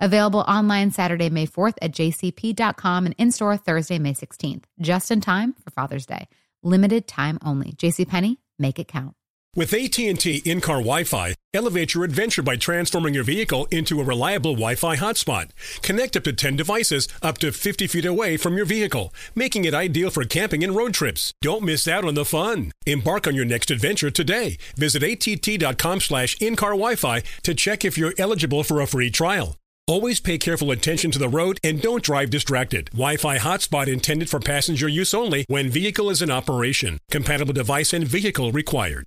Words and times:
Available 0.00 0.40
online 0.40 0.90
Saturday, 0.90 1.30
May 1.30 1.46
4th 1.46 1.76
at 1.80 1.92
jcp.com 1.92 3.06
and 3.06 3.14
in 3.18 3.32
store 3.32 3.56
Thursday, 3.56 3.98
May 3.98 4.14
16th, 4.14 4.64
just 4.80 5.10
in 5.10 5.20
time 5.20 5.54
for 5.54 5.70
Father's 5.70 6.06
Day. 6.06 6.28
Limited 6.62 7.06
time 7.06 7.38
only. 7.44 7.72
JCPenney, 7.72 8.36
make 8.58 8.78
it 8.78 8.88
count. 8.88 9.14
With 9.54 9.72
AT&T 9.72 10.42
in-car 10.44 10.80
Wi-Fi, 10.80 11.34
elevate 11.54 11.94
your 11.94 12.04
adventure 12.04 12.42
by 12.42 12.56
transforming 12.56 13.14
your 13.14 13.24
vehicle 13.24 13.66
into 13.70 14.02
a 14.02 14.04
reliable 14.04 14.52
Wi-Fi 14.52 14.96
hotspot. 14.96 15.48
Connect 15.80 16.14
up 16.14 16.24
to 16.24 16.34
10 16.34 16.56
devices 16.56 17.08
up 17.22 17.38
to 17.38 17.50
50 17.52 17.86
feet 17.86 18.04
away 18.04 18.36
from 18.36 18.58
your 18.58 18.66
vehicle, 18.66 19.14
making 19.34 19.64
it 19.64 19.72
ideal 19.72 20.10
for 20.10 20.24
camping 20.24 20.62
and 20.62 20.76
road 20.76 20.92
trips. 20.92 21.32
Don't 21.40 21.62
miss 21.62 21.88
out 21.88 22.04
on 22.04 22.12
the 22.12 22.26
fun. 22.26 22.70
Embark 22.84 23.26
on 23.26 23.34
your 23.34 23.46
next 23.46 23.70
adventure 23.70 24.10
today. 24.10 24.58
Visit 24.76 25.02
att.com 25.02 26.00
slash 26.00 26.36
in-car 26.38 26.72
Wi-Fi 26.72 27.22
to 27.44 27.54
check 27.54 27.82
if 27.82 27.96
you're 27.96 28.14
eligible 28.18 28.62
for 28.62 28.82
a 28.82 28.86
free 28.86 29.10
trial. 29.10 29.56
Always 29.88 30.18
pay 30.18 30.36
careful 30.36 30.72
attention 30.72 31.12
to 31.12 31.18
the 31.20 31.28
road 31.28 31.60
and 31.62 31.80
don't 31.80 32.02
drive 32.02 32.28
distracted. 32.28 32.86
Wi-Fi 32.86 33.38
hotspot 33.38 33.86
intended 33.86 34.28
for 34.28 34.40
passenger 34.40 34.88
use 34.88 35.14
only 35.14 35.44
when 35.46 35.70
vehicle 35.70 36.10
is 36.10 36.20
in 36.20 36.28
operation. 36.28 36.98
Compatible 37.08 37.52
device 37.52 37.92
and 37.92 38.04
vehicle 38.04 38.50
required. 38.50 39.06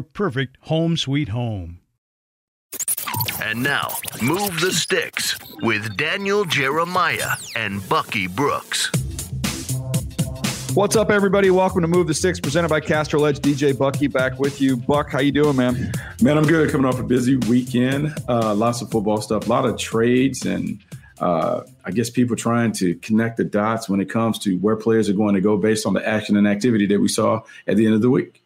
perfect 0.00 0.56
home 0.62 0.96
sweet 0.96 1.28
home. 1.28 1.80
And 3.42 3.62
now, 3.62 3.88
Move 4.22 4.60
the 4.60 4.72
Sticks 4.72 5.36
with 5.60 5.96
Daniel 5.96 6.44
Jeremiah 6.44 7.32
and 7.56 7.86
Bucky 7.88 8.28
Brooks. 8.28 8.90
What's 10.74 10.96
up, 10.96 11.10
everybody? 11.10 11.50
Welcome 11.50 11.82
to 11.82 11.88
Move 11.88 12.06
the 12.06 12.14
Sticks, 12.14 12.40
presented 12.40 12.68
by 12.68 12.80
Castrol 12.80 13.26
Edge. 13.26 13.40
DJ 13.40 13.76
Bucky 13.76 14.06
back 14.06 14.38
with 14.38 14.60
you. 14.60 14.76
Buck, 14.76 15.10
how 15.10 15.20
you 15.20 15.30
doing, 15.30 15.56
man? 15.56 15.92
Man, 16.22 16.38
I'm 16.38 16.46
good. 16.46 16.70
Coming 16.70 16.86
off 16.86 16.98
a 16.98 17.02
busy 17.02 17.36
weekend. 17.36 18.14
Uh, 18.26 18.54
lots 18.54 18.80
of 18.80 18.90
football 18.90 19.20
stuff, 19.20 19.46
a 19.46 19.50
lot 19.50 19.66
of 19.66 19.76
trades, 19.76 20.46
and 20.46 20.78
uh, 21.20 21.62
I 21.84 21.90
guess 21.90 22.08
people 22.08 22.36
trying 22.36 22.72
to 22.72 22.94
connect 22.96 23.36
the 23.36 23.44
dots 23.44 23.88
when 23.88 24.00
it 24.00 24.08
comes 24.08 24.38
to 24.40 24.56
where 24.58 24.76
players 24.76 25.10
are 25.10 25.14
going 25.14 25.34
to 25.34 25.40
go 25.42 25.56
based 25.58 25.84
on 25.84 25.92
the 25.92 26.06
action 26.08 26.36
and 26.36 26.48
activity 26.48 26.86
that 26.86 27.00
we 27.00 27.08
saw 27.08 27.42
at 27.66 27.76
the 27.76 27.84
end 27.84 27.94
of 27.94 28.00
the 28.00 28.10
week. 28.10 28.41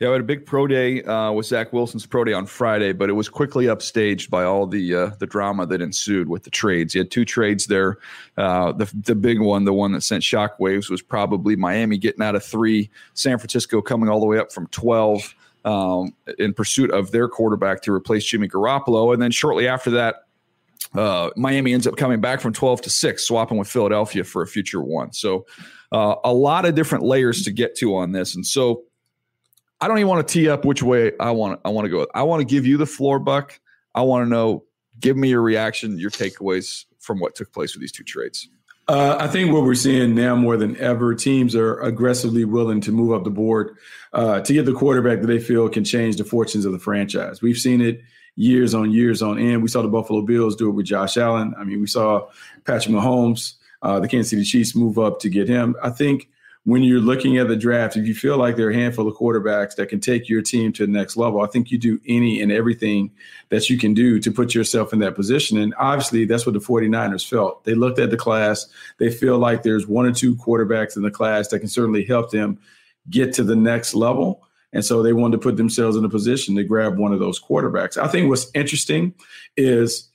Yeah, 0.00 0.08
we 0.08 0.12
had 0.12 0.22
a 0.22 0.24
big 0.24 0.46
pro 0.46 0.66
day 0.66 1.02
uh, 1.02 1.30
with 1.32 1.44
Zach 1.44 1.74
Wilson's 1.74 2.06
pro 2.06 2.24
day 2.24 2.32
on 2.32 2.46
Friday, 2.46 2.92
but 2.92 3.10
it 3.10 3.12
was 3.12 3.28
quickly 3.28 3.66
upstaged 3.66 4.30
by 4.30 4.44
all 4.44 4.66
the 4.66 4.94
uh, 4.94 5.10
the 5.18 5.26
drama 5.26 5.66
that 5.66 5.82
ensued 5.82 6.26
with 6.26 6.44
the 6.44 6.50
trades. 6.50 6.94
You 6.94 7.02
had 7.02 7.10
two 7.10 7.26
trades 7.26 7.66
there. 7.66 7.98
Uh, 8.38 8.72
the 8.72 8.90
the 8.94 9.14
big 9.14 9.40
one, 9.40 9.66
the 9.66 9.74
one 9.74 9.92
that 9.92 10.00
sent 10.00 10.24
shockwaves, 10.24 10.88
was 10.88 11.02
probably 11.02 11.54
Miami 11.54 11.98
getting 11.98 12.22
out 12.22 12.34
of 12.34 12.42
three, 12.42 12.88
San 13.12 13.36
Francisco 13.36 13.82
coming 13.82 14.08
all 14.08 14.20
the 14.20 14.26
way 14.26 14.38
up 14.38 14.52
from 14.52 14.68
twelve 14.68 15.34
um, 15.66 16.14
in 16.38 16.54
pursuit 16.54 16.90
of 16.92 17.10
their 17.10 17.28
quarterback 17.28 17.82
to 17.82 17.92
replace 17.92 18.24
Jimmy 18.24 18.48
Garoppolo, 18.48 19.12
and 19.12 19.20
then 19.20 19.30
shortly 19.30 19.68
after 19.68 19.90
that. 19.90 20.24
Uh, 20.94 21.30
Miami 21.36 21.72
ends 21.72 21.86
up 21.86 21.96
coming 21.96 22.20
back 22.20 22.40
from 22.40 22.52
12 22.52 22.82
to 22.82 22.90
6, 22.90 23.24
swapping 23.24 23.58
with 23.58 23.68
Philadelphia 23.68 24.24
for 24.24 24.42
a 24.42 24.46
future 24.46 24.82
one. 24.82 25.12
So, 25.12 25.46
uh, 25.92 26.16
a 26.24 26.32
lot 26.32 26.64
of 26.64 26.74
different 26.74 27.04
layers 27.04 27.44
to 27.44 27.52
get 27.52 27.76
to 27.76 27.94
on 27.94 28.10
this. 28.10 28.34
And 28.34 28.44
so, 28.44 28.82
I 29.80 29.88
don't 29.88 29.98
even 29.98 30.08
want 30.08 30.26
to 30.26 30.32
tee 30.32 30.48
up 30.48 30.64
which 30.64 30.82
way 30.82 31.12
I 31.18 31.30
want. 31.30 31.60
I 31.64 31.70
want 31.70 31.86
to 31.86 31.88
go. 31.90 32.06
I 32.14 32.22
want 32.22 32.40
to 32.40 32.44
give 32.44 32.66
you 32.66 32.76
the 32.76 32.86
floor, 32.86 33.18
Buck. 33.18 33.58
I 33.94 34.02
want 34.02 34.24
to 34.24 34.28
know. 34.28 34.64
Give 34.98 35.16
me 35.16 35.30
your 35.30 35.40
reaction, 35.40 35.98
your 35.98 36.10
takeaways 36.10 36.84
from 36.98 37.20
what 37.20 37.34
took 37.34 37.52
place 37.52 37.74
with 37.74 37.80
these 37.80 37.92
two 37.92 38.04
trades. 38.04 38.48
Uh, 38.86 39.16
I 39.18 39.28
think 39.28 39.52
what 39.52 39.62
we're 39.62 39.74
seeing 39.74 40.14
now 40.14 40.34
more 40.34 40.56
than 40.56 40.76
ever, 40.78 41.14
teams 41.14 41.54
are 41.54 41.80
aggressively 41.80 42.44
willing 42.44 42.80
to 42.82 42.92
move 42.92 43.12
up 43.12 43.24
the 43.24 43.30
board 43.30 43.76
uh, 44.12 44.40
to 44.40 44.52
get 44.52 44.66
the 44.66 44.74
quarterback 44.74 45.20
that 45.20 45.28
they 45.28 45.38
feel 45.38 45.68
can 45.68 45.84
change 45.84 46.16
the 46.16 46.24
fortunes 46.24 46.64
of 46.64 46.72
the 46.72 46.78
franchise. 46.78 47.40
We've 47.40 47.56
seen 47.56 47.80
it 47.80 48.02
years 48.34 48.74
on 48.74 48.90
years 48.90 49.22
on 49.22 49.38
end. 49.38 49.62
We 49.62 49.68
saw 49.68 49.82
the 49.82 49.88
Buffalo 49.88 50.22
Bills 50.22 50.56
do 50.56 50.68
it 50.68 50.72
with 50.72 50.86
Josh 50.86 51.16
Allen. 51.16 51.54
I 51.56 51.64
mean, 51.64 51.80
we 51.80 51.86
saw 51.86 52.28
Patrick 52.64 52.94
Mahomes, 52.94 53.54
uh, 53.82 54.00
the 54.00 54.08
Kansas 54.08 54.30
City 54.30 54.44
Chiefs 54.44 54.74
move 54.74 54.98
up 54.98 55.20
to 55.20 55.28
get 55.28 55.48
him. 55.48 55.76
I 55.82 55.90
think 55.90 56.28
when 56.64 56.82
you're 56.82 57.00
looking 57.00 57.38
at 57.38 57.48
the 57.48 57.56
draft, 57.56 57.96
if 57.96 58.06
you 58.06 58.14
feel 58.14 58.36
like 58.36 58.56
there 58.56 58.66
are 58.66 58.70
a 58.70 58.74
handful 58.74 59.08
of 59.08 59.16
quarterbacks 59.16 59.76
that 59.76 59.88
can 59.88 59.98
take 59.98 60.28
your 60.28 60.42
team 60.42 60.72
to 60.74 60.84
the 60.84 60.92
next 60.92 61.16
level, 61.16 61.40
I 61.40 61.46
think 61.46 61.70
you 61.70 61.78
do 61.78 61.98
any 62.06 62.42
and 62.42 62.52
everything 62.52 63.10
that 63.48 63.70
you 63.70 63.78
can 63.78 63.94
do 63.94 64.20
to 64.20 64.30
put 64.30 64.54
yourself 64.54 64.92
in 64.92 64.98
that 64.98 65.14
position. 65.14 65.56
And 65.56 65.74
obviously, 65.78 66.26
that's 66.26 66.44
what 66.44 66.52
the 66.52 66.58
49ers 66.58 67.26
felt. 67.26 67.64
They 67.64 67.74
looked 67.74 67.98
at 67.98 68.10
the 68.10 68.16
class, 68.16 68.66
they 68.98 69.10
feel 69.10 69.38
like 69.38 69.62
there's 69.62 69.86
one 69.86 70.04
or 70.04 70.12
two 70.12 70.36
quarterbacks 70.36 70.96
in 70.96 71.02
the 71.02 71.10
class 71.10 71.48
that 71.48 71.60
can 71.60 71.68
certainly 71.68 72.04
help 72.04 72.30
them 72.30 72.58
get 73.08 73.32
to 73.34 73.42
the 73.42 73.56
next 73.56 73.94
level. 73.94 74.42
And 74.72 74.84
so 74.84 75.02
they 75.02 75.14
wanted 75.14 75.38
to 75.38 75.42
put 75.42 75.56
themselves 75.56 75.96
in 75.96 76.04
a 76.04 76.10
position 76.10 76.54
to 76.56 76.62
grab 76.62 76.98
one 76.98 77.12
of 77.12 77.18
those 77.18 77.40
quarterbacks. 77.40 77.96
I 77.96 78.06
think 78.06 78.28
what's 78.28 78.50
interesting 78.54 79.14
is 79.56 80.08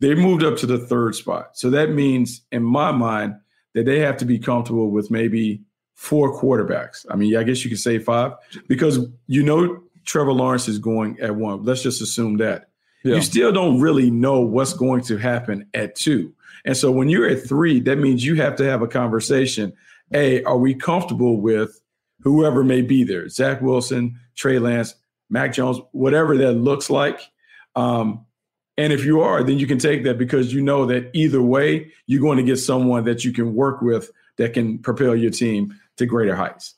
they 0.00 0.14
moved 0.14 0.42
up 0.42 0.56
to 0.56 0.66
the 0.66 0.78
third 0.78 1.14
spot. 1.14 1.56
So 1.56 1.70
that 1.70 1.90
means, 1.90 2.40
in 2.50 2.64
my 2.64 2.90
mind, 2.92 3.36
that 3.74 3.86
they 3.86 4.00
have 4.00 4.16
to 4.18 4.24
be 4.24 4.38
comfortable 4.38 4.90
with 4.90 5.10
maybe 5.10 5.62
four 5.94 6.38
quarterbacks. 6.38 7.06
I 7.10 7.16
mean, 7.16 7.36
I 7.36 7.42
guess 7.42 7.64
you 7.64 7.70
could 7.70 7.80
say 7.80 7.98
five 7.98 8.32
because 8.68 9.06
you 9.26 9.42
know 9.42 9.82
Trevor 10.04 10.32
Lawrence 10.32 10.68
is 10.68 10.78
going 10.78 11.18
at 11.20 11.34
one. 11.34 11.62
Let's 11.64 11.82
just 11.82 12.02
assume 12.02 12.38
that. 12.38 12.68
yeah. 13.04 13.16
you 13.16 13.22
still 13.22 13.52
don't 13.52 13.80
really 13.80 14.10
know 14.10 14.40
what's 14.40 14.72
going 14.72 15.02
to 15.04 15.16
happen 15.16 15.68
at 15.74 15.94
two. 15.94 16.32
And 16.64 16.76
so 16.76 16.90
when 16.90 17.08
you're 17.08 17.28
at 17.28 17.46
three, 17.46 17.80
that 17.80 17.98
means 17.98 18.24
you 18.24 18.36
have 18.36 18.56
to 18.56 18.64
have 18.64 18.82
a 18.82 18.88
conversation. 18.88 19.72
A, 20.12 20.42
are 20.44 20.58
we 20.58 20.74
comfortable 20.74 21.40
with 21.40 21.80
whoever 22.20 22.62
may 22.62 22.82
be 22.82 23.04
there? 23.04 23.28
Zach 23.28 23.60
Wilson, 23.60 24.18
Trey 24.36 24.58
Lance, 24.58 24.94
Mac 25.30 25.52
Jones, 25.52 25.78
whatever 25.92 26.36
that 26.36 26.52
looks 26.52 26.90
like. 26.90 27.20
Um, 27.74 28.26
and 28.76 28.92
if 28.92 29.04
you 29.04 29.20
are, 29.20 29.42
then 29.42 29.58
you 29.58 29.66
can 29.66 29.78
take 29.78 30.04
that 30.04 30.18
because 30.18 30.52
you 30.52 30.62
know 30.62 30.86
that 30.86 31.10
either 31.14 31.42
way, 31.42 31.92
you're 32.06 32.20
going 32.22 32.38
to 32.38 32.44
get 32.44 32.56
someone 32.56 33.04
that 33.04 33.24
you 33.24 33.32
can 33.32 33.54
work 33.54 33.82
with 33.82 34.10
that 34.36 34.54
can 34.54 34.78
propel 34.78 35.14
your 35.14 35.30
team 35.30 35.78
to 35.96 36.06
greater 36.06 36.34
heights. 36.34 36.74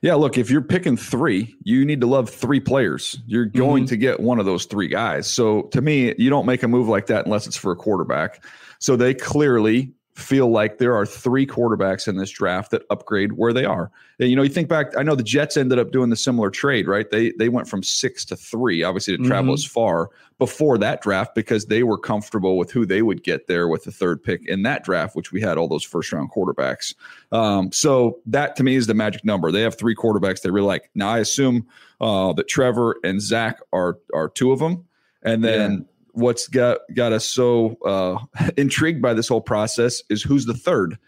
Yeah, 0.00 0.14
look, 0.14 0.38
if 0.38 0.50
you're 0.50 0.62
picking 0.62 0.96
three, 0.96 1.54
you 1.62 1.84
need 1.84 2.00
to 2.00 2.06
love 2.06 2.28
three 2.28 2.60
players. 2.60 3.18
You're 3.26 3.46
going 3.46 3.84
mm-hmm. 3.84 3.90
to 3.90 3.96
get 3.96 4.20
one 4.20 4.40
of 4.40 4.46
those 4.46 4.64
three 4.64 4.88
guys. 4.88 5.26
So 5.26 5.62
to 5.72 5.80
me, 5.80 6.14
you 6.18 6.30
don't 6.30 6.46
make 6.46 6.62
a 6.62 6.68
move 6.68 6.88
like 6.88 7.06
that 7.06 7.26
unless 7.26 7.46
it's 7.46 7.56
for 7.56 7.72
a 7.72 7.76
quarterback. 7.76 8.44
So 8.80 8.96
they 8.96 9.14
clearly 9.14 9.92
feel 10.14 10.50
like 10.50 10.76
there 10.76 10.94
are 10.94 11.06
three 11.06 11.46
quarterbacks 11.46 12.06
in 12.06 12.16
this 12.16 12.30
draft 12.30 12.70
that 12.70 12.82
upgrade 12.90 13.32
where 13.32 13.52
they 13.52 13.64
are. 13.64 13.90
You 14.18 14.36
know, 14.36 14.42
you 14.42 14.50
think 14.50 14.68
back, 14.68 14.96
I 14.96 15.02
know 15.02 15.14
the 15.14 15.22
Jets 15.22 15.56
ended 15.56 15.78
up 15.78 15.90
doing 15.90 16.10
the 16.10 16.16
similar 16.16 16.50
trade, 16.50 16.86
right? 16.86 17.10
They 17.10 17.32
they 17.38 17.48
went 17.48 17.66
from 17.66 17.82
six 17.82 18.24
to 18.26 18.36
three, 18.36 18.82
obviously 18.82 19.16
to 19.16 19.22
travel 19.22 19.54
mm-hmm. 19.54 19.54
as 19.54 19.64
far 19.64 20.10
before 20.38 20.76
that 20.78 21.00
draft 21.00 21.34
because 21.34 21.66
they 21.66 21.82
were 21.82 21.96
comfortable 21.96 22.58
with 22.58 22.70
who 22.70 22.84
they 22.84 23.00
would 23.00 23.22
get 23.22 23.46
there 23.46 23.68
with 23.68 23.84
the 23.84 23.92
third 23.92 24.22
pick 24.22 24.46
in 24.46 24.62
that 24.64 24.84
draft, 24.84 25.16
which 25.16 25.32
we 25.32 25.40
had 25.40 25.56
all 25.56 25.68
those 25.68 25.84
first 25.84 26.12
round 26.12 26.30
quarterbacks. 26.30 26.94
Um, 27.32 27.72
so 27.72 28.18
that 28.26 28.54
to 28.56 28.64
me 28.64 28.74
is 28.74 28.86
the 28.86 28.94
magic 28.94 29.24
number. 29.24 29.50
They 29.50 29.62
have 29.62 29.78
three 29.78 29.96
quarterbacks 29.96 30.42
they 30.42 30.50
really 30.50 30.66
like. 30.66 30.90
Now 30.94 31.08
I 31.08 31.20
assume 31.20 31.66
uh, 32.00 32.34
that 32.34 32.48
Trevor 32.48 32.96
and 33.02 33.20
Zach 33.20 33.60
are 33.72 33.98
are 34.12 34.28
two 34.28 34.52
of 34.52 34.58
them. 34.58 34.84
And 35.24 35.44
then 35.44 35.86
what's 36.12 36.48
got 36.48 36.80
got 36.94 37.12
us 37.12 37.28
so 37.28 37.76
uh, 37.84 38.18
intrigued 38.56 39.02
by 39.02 39.14
this 39.14 39.28
whole 39.28 39.40
process 39.40 40.02
is 40.08 40.22
who's 40.22 40.46
the 40.46 40.54
third. 40.54 40.98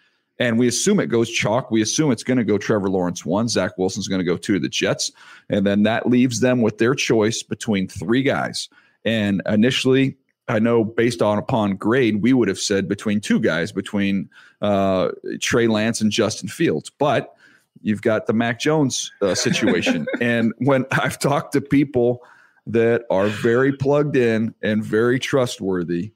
And 0.41 0.59
we 0.59 0.67
assume 0.67 0.99
it 0.99 1.07
goes 1.07 1.31
chalk. 1.31 1.71
We 1.71 1.81
assume 1.81 2.11
it's 2.11 2.25
going 2.25 2.39
to 2.39 2.45
go 2.45 2.59
Trevor 2.59 2.91
Lawrence 2.91 3.25
one. 3.25 3.47
Zach 3.47 3.79
Wilson's 3.79 4.09
going 4.09 4.19
to 4.19 4.25
go 4.25 4.37
two 4.37 4.55
to 4.55 4.59
the 4.59 4.69
Jets. 4.69 5.13
And 5.49 5.65
then 5.65 5.85
that 5.85 6.09
leaves 6.09 6.41
them 6.41 6.61
with 6.61 6.79
their 6.79 6.95
choice 6.95 7.45
between 7.45 7.87
three 7.87 8.25
guys. 8.25 8.69
And 9.05 9.43
initially, 9.47 10.17
I 10.49 10.59
know 10.59 10.83
based 10.83 11.23
on 11.23 11.39
upon 11.39 11.77
grade, 11.77 12.21
we 12.21 12.33
would 12.33 12.49
have 12.49 12.59
said 12.59 12.89
between 12.89 13.21
two 13.21 13.39
guys, 13.39 13.71
between 13.71 14.29
uh, 14.61 15.11
Trey 15.41 15.69
Lance 15.69 16.01
and 16.01 16.11
Justin 16.11 16.49
Fields. 16.49 16.91
But 16.91 17.35
you've 17.83 18.03
got 18.03 18.27
the 18.27 18.33
Mac 18.33 18.59
Jones 18.59 19.13
uh, 19.23 19.37
situation. 19.37 20.07
and 20.21 20.53
when 20.59 20.85
I've 20.91 21.19
talked 21.19 21.53
to 21.53 21.61
people 21.61 22.23
that 22.67 23.05
are 23.11 23.29
very 23.29 23.73
plugged 23.73 24.17
in 24.17 24.55
and 24.63 24.83
very 24.83 25.19
trustworthy, 25.19 26.13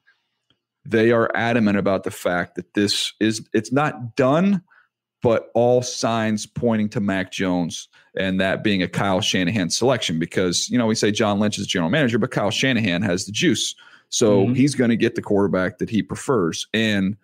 they 0.84 1.10
are 1.10 1.30
adamant 1.34 1.76
about 1.76 2.04
the 2.04 2.10
fact 2.10 2.54
that 2.54 2.74
this 2.74 3.12
is 3.20 3.46
it's 3.52 3.72
not 3.72 4.16
done, 4.16 4.62
but 5.22 5.50
all 5.54 5.82
signs 5.82 6.46
pointing 6.46 6.88
to 6.90 7.00
Mac 7.00 7.30
Jones 7.30 7.88
and 8.16 8.40
that 8.40 8.64
being 8.64 8.82
a 8.82 8.88
Kyle 8.88 9.20
Shanahan 9.20 9.70
selection 9.70 10.18
because 10.18 10.68
you 10.70 10.78
know 10.78 10.86
we 10.86 10.94
say 10.94 11.10
John 11.10 11.38
Lynch 11.38 11.58
is 11.58 11.66
general 11.66 11.90
manager, 11.90 12.18
but 12.18 12.30
Kyle 12.30 12.50
Shanahan 12.50 13.02
has 13.02 13.26
the 13.26 13.32
juice. 13.32 13.74
So 14.10 14.44
mm-hmm. 14.44 14.54
he's 14.54 14.74
going 14.74 14.90
to 14.90 14.96
get 14.96 15.14
the 15.14 15.22
quarterback 15.22 15.78
that 15.78 15.90
he 15.90 16.02
prefers. 16.02 16.66
And 16.72 17.16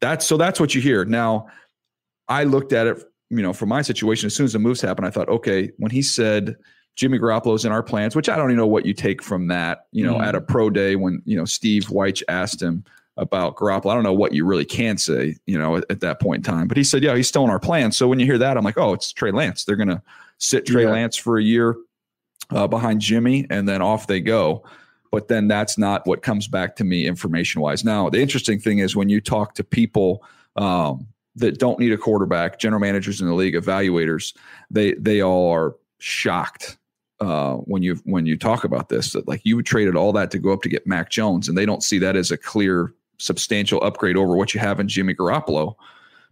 that's 0.00 0.26
so 0.26 0.36
that's 0.36 0.58
what 0.58 0.74
you 0.74 0.80
hear. 0.80 1.04
Now, 1.04 1.46
I 2.28 2.44
looked 2.44 2.72
at 2.72 2.86
it, 2.86 3.04
you 3.28 3.42
know, 3.42 3.52
from 3.52 3.68
my 3.68 3.82
situation, 3.82 4.26
as 4.26 4.34
soon 4.34 4.46
as 4.46 4.54
the 4.54 4.58
moves 4.58 4.80
happened, 4.80 5.06
I 5.06 5.10
thought, 5.10 5.28
okay, 5.28 5.70
when 5.76 5.90
he 5.90 6.00
said 6.00 6.56
Jimmy 6.96 7.18
Garoppolo's 7.18 7.64
in 7.64 7.72
our 7.72 7.82
plans, 7.82 8.14
which 8.14 8.28
I 8.28 8.36
don't 8.36 8.50
even 8.50 8.58
know 8.58 8.66
what 8.66 8.84
you 8.84 8.94
take 8.94 9.22
from 9.22 9.48
that. 9.48 9.86
You 9.92 10.04
know, 10.04 10.16
mm. 10.16 10.24
at 10.24 10.34
a 10.34 10.40
pro 10.40 10.70
day 10.70 10.96
when 10.96 11.22
you 11.24 11.36
know 11.36 11.44
Steve 11.44 11.84
Wyche 11.84 12.22
asked 12.28 12.60
him 12.60 12.84
about 13.16 13.56
Garoppolo, 13.56 13.90
I 13.90 13.94
don't 13.94 14.02
know 14.02 14.14
what 14.14 14.32
you 14.32 14.44
really 14.44 14.64
can 14.64 14.98
say. 14.98 15.36
You 15.46 15.58
know, 15.58 15.76
at, 15.76 15.84
at, 15.90 16.00
that 16.00 16.20
point 16.20 16.46
in 16.46 16.52
time, 16.52 16.68
but 16.68 16.76
he 16.76 16.84
said, 16.84 17.02
"Yeah, 17.02 17.16
he's 17.16 17.28
still 17.28 17.44
in 17.44 17.50
our 17.50 17.58
plans." 17.58 17.96
So 17.96 18.08
when 18.08 18.18
you 18.18 18.26
hear 18.26 18.38
that, 18.38 18.56
I'm 18.56 18.64
like, 18.64 18.78
"Oh, 18.78 18.92
it's 18.92 19.12
Trey 19.12 19.30
Lance. 19.30 19.64
They're 19.64 19.76
going 19.76 19.88
to 19.88 20.02
sit 20.38 20.66
Trey 20.66 20.84
yeah. 20.84 20.90
Lance 20.90 21.16
for 21.16 21.38
a 21.38 21.42
year 21.42 21.76
uh, 22.50 22.66
behind 22.66 23.00
Jimmy, 23.00 23.46
and 23.50 23.68
then 23.68 23.82
off 23.82 24.06
they 24.06 24.20
go." 24.20 24.64
But 25.12 25.26
then 25.28 25.48
that's 25.48 25.76
not 25.76 26.06
what 26.06 26.22
comes 26.22 26.46
back 26.46 26.76
to 26.76 26.84
me 26.84 27.06
information 27.06 27.60
wise. 27.60 27.84
Now, 27.84 28.08
the 28.10 28.20
interesting 28.20 28.60
thing 28.60 28.78
is 28.78 28.94
when 28.94 29.08
you 29.08 29.20
talk 29.20 29.54
to 29.54 29.64
people. 29.64 30.24
Um, 30.56 31.06
that 31.36 31.60
don't 31.60 31.78
need 31.78 31.92
a 31.92 31.96
quarterback, 31.96 32.58
general 32.58 32.80
managers 32.80 33.20
in 33.20 33.28
the 33.28 33.34
league, 33.34 33.54
evaluators, 33.54 34.36
they 34.68 34.94
they 34.94 35.22
all 35.22 35.48
are 35.52 35.76
shocked 35.98 36.76
uh, 37.20 37.56
when 37.56 37.82
you 37.82 37.96
when 38.04 38.26
you 38.26 38.36
talk 38.36 38.64
about 38.64 38.88
this 38.88 39.12
that 39.12 39.28
like 39.28 39.40
you 39.44 39.62
traded 39.62 39.96
all 39.96 40.12
that 40.12 40.30
to 40.30 40.38
go 40.38 40.52
up 40.52 40.62
to 40.62 40.68
get 40.68 40.86
Mac 40.86 41.10
Jones, 41.10 41.48
and 41.48 41.56
they 41.56 41.66
don't 41.66 41.82
see 41.82 41.98
that 41.98 42.16
as 42.16 42.30
a 42.30 42.36
clear 42.36 42.92
substantial 43.18 43.82
upgrade 43.82 44.16
over 44.16 44.36
what 44.36 44.54
you 44.54 44.60
have 44.60 44.80
in 44.80 44.88
Jimmy 44.88 45.14
Garoppolo. 45.14 45.74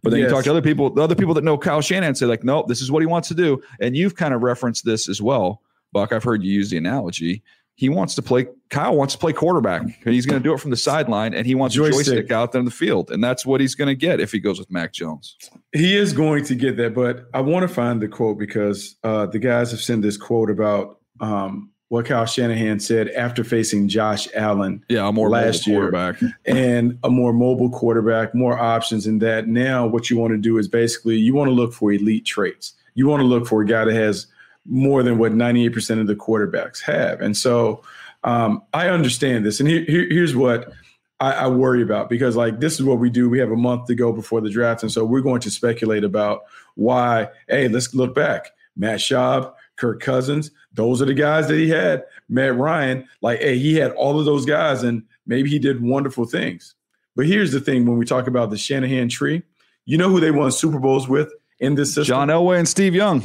But 0.03 0.11
then 0.11 0.21
yes. 0.21 0.29
you 0.29 0.35
talk 0.35 0.45
to 0.45 0.51
other 0.51 0.63
people, 0.63 0.91
the 0.91 1.03
other 1.03 1.17
people 1.17 1.35
that 1.35 1.45
know 1.45 1.59
Kyle 1.59 1.81
Shanahan 1.81 2.15
say 2.15 2.27
like, 2.27 2.45
nope, 2.45 2.69
this 2.69 2.81
is 2.81 2.91
what 2.91 3.01
he 3.01 3.07
wants 3.07 3.29
to 3.29 3.35
do. 3.35 3.61
And 3.81 3.97
you've 3.97 4.15
kind 4.15 4.33
of 4.33 4.43
referenced 4.43 4.85
this 4.85 5.09
as 5.09 5.21
well, 5.21 5.61
Buck. 5.93 6.13
I've 6.13 6.23
heard 6.23 6.43
you 6.43 6.53
use 6.53 6.71
the 6.71 6.77
analogy 6.77 7.43
he 7.79 7.89
wants 7.89 8.17
to 8.17 8.23
play. 8.23 8.49
Kyle 8.71 8.97
wants 8.97 9.15
to 9.15 9.21
play 9.21 9.33
quarterback. 9.33 9.83
He's 10.03 10.27
going 10.27 10.43
to 10.43 10.45
do 10.47 10.53
it 10.53 10.59
from 10.59 10.73
the 10.73 10.77
sideline, 10.77 11.33
and 11.33 11.47
he 11.47 11.55
wants 11.55 11.77
joystick. 11.77 12.09
a 12.09 12.11
joystick 12.11 12.33
out 12.33 12.51
there 12.51 12.59
in 12.59 12.65
the 12.65 12.73
field, 12.73 13.09
and 13.13 13.23
that's 13.23 13.47
what 13.47 13.61
he's 13.61 13.77
going 13.77 13.87
to 13.87 13.95
get 13.95 14.19
if 14.19 14.33
he 14.33 14.41
goes 14.41 14.59
with 14.59 14.69
Mac 14.69 14.93
Jones. 14.93 15.37
He 15.73 15.97
is 15.97 16.13
going 16.13 16.45
to 16.47 16.57
get 16.57 16.77
that, 16.79 16.93
but 16.93 17.27
I 17.33 17.41
want 17.41 17.69
to 17.69 17.73
find 17.73 18.03
the 18.03 18.09
quote 18.09 18.37
because 18.37 18.97
uh, 19.05 19.27
the 19.27 19.39
guys 19.39 19.71
have 19.71 19.81
sent 19.81 20.03
this 20.03 20.17
quote 20.17 20.51
about 20.51 20.99
um, 21.21 21.71
what 21.87 22.07
Kyle 22.07 22.27
Shanahan 22.27 22.81
said 22.81 23.11
after 23.11 23.45
facing 23.45 23.87
Josh 23.87 24.27
Allen. 24.35 24.85
Yeah, 24.89 25.07
a 25.07 25.13
more 25.13 25.31
last 25.31 25.69
year, 25.69 26.17
and 26.47 26.99
a 27.05 27.11
more 27.11 27.33
mobile 27.33 27.71
quarterback, 27.71 28.35
more 28.35 28.59
options 28.59 29.07
in 29.07 29.21
that. 29.21 29.47
Now, 29.47 29.87
what 29.87 30.11
you 30.11 30.19
want 30.19 30.33
to 30.33 30.39
do 30.39 30.59
is 30.59 30.67
basically 30.67 31.15
you 31.15 31.33
want 31.33 31.47
to 31.47 31.55
look 31.55 31.73
for 31.73 31.93
elite 31.93 32.25
traits. 32.25 32.75
You 32.95 33.07
want 33.07 33.21
to 33.21 33.25
look 33.25 33.47
for 33.47 33.63
a 33.63 33.67
guy 33.67 33.85
that 33.85 33.95
has 33.95 34.27
more 34.67 35.03
than 35.03 35.19
what 35.19 35.33
98% 35.33 36.01
of 36.01 36.07
the 36.07 36.15
quarterbacks 36.15 36.81
have. 36.83 37.21
And 37.21 37.37
so 37.37 37.83
um, 38.25 38.63
I 38.73 38.89
understand 38.89 39.47
this. 39.47 39.61
And 39.61 39.69
here, 39.69 39.85
here, 39.85 40.07
here's 40.11 40.35
what 40.37 40.73
I, 41.21 41.33
I, 41.33 41.47
worry 41.49 41.83
about 41.83 42.09
because, 42.09 42.37
like, 42.37 42.61
this 42.61 42.75
is 42.75 42.83
what 42.83 42.99
we 42.99 43.11
do. 43.11 43.29
We 43.29 43.39
have 43.39 43.51
a 43.51 43.57
month 43.57 43.87
to 43.87 43.95
go 43.95 44.13
before 44.13 44.41
the 44.41 44.51
draft. 44.51 44.83
And 44.83 44.93
so 44.93 45.05
we're 45.05 45.21
going 45.21 45.41
to 45.43 45.51
speculate 45.51 46.05
about 46.05 46.43
why, 46.75 47.29
hey, 47.49 47.69
let's 47.69 47.95
look 47.95 48.15
back. 48.15 48.51
Matt 48.77 49.01
Schaub, 49.01 49.53
Kirk 49.77 50.01
Cousins, 50.01 50.51
those 50.73 51.03
are 51.03 51.07
the 51.07 51.15
guys 51.15 51.49
that 51.49 51.57
he 51.57 51.69
had. 51.69 52.05
Matt 52.29 52.57
Ryan, 52.57 53.09
like, 53.23 53.41
hey, 53.41 53.59
he 53.59 53.75
had 53.77 53.93
all 53.93 54.19
of 54.19 54.25
those 54.25 54.45
guys 54.45 54.83
and 54.83 55.03
maybe 55.27 55.51
he 55.51 55.59
did 55.59 55.83
wonderful 55.83 56.25
things. 56.25 56.75
But 57.17 57.27
here's 57.27 57.51
the 57.51 57.61
thing 57.61 57.85
when 57.87 57.99
we 57.99 58.05
talk 58.05 58.29
about 58.29 58.51
the 58.51 58.59
Shanahan 58.59 59.09
tree, 59.09 59.43
you 59.87 59.99
know 59.99 60.09
who 60.09 60.21
they 60.21 60.31
won 60.31 60.53
Super 60.53 60.79
Bowls 60.79 61.09
with 61.09 61.33
in 61.59 61.75
this 61.75 61.89
system? 61.89 62.05
John 62.05 62.29
Elway 62.29 62.59
and 62.59 62.69
Steve 62.69 62.95
Young. 62.95 63.23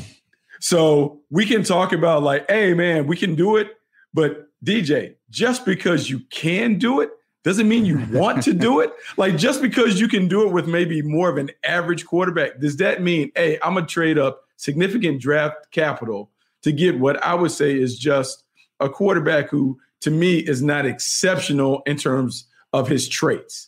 So 0.63 1.19
we 1.29 1.45
can 1.45 1.61
talk 1.61 1.91
about 1.91 2.23
like, 2.23 2.49
hey 2.49 2.73
man, 2.73 3.05
we 3.05 3.17
can 3.17 3.35
do 3.35 3.57
it, 3.57 3.75
but 4.13 4.47
DJ, 4.63 5.15
just 5.29 5.65
because 5.65 6.09
you 6.09 6.21
can 6.29 6.77
do 6.77 7.01
it 7.01 7.09
doesn't 7.43 7.67
mean 7.67 7.85
you 7.85 8.01
want 8.13 8.41
to 8.43 8.53
do 8.53 8.79
it. 8.79 8.93
Like 9.17 9.35
just 9.35 9.61
because 9.61 9.99
you 9.99 10.07
can 10.07 10.29
do 10.29 10.47
it 10.47 10.53
with 10.53 10.65
maybe 10.65 11.01
more 11.01 11.29
of 11.29 11.35
an 11.35 11.51
average 11.65 12.05
quarterback, 12.05 12.61
does 12.61 12.77
that 12.77 13.01
mean, 13.01 13.29
hey, 13.35 13.59
I'm 13.61 13.73
gonna 13.73 13.85
trade 13.85 14.17
up 14.17 14.39
significant 14.55 15.19
draft 15.19 15.69
capital 15.71 16.31
to 16.61 16.71
get 16.71 16.97
what 16.97 17.21
I 17.21 17.33
would 17.33 17.51
say 17.51 17.77
is 17.77 17.99
just 17.99 18.45
a 18.79 18.87
quarterback 18.87 19.49
who 19.49 19.77
to 19.99 20.11
me 20.11 20.37
is 20.37 20.61
not 20.61 20.85
exceptional 20.85 21.83
in 21.85 21.97
terms 21.97 22.47
of 22.71 22.87
his 22.87 23.09
traits. 23.09 23.67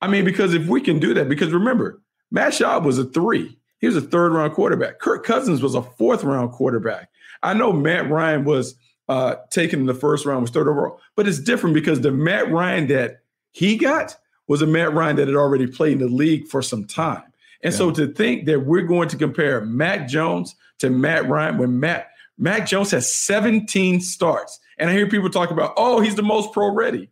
I 0.00 0.06
mean, 0.06 0.24
because 0.24 0.54
if 0.54 0.68
we 0.68 0.82
can 0.82 1.00
do 1.00 1.14
that, 1.14 1.28
because 1.28 1.50
remember, 1.50 2.00
Matt 2.30 2.52
Schaub 2.52 2.84
was 2.84 2.96
a 2.96 3.04
three. 3.06 3.57
He 3.80 3.86
was 3.86 3.96
a 3.96 4.00
third 4.00 4.32
round 4.32 4.52
quarterback. 4.54 4.98
Kirk 4.98 5.24
Cousins 5.24 5.62
was 5.62 5.74
a 5.74 5.82
fourth 5.82 6.24
round 6.24 6.52
quarterback. 6.52 7.10
I 7.42 7.54
know 7.54 7.72
Matt 7.72 8.10
Ryan 8.10 8.44
was 8.44 8.74
uh, 9.08 9.36
taken 9.50 9.80
in 9.80 9.86
the 9.86 9.94
first 9.94 10.26
round, 10.26 10.42
was 10.42 10.50
third 10.50 10.68
overall, 10.68 11.00
but 11.16 11.28
it's 11.28 11.38
different 11.38 11.74
because 11.74 12.00
the 12.00 12.10
Matt 12.10 12.50
Ryan 12.50 12.88
that 12.88 13.20
he 13.52 13.76
got 13.76 14.16
was 14.48 14.62
a 14.62 14.66
Matt 14.66 14.92
Ryan 14.92 15.16
that 15.16 15.28
had 15.28 15.36
already 15.36 15.66
played 15.66 15.94
in 15.94 15.98
the 15.98 16.08
league 16.08 16.46
for 16.48 16.62
some 16.62 16.84
time. 16.84 17.22
And 17.62 17.72
yeah. 17.72 17.78
so 17.78 17.90
to 17.92 18.08
think 18.08 18.46
that 18.46 18.60
we're 18.60 18.82
going 18.82 19.08
to 19.08 19.16
compare 19.16 19.64
Matt 19.64 20.08
Jones 20.08 20.54
to 20.78 20.90
Matt 20.90 21.28
Ryan 21.28 21.58
when 21.58 21.80
Matt 21.80 22.08
Mac 22.36 22.66
Jones 22.66 22.92
has 22.92 23.12
17 23.12 24.00
starts, 24.00 24.60
and 24.78 24.88
I 24.88 24.92
hear 24.92 25.08
people 25.08 25.28
talk 25.28 25.50
about, 25.50 25.74
oh, 25.76 26.00
he's 26.00 26.14
the 26.14 26.22
most 26.22 26.52
pro 26.52 26.72
ready 26.72 27.10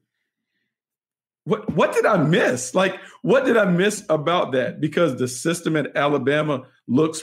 what 1.47 1.73
what 1.75 1.95
did 1.95 2.05
I 2.05 2.19
miss? 2.19 2.75
Like, 2.75 3.01
what 3.23 3.45
did 3.45 3.57
I 3.57 3.65
miss 3.65 4.05
about 4.09 4.53
that? 4.53 4.81
Because 4.81 5.17
the 5.17 5.29
system 5.29 5.77
at 5.77 5.97
Alabama 5.97 6.65
looks 6.89 7.23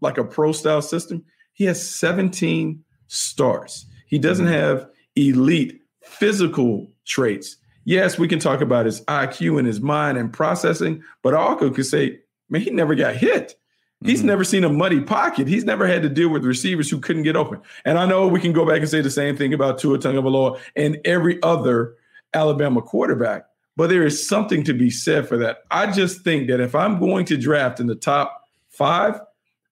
like 0.00 0.18
a 0.18 0.24
pro 0.24 0.52
style 0.52 0.82
system. 0.82 1.24
He 1.54 1.64
has 1.64 1.86
17 1.88 2.84
starts. 3.08 3.86
He 4.06 4.18
doesn't 4.18 4.46
mm-hmm. 4.46 4.54
have 4.54 4.88
elite 5.16 5.82
physical 6.02 6.90
traits. 7.06 7.56
Yes, 7.84 8.18
we 8.18 8.28
can 8.28 8.38
talk 8.38 8.60
about 8.60 8.86
his 8.86 9.00
IQ 9.06 9.58
and 9.58 9.66
his 9.66 9.80
mind 9.80 10.18
and 10.18 10.32
processing, 10.32 11.02
but 11.22 11.34
I 11.34 11.38
also 11.38 11.70
could 11.70 11.86
say, 11.86 12.20
man, 12.48 12.62
he 12.62 12.70
never 12.70 12.94
got 12.94 13.16
hit. 13.16 13.56
He's 14.04 14.18
mm-hmm. 14.18 14.28
never 14.28 14.44
seen 14.44 14.64
a 14.64 14.68
muddy 14.68 15.00
pocket. 15.00 15.48
He's 15.48 15.64
never 15.64 15.86
had 15.86 16.02
to 16.02 16.08
deal 16.08 16.28
with 16.28 16.44
receivers 16.44 16.90
who 16.90 17.00
couldn't 17.00 17.22
get 17.22 17.36
open. 17.36 17.60
And 17.84 17.98
I 17.98 18.06
know 18.06 18.26
we 18.26 18.40
can 18.40 18.52
go 18.52 18.66
back 18.66 18.80
and 18.80 18.88
say 18.88 19.00
the 19.00 19.10
same 19.10 19.36
thing 19.36 19.54
about 19.54 19.78
Tua 19.78 19.98
Tagovailoa 19.98 20.60
and 20.76 20.98
every 21.04 21.42
other 21.42 21.96
Alabama 22.34 22.82
quarterback, 22.82 23.46
but 23.76 23.88
there 23.88 24.04
is 24.04 24.26
something 24.26 24.64
to 24.64 24.74
be 24.74 24.90
said 24.90 25.28
for 25.28 25.36
that. 25.38 25.58
I 25.70 25.90
just 25.90 26.22
think 26.22 26.48
that 26.48 26.60
if 26.60 26.74
I'm 26.74 26.98
going 26.98 27.24
to 27.26 27.36
draft 27.36 27.80
in 27.80 27.86
the 27.86 27.94
top 27.94 28.44
five, 28.68 29.20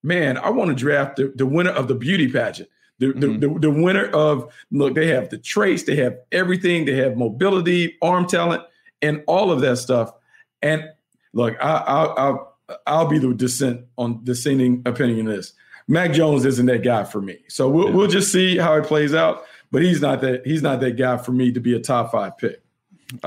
man, 0.02 0.38
I 0.38 0.50
want 0.50 0.70
to 0.70 0.74
draft 0.74 1.16
the, 1.16 1.32
the 1.34 1.46
winner 1.46 1.70
of 1.70 1.88
the 1.88 1.94
beauty 1.94 2.30
pageant. 2.30 2.68
The, 2.98 3.06
mm-hmm. 3.06 3.20
the, 3.20 3.48
the, 3.48 3.58
the, 3.60 3.70
winner 3.70 4.06
of 4.06 4.52
look, 4.70 4.94
they 4.94 5.06
have 5.08 5.30
the 5.30 5.38
traits, 5.38 5.84
they 5.84 5.96
have 5.96 6.18
everything, 6.32 6.84
they 6.84 6.96
have 6.96 7.16
mobility, 7.16 7.96
arm 8.02 8.26
talent, 8.26 8.62
and 9.00 9.22
all 9.26 9.50
of 9.50 9.62
that 9.62 9.76
stuff. 9.78 10.12
And 10.60 10.84
look, 11.32 11.56
I, 11.62 11.76
I, 11.76 12.04
I'll 12.04 12.50
I'll 12.86 13.06
be 13.06 13.18
the 13.18 13.34
dissent 13.34 13.86
on 13.98 14.22
dissenting 14.24 14.82
opinion 14.86 15.20
in 15.20 15.26
this. 15.26 15.52
Mac 15.88 16.12
Jones 16.12 16.44
isn't 16.44 16.66
that 16.66 16.84
guy 16.84 17.04
for 17.04 17.20
me. 17.20 17.38
So 17.48 17.68
we'll, 17.68 17.88
yeah. 17.88 17.94
we'll 17.94 18.06
just 18.06 18.30
see 18.30 18.56
how 18.56 18.74
it 18.74 18.84
plays 18.84 19.14
out. 19.14 19.44
But 19.72 19.82
he's 19.82 20.00
not 20.00 20.20
that 20.20 20.46
he's 20.46 20.62
not 20.62 20.80
that 20.80 20.92
guy 20.92 21.16
for 21.16 21.32
me 21.32 21.52
to 21.52 21.60
be 21.60 21.74
a 21.74 21.80
top 21.80 22.12
five 22.12 22.36
pick. 22.38 22.62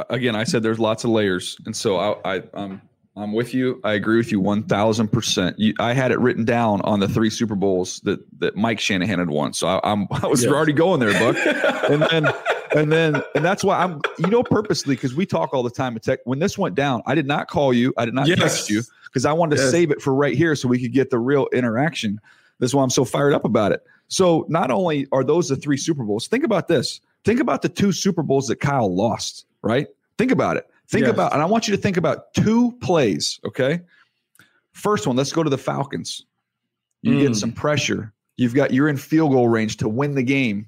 Again, 0.10 0.36
I 0.36 0.44
said 0.44 0.64
there's 0.64 0.80
lots 0.80 1.04
of 1.04 1.10
layers, 1.10 1.58
and 1.66 1.76
so 1.76 1.98
I, 1.98 2.36
I 2.36 2.44
I'm 2.54 2.82
I'm 3.16 3.34
with 3.34 3.54
you. 3.54 3.80
I 3.84 3.94
agree 3.94 4.18
with 4.18 4.32
you 4.32 4.40
one 4.40 4.64
thousand 4.64 5.10
percent. 5.10 5.60
I 5.80 5.94
had 5.94 6.12
it 6.12 6.20
written 6.20 6.46
down 6.46 6.82
on 6.82 7.00
the 7.00 7.08
three 7.08 7.30
Super 7.30 7.56
Bowls 7.56 8.00
that 8.02 8.20
that 8.40 8.56
Mike 8.56 8.80
Shanahan 8.80 9.20
had 9.20 9.30
won. 9.30 9.54
So 9.54 9.68
I, 9.68 9.92
am 9.92 10.08
I 10.12 10.28
was 10.28 10.44
yes. 10.44 10.52
already 10.52 10.74
going 10.74 11.00
there, 11.00 11.14
Buck. 11.14 11.38
and 11.90 12.02
then 12.04 12.34
and 12.76 12.92
then 12.92 13.22
and 13.36 13.46
that's 13.46 13.64
why 13.64 13.78
I'm 13.78 14.02
you 14.18 14.28
know 14.28 14.44
purposely 14.44 14.96
because 14.96 15.14
we 15.14 15.26
talk 15.26 15.54
all 15.54 15.64
the 15.64 15.70
time. 15.70 15.98
Tech, 16.00 16.20
when 16.26 16.40
this 16.40 16.58
went 16.58 16.76
down, 16.76 17.04
I 17.06 17.16
did 17.16 17.28
not 17.28 17.48
call 17.48 17.74
you. 17.74 17.94
I 17.98 18.06
did 18.06 18.14
not 18.14 18.28
yes. 18.28 18.40
text 18.40 18.70
you 18.70 18.82
because 19.06 19.26
I 19.26 19.34
wanted 19.34 19.58
to 19.58 19.62
yes. 19.62 19.72
save 19.72 19.92
it 19.92 20.02
for 20.02 20.14
right 20.14 20.36
here 20.36 20.56
so 20.56 20.68
we 20.68 20.82
could 20.82 20.94
get 20.94 21.10
the 21.10 21.20
real 21.20 21.48
interaction. 21.54 22.20
That's 22.60 22.74
why 22.74 22.84
I'm 22.84 22.90
so 22.90 23.06
fired 23.06 23.34
up 23.34 23.46
about 23.46 23.72
it. 23.72 23.84
So 24.08 24.46
not 24.48 24.72
only 24.72 25.08
are 25.12 25.24
those 25.24 25.50
the 25.50 25.56
three 25.56 25.78
Super 25.78 26.04
Bowls, 26.04 26.28
think 26.28 26.44
about 26.44 26.68
this. 26.68 27.00
Think 27.26 27.40
about 27.40 27.62
the 27.62 27.70
two 27.70 27.92
Super 27.92 28.24
Bowls 28.24 28.48
that 28.48 28.58
Kyle 28.58 28.94
lost, 28.94 29.46
right? 29.64 29.88
Think 30.18 30.32
about 30.32 30.58
it. 30.58 30.70
Think 30.88 31.06
yes. 31.06 31.14
about, 31.14 31.34
and 31.34 31.42
I 31.42 31.46
want 31.46 31.68
you 31.68 31.76
to 31.76 31.82
think 31.82 31.98
about 31.98 32.34
two 32.36 32.74
plays, 32.82 33.40
okay? 33.46 33.82
First 34.74 35.08
one, 35.08 35.16
let's 35.16 35.32
go 35.32 35.42
to 35.42 35.50
the 35.50 35.58
Falcons. 35.58 36.26
You 37.02 37.14
mm. 37.14 37.28
get 37.28 37.36
some 37.36 37.52
pressure. 37.52 38.14
You've 38.38 38.54
got 38.54 38.74
you're 38.74 38.90
in 38.90 38.98
field 38.98 39.32
goal 39.32 39.48
range 39.48 39.78
to 39.78 39.90
win 39.90 40.16
the 40.16 40.24
game. 40.24 40.68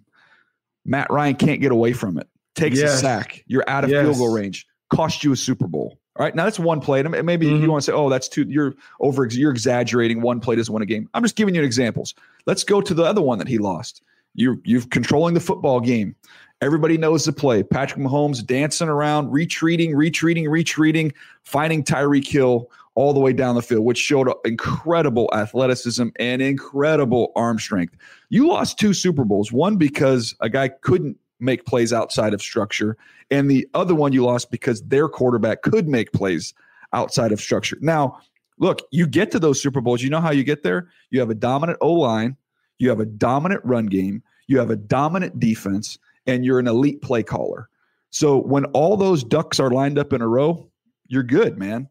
Matt 0.85 1.09
Ryan 1.09 1.35
can't 1.35 1.61
get 1.61 1.71
away 1.71 1.93
from 1.93 2.17
it. 2.17 2.27
Takes 2.55 2.79
yes. 2.79 2.95
a 2.95 2.97
sack. 2.97 3.43
You're 3.47 3.67
out 3.67 3.83
of 3.83 3.89
yes. 3.89 4.03
field 4.03 4.17
goal 4.17 4.33
range. 4.33 4.67
Cost 4.89 5.23
you 5.23 5.31
a 5.31 5.35
Super 5.35 5.67
Bowl. 5.67 5.97
All 6.17 6.23
right, 6.23 6.33
now 6.33 6.45
that's 6.45 6.59
one 6.59 6.79
play. 6.79 7.01
And 7.01 7.09
Maybe 7.09 7.47
mm-hmm. 7.47 7.63
you 7.63 7.69
want 7.69 7.83
to 7.83 7.91
say, 7.91 7.93
"Oh, 7.93 8.09
that's 8.09 8.29
too." 8.29 8.45
You're 8.47 8.75
over. 9.01 9.25
You're 9.25 9.51
exaggerating. 9.51 10.21
One 10.21 10.39
play 10.39 10.55
doesn't 10.55 10.73
win 10.73 10.81
a 10.81 10.85
game. 10.85 11.09
I'm 11.13 11.23
just 11.23 11.35
giving 11.35 11.53
you 11.55 11.63
examples. 11.63 12.13
Let's 12.45 12.63
go 12.63 12.79
to 12.79 12.93
the 12.93 13.03
other 13.03 13.21
one 13.21 13.37
that 13.39 13.47
he 13.47 13.57
lost. 13.57 14.01
You're 14.36 14.58
you're 14.63 14.86
controlling 14.88 15.34
the 15.34 15.39
football 15.39 15.80
game. 15.80 16.15
Everybody 16.62 16.98
knows 16.98 17.25
the 17.25 17.34
play. 17.34 17.63
Patrick 17.63 18.00
Mahomes 18.00 18.46
dancing 18.46 18.88
around, 18.88 19.32
retreating, 19.32 19.96
retreating, 19.96 20.50
retreating, 20.50 21.13
finding 21.44 21.84
Tyreek 21.84 22.27
Hill 22.27 22.70
all 22.96 23.13
the 23.13 23.20
way 23.20 23.34
down 23.34 23.56
the 23.56 23.62
field, 23.62 23.84
which 23.84 23.98
showed 23.98 24.32
incredible 24.46 25.30
athleticism 25.34 26.08
and 26.18 26.42
incredible 26.42 27.32
arm 27.36 27.60
strength. 27.60 27.96
You 28.30 28.48
lost 28.48 28.80
two 28.80 28.94
Super 28.94 29.25
Bowls. 29.25 29.51
One 29.51 29.75
because 29.75 30.34
a 30.39 30.50
guy 30.50 30.70
couldn't 30.70 31.18
make 31.42 31.65
plays 31.65 31.92
outside 31.92 32.34
of 32.34 32.42
structure, 32.42 32.98
and 33.30 33.51
the 33.51 33.68
other 33.74 33.94
one 33.94 34.13
you 34.13 34.24
lost 34.24 34.50
because 34.50 34.82
their 34.84 35.10
quarterback 35.10 35.62
could 35.62 35.88
make 35.89 36.13
plays 36.13 36.54
outside 36.94 37.34
of 37.34 37.42
structure. 37.42 37.77
Now, 37.82 38.20
look, 38.58 38.80
you 38.92 39.06
get 39.06 39.30
to 39.32 39.39
those 39.39 39.62
Super 39.62 39.82
Bowls. 39.82 40.01
You 40.01 40.10
know 40.10 40.22
how 40.22 40.32
you 40.32 40.46
get 40.46 40.63
there? 40.63 40.88
You 41.10 41.20
have 41.20 41.30
a 41.30 41.36
dominant 41.36 41.77
O 41.82 41.92
line, 41.92 42.38
you 42.77 42.89
have 42.89 43.00
a 43.00 43.05
dominant 43.05 43.62
run 43.63 43.86
game, 43.88 44.24
you 44.48 44.60
have 44.60 44.70
a 44.70 44.75
dominant 44.75 45.39
defense, 45.39 45.98
and 46.27 46.46
you're 46.46 46.60
an 46.60 46.67
elite 46.67 47.01
play 47.01 47.24
caller. 47.24 47.70
So 48.10 48.38
when 48.38 48.65
all 48.65 48.98
those 48.98 49.24
ducks 49.24 49.60
are 49.60 49.70
lined 49.70 50.00
up 50.00 50.13
in 50.13 50.22
a 50.22 50.27
row, 50.27 50.70
you're 51.08 51.24
good, 51.24 51.58
man. 51.58 51.89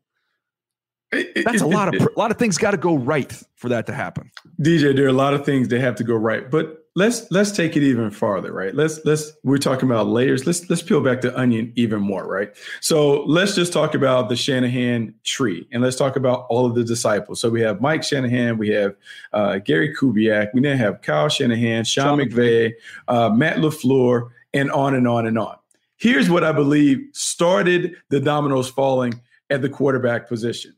That's 1.12 1.62
a 1.62 1.66
lot 1.66 1.94
of 1.94 2.02
a 2.02 2.08
lot 2.16 2.30
of 2.30 2.38
things 2.38 2.58
got 2.58 2.72
to 2.72 2.76
go 2.76 2.96
right 2.96 3.32
for 3.56 3.68
that 3.68 3.86
to 3.86 3.94
happen. 3.94 4.30
DJ, 4.60 4.96
there 4.96 5.04
are 5.04 5.08
a 5.08 5.12
lot 5.12 5.34
of 5.34 5.44
things 5.44 5.68
that 5.68 5.80
have 5.80 5.94
to 5.96 6.04
go 6.04 6.16
right, 6.16 6.50
but 6.50 6.83
let's 6.96 7.30
let's 7.30 7.50
take 7.50 7.76
it 7.76 7.82
even 7.82 8.10
farther, 8.10 8.52
right? 8.52 8.74
Let's 8.74 9.04
let's 9.04 9.32
we're 9.42 9.58
talking 9.58 9.88
about 9.88 10.06
layers. 10.06 10.46
Let's 10.46 10.68
let's 10.70 10.82
peel 10.82 11.00
back 11.00 11.20
the 11.20 11.36
onion 11.38 11.72
even 11.76 12.00
more, 12.00 12.26
right? 12.26 12.54
So 12.80 13.22
let's 13.24 13.54
just 13.54 13.72
talk 13.72 13.94
about 13.94 14.28
the 14.28 14.36
Shanahan 14.36 15.14
tree, 15.24 15.66
and 15.72 15.82
let's 15.82 15.96
talk 15.96 16.16
about 16.16 16.46
all 16.48 16.66
of 16.66 16.74
the 16.74 16.84
disciples. 16.84 17.40
So 17.40 17.50
we 17.50 17.60
have 17.62 17.80
Mike 17.80 18.02
Shanahan, 18.02 18.58
we 18.58 18.68
have 18.70 18.94
uh, 19.32 19.58
Gary 19.58 19.94
Kubiak, 19.94 20.54
we 20.54 20.60
then 20.60 20.78
have 20.78 21.02
Kyle 21.02 21.28
Shanahan, 21.28 21.84
Sean, 21.84 22.18
Sean 22.18 22.28
McVay, 22.28 22.72
uh, 23.08 23.30
Matt 23.30 23.56
LaFleur, 23.56 24.30
and 24.52 24.70
on 24.70 24.94
and 24.94 25.08
on 25.08 25.26
and 25.26 25.38
on. 25.38 25.56
Here's 25.96 26.28
what 26.28 26.44
I 26.44 26.52
believe 26.52 27.00
started 27.12 27.96
the 28.10 28.20
dominoes 28.20 28.68
falling 28.68 29.20
at 29.50 29.62
the 29.62 29.68
quarterback 29.68 30.28
position 30.28 30.74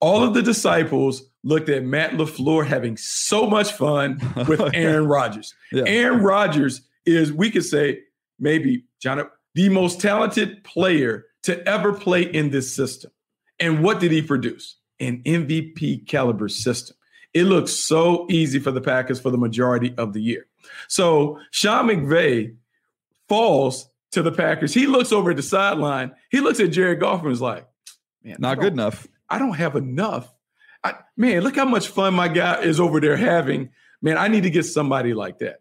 all 0.00 0.22
of 0.22 0.34
the 0.34 0.42
disciples 0.42 1.28
looked 1.48 1.68
at 1.70 1.82
Matt 1.82 2.12
LaFleur 2.12 2.66
having 2.66 2.96
so 2.96 3.48
much 3.48 3.72
fun 3.72 4.20
with 4.46 4.60
Aaron 4.74 5.06
Rodgers. 5.06 5.54
Yeah. 5.72 5.84
Aaron 5.86 6.22
Rodgers 6.22 6.82
is, 7.06 7.32
we 7.32 7.50
could 7.50 7.64
say, 7.64 8.00
maybe, 8.38 8.84
John, 9.00 9.26
the 9.54 9.68
most 9.70 10.00
talented 10.00 10.62
player 10.62 11.26
to 11.44 11.66
ever 11.66 11.94
play 11.94 12.22
in 12.22 12.50
this 12.50 12.74
system. 12.74 13.10
And 13.58 13.82
what 13.82 13.98
did 13.98 14.12
he 14.12 14.20
produce? 14.20 14.76
An 15.00 15.22
MVP 15.24 16.06
caliber 16.06 16.48
system. 16.48 16.96
It 17.32 17.44
looks 17.44 17.72
so 17.72 18.26
easy 18.28 18.58
for 18.58 18.70
the 18.70 18.80
Packers 18.80 19.18
for 19.18 19.30
the 19.30 19.38
majority 19.38 19.94
of 19.96 20.12
the 20.12 20.20
year. 20.20 20.46
So 20.86 21.38
Sean 21.50 21.86
McVay 21.86 22.54
falls 23.28 23.88
to 24.12 24.22
the 24.22 24.32
Packers. 24.32 24.74
He 24.74 24.86
looks 24.86 25.12
over 25.12 25.30
at 25.30 25.36
the 25.36 25.42
sideline. 25.42 26.12
He 26.30 26.40
looks 26.40 26.60
at 26.60 26.72
Jared 26.72 27.00
Goff 27.00 27.22
and 27.22 27.32
is 27.32 27.40
like, 27.40 27.66
man, 28.22 28.36
not 28.38 28.60
good 28.60 28.72
enough. 28.72 29.06
I 29.30 29.38
don't 29.38 29.54
have 29.54 29.76
enough. 29.76 30.32
I, 30.84 30.94
man, 31.16 31.42
look 31.42 31.56
how 31.56 31.64
much 31.64 31.88
fun 31.88 32.14
my 32.14 32.28
guy 32.28 32.60
is 32.62 32.80
over 32.80 33.00
there 33.00 33.16
having. 33.16 33.70
Man, 34.00 34.16
I 34.16 34.28
need 34.28 34.44
to 34.44 34.50
get 34.50 34.64
somebody 34.64 35.14
like 35.14 35.38
that. 35.38 35.60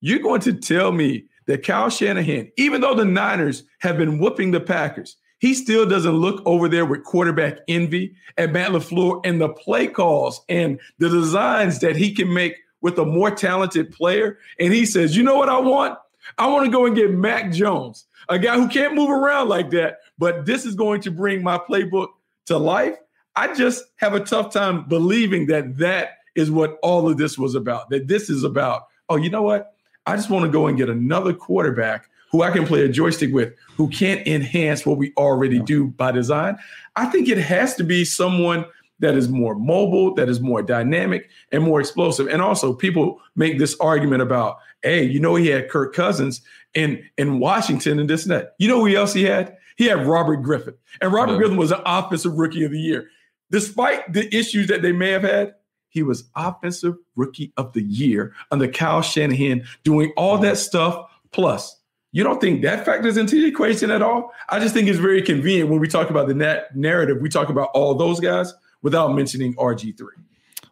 You're 0.00 0.20
going 0.20 0.40
to 0.42 0.54
tell 0.54 0.92
me 0.92 1.26
that 1.46 1.64
Kyle 1.64 1.90
Shanahan, 1.90 2.50
even 2.56 2.80
though 2.80 2.94
the 2.94 3.04
Niners 3.04 3.64
have 3.80 3.98
been 3.98 4.18
whooping 4.18 4.50
the 4.50 4.60
Packers, 4.60 5.16
he 5.38 5.52
still 5.52 5.86
doesn't 5.86 6.16
look 6.16 6.42
over 6.46 6.68
there 6.68 6.86
with 6.86 7.04
quarterback 7.04 7.58
envy 7.68 8.14
at 8.38 8.52
Matt 8.52 8.70
LaFleur 8.70 9.20
and 9.24 9.40
the 9.40 9.50
play 9.50 9.86
calls 9.86 10.40
and 10.48 10.80
the 10.98 11.08
designs 11.08 11.80
that 11.80 11.96
he 11.96 12.14
can 12.14 12.32
make 12.32 12.56
with 12.80 12.98
a 12.98 13.04
more 13.04 13.30
talented 13.30 13.92
player. 13.92 14.38
And 14.58 14.72
he 14.72 14.86
says, 14.86 15.16
you 15.16 15.22
know 15.22 15.36
what 15.36 15.48
I 15.48 15.58
want? 15.58 15.98
I 16.38 16.46
want 16.46 16.64
to 16.64 16.70
go 16.70 16.86
and 16.86 16.96
get 16.96 17.10
Mac 17.10 17.52
Jones, 17.52 18.06
a 18.28 18.38
guy 18.38 18.54
who 18.54 18.68
can't 18.68 18.94
move 18.94 19.10
around 19.10 19.48
like 19.48 19.70
that, 19.70 19.98
but 20.16 20.46
this 20.46 20.64
is 20.64 20.74
going 20.74 21.02
to 21.02 21.10
bring 21.10 21.42
my 21.42 21.58
playbook 21.58 22.08
to 22.46 22.56
life. 22.56 22.96
I 23.36 23.54
just 23.54 23.84
have 23.96 24.14
a 24.14 24.20
tough 24.20 24.52
time 24.52 24.88
believing 24.88 25.46
that 25.46 25.78
that 25.78 26.18
is 26.34 26.50
what 26.50 26.78
all 26.82 27.08
of 27.08 27.16
this 27.16 27.38
was 27.38 27.54
about. 27.54 27.90
That 27.90 28.08
this 28.08 28.30
is 28.30 28.44
about, 28.44 28.86
oh, 29.08 29.16
you 29.16 29.30
know 29.30 29.42
what? 29.42 29.74
I 30.06 30.16
just 30.16 30.30
want 30.30 30.44
to 30.44 30.50
go 30.50 30.66
and 30.66 30.76
get 30.76 30.88
another 30.88 31.32
quarterback 31.32 32.08
who 32.30 32.42
I 32.42 32.50
can 32.50 32.66
play 32.66 32.84
a 32.84 32.88
joystick 32.88 33.32
with, 33.32 33.54
who 33.76 33.88
can't 33.88 34.26
enhance 34.26 34.84
what 34.84 34.98
we 34.98 35.12
already 35.16 35.60
do 35.60 35.86
by 35.86 36.10
design. 36.10 36.58
I 36.96 37.06
think 37.06 37.28
it 37.28 37.38
has 37.38 37.76
to 37.76 37.84
be 37.84 38.04
someone 38.04 38.64
that 38.98 39.14
is 39.14 39.28
more 39.28 39.54
mobile, 39.54 40.14
that 40.14 40.28
is 40.28 40.40
more 40.40 40.62
dynamic, 40.62 41.30
and 41.52 41.62
more 41.62 41.80
explosive. 41.80 42.26
And 42.26 42.42
also, 42.42 42.72
people 42.72 43.20
make 43.36 43.58
this 43.58 43.76
argument 43.78 44.22
about, 44.22 44.58
hey, 44.82 45.04
you 45.04 45.20
know, 45.20 45.36
he 45.36 45.48
had 45.48 45.68
Kirk 45.68 45.94
Cousins 45.94 46.40
in 46.74 47.08
in 47.18 47.38
Washington 47.38 47.98
and 47.98 48.10
this 48.10 48.24
and 48.24 48.32
that. 48.32 48.54
You 48.58 48.68
know 48.68 48.84
who 48.84 48.94
else 48.94 49.12
he 49.14 49.24
had? 49.24 49.56
He 49.76 49.86
had 49.86 50.06
Robert 50.06 50.38
Griffin, 50.38 50.74
and 51.00 51.12
Robert 51.12 51.32
yeah. 51.32 51.38
Griffin 51.38 51.56
was 51.56 51.72
an 51.72 51.80
offensive 51.86 52.34
rookie 52.34 52.64
of 52.64 52.72
the 52.72 52.80
year 52.80 53.08
despite 53.50 54.12
the 54.12 54.34
issues 54.34 54.68
that 54.68 54.82
they 54.82 54.92
may 54.92 55.10
have 55.10 55.22
had, 55.22 55.54
he 55.88 56.02
was 56.02 56.24
offensive 56.34 56.96
rookie 57.14 57.52
of 57.56 57.72
the 57.72 57.82
year 57.82 58.34
under 58.50 58.66
Kyle 58.68 59.02
Shanahan, 59.02 59.64
doing 59.84 60.12
all 60.16 60.38
that 60.38 60.58
stuff. 60.58 61.08
Plus, 61.30 61.80
you 62.12 62.22
don't 62.24 62.40
think 62.40 62.62
that 62.62 62.84
factors 62.84 63.16
into 63.16 63.40
the 63.40 63.46
equation 63.46 63.90
at 63.90 64.02
all? 64.02 64.32
I 64.48 64.58
just 64.58 64.74
think 64.74 64.88
it's 64.88 64.98
very 64.98 65.22
convenient 65.22 65.70
when 65.70 65.80
we 65.80 65.88
talk 65.88 66.10
about 66.10 66.26
the 66.26 66.34
net 66.34 66.74
narrative. 66.76 67.18
We 67.20 67.28
talk 67.28 67.48
about 67.48 67.70
all 67.74 67.94
those 67.94 68.20
guys 68.20 68.52
without 68.82 69.14
mentioning 69.14 69.54
RG3. 69.54 70.00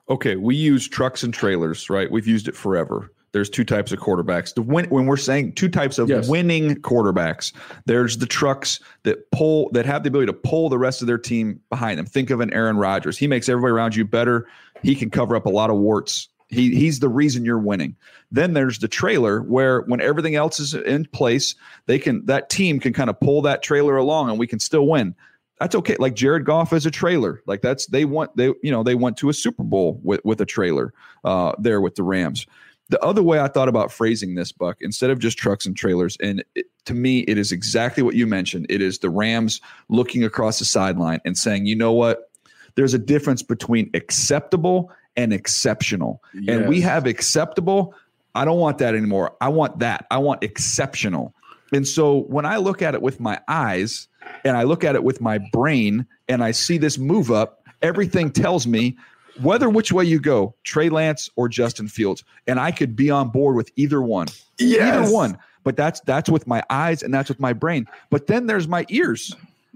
Okay, 0.08 0.36
we 0.36 0.56
use 0.56 0.88
trucks 0.88 1.22
and 1.22 1.32
trailers, 1.32 1.88
right? 1.88 2.10
We've 2.10 2.26
used 2.26 2.48
it 2.48 2.56
forever 2.56 3.12
there's 3.32 3.50
two 3.50 3.64
types 3.64 3.92
of 3.92 3.98
quarterbacks. 3.98 4.54
The 4.54 4.62
win, 4.62 4.86
when 4.90 5.06
we're 5.06 5.16
saying 5.16 5.52
two 5.52 5.68
types 5.68 5.98
of 5.98 6.08
yes. 6.08 6.28
winning 6.28 6.76
quarterbacks, 6.76 7.52
there's 7.86 8.18
the 8.18 8.26
trucks 8.26 8.78
that 9.02 9.30
pull 9.30 9.70
that 9.70 9.86
have 9.86 10.02
the 10.02 10.08
ability 10.08 10.26
to 10.26 10.38
pull 10.38 10.68
the 10.68 10.78
rest 10.78 11.00
of 11.00 11.06
their 11.06 11.18
team 11.18 11.60
behind 11.70 11.98
them. 11.98 12.06
Think 12.06 12.30
of 12.30 12.40
an 12.40 12.52
Aaron 12.52 12.76
Rodgers. 12.76 13.18
He 13.18 13.26
makes 13.26 13.48
everybody 13.48 13.72
around 13.72 13.96
you 13.96 14.04
better. 14.04 14.46
He 14.82 14.94
can 14.94 15.10
cover 15.10 15.34
up 15.34 15.46
a 15.46 15.50
lot 15.50 15.70
of 15.70 15.76
warts. 15.76 16.28
He 16.48 16.74
he's 16.74 17.00
the 17.00 17.08
reason 17.08 17.44
you're 17.44 17.58
winning. 17.58 17.96
Then 18.30 18.52
there's 18.52 18.78
the 18.78 18.88
trailer 18.88 19.40
where 19.42 19.80
when 19.82 20.02
everything 20.02 20.34
else 20.34 20.60
is 20.60 20.74
in 20.74 21.06
place, 21.06 21.54
they 21.86 21.98
can 21.98 22.26
that 22.26 22.50
team 22.50 22.78
can 22.78 22.92
kind 22.92 23.08
of 23.08 23.18
pull 23.18 23.40
that 23.42 23.62
trailer 23.62 23.96
along 23.96 24.28
and 24.28 24.38
we 24.38 24.46
can 24.46 24.58
still 24.58 24.86
win. 24.86 25.14
That's 25.58 25.74
okay. 25.76 25.96
Like 25.98 26.14
Jared 26.14 26.44
Goff 26.44 26.72
is 26.72 26.84
a 26.84 26.90
trailer. 26.90 27.40
Like 27.46 27.62
that's 27.62 27.86
they 27.86 28.04
want 28.04 28.36
they 28.36 28.46
you 28.62 28.70
know 28.70 28.82
they 28.82 28.94
went 28.94 29.16
to 29.18 29.30
a 29.30 29.32
Super 29.32 29.62
Bowl 29.62 29.98
with 30.02 30.20
with 30.24 30.40
a 30.42 30.46
trailer 30.46 30.92
uh, 31.24 31.52
there 31.58 31.80
with 31.80 31.94
the 31.94 32.02
Rams. 32.02 32.46
The 32.92 33.02
other 33.02 33.22
way 33.22 33.40
I 33.40 33.48
thought 33.48 33.70
about 33.70 33.90
phrasing 33.90 34.34
this, 34.34 34.52
Buck, 34.52 34.76
instead 34.82 35.08
of 35.08 35.18
just 35.18 35.38
trucks 35.38 35.64
and 35.64 35.74
trailers, 35.74 36.18
and 36.20 36.44
it, 36.54 36.66
to 36.84 36.92
me, 36.92 37.20
it 37.20 37.38
is 37.38 37.50
exactly 37.50 38.02
what 38.02 38.14
you 38.14 38.26
mentioned. 38.26 38.66
It 38.68 38.82
is 38.82 38.98
the 38.98 39.08
Rams 39.08 39.62
looking 39.88 40.22
across 40.24 40.58
the 40.58 40.66
sideline 40.66 41.18
and 41.24 41.34
saying, 41.34 41.64
you 41.64 41.74
know 41.74 41.94
what? 41.94 42.30
There's 42.74 42.92
a 42.92 42.98
difference 42.98 43.42
between 43.42 43.88
acceptable 43.94 44.92
and 45.16 45.32
exceptional. 45.32 46.22
Yes. 46.34 46.54
And 46.54 46.68
we 46.68 46.82
have 46.82 47.06
acceptable. 47.06 47.94
I 48.34 48.44
don't 48.44 48.58
want 48.58 48.76
that 48.76 48.94
anymore. 48.94 49.34
I 49.40 49.48
want 49.48 49.78
that. 49.78 50.06
I 50.10 50.18
want 50.18 50.44
exceptional. 50.44 51.34
And 51.72 51.88
so 51.88 52.24
when 52.24 52.44
I 52.44 52.58
look 52.58 52.82
at 52.82 52.94
it 52.94 53.00
with 53.00 53.20
my 53.20 53.40
eyes 53.48 54.06
and 54.44 54.54
I 54.54 54.64
look 54.64 54.84
at 54.84 54.96
it 54.96 55.02
with 55.02 55.18
my 55.22 55.38
brain 55.50 56.06
and 56.28 56.44
I 56.44 56.50
see 56.50 56.76
this 56.76 56.98
move 56.98 57.30
up, 57.30 57.64
everything 57.80 58.30
tells 58.30 58.66
me 58.66 58.98
whether 59.40 59.70
which 59.70 59.92
way 59.92 60.04
you 60.04 60.20
go, 60.20 60.54
Trey 60.64 60.88
Lance 60.88 61.30
or 61.36 61.48
Justin 61.48 61.88
Fields, 61.88 62.24
and 62.46 62.60
I 62.60 62.70
could 62.70 62.94
be 62.94 63.10
on 63.10 63.30
board 63.30 63.56
with 63.56 63.70
either 63.76 64.02
one. 64.02 64.28
Yes. 64.58 65.04
Either 65.04 65.12
one. 65.12 65.38
But 65.64 65.76
that's 65.76 66.00
that's 66.00 66.28
with 66.28 66.46
my 66.46 66.62
eyes 66.70 67.02
and 67.02 67.14
that's 67.14 67.28
with 67.28 67.40
my 67.40 67.52
brain. 67.52 67.86
But 68.10 68.26
then 68.26 68.46
there's 68.46 68.66
my 68.66 68.84
ears. 68.88 69.34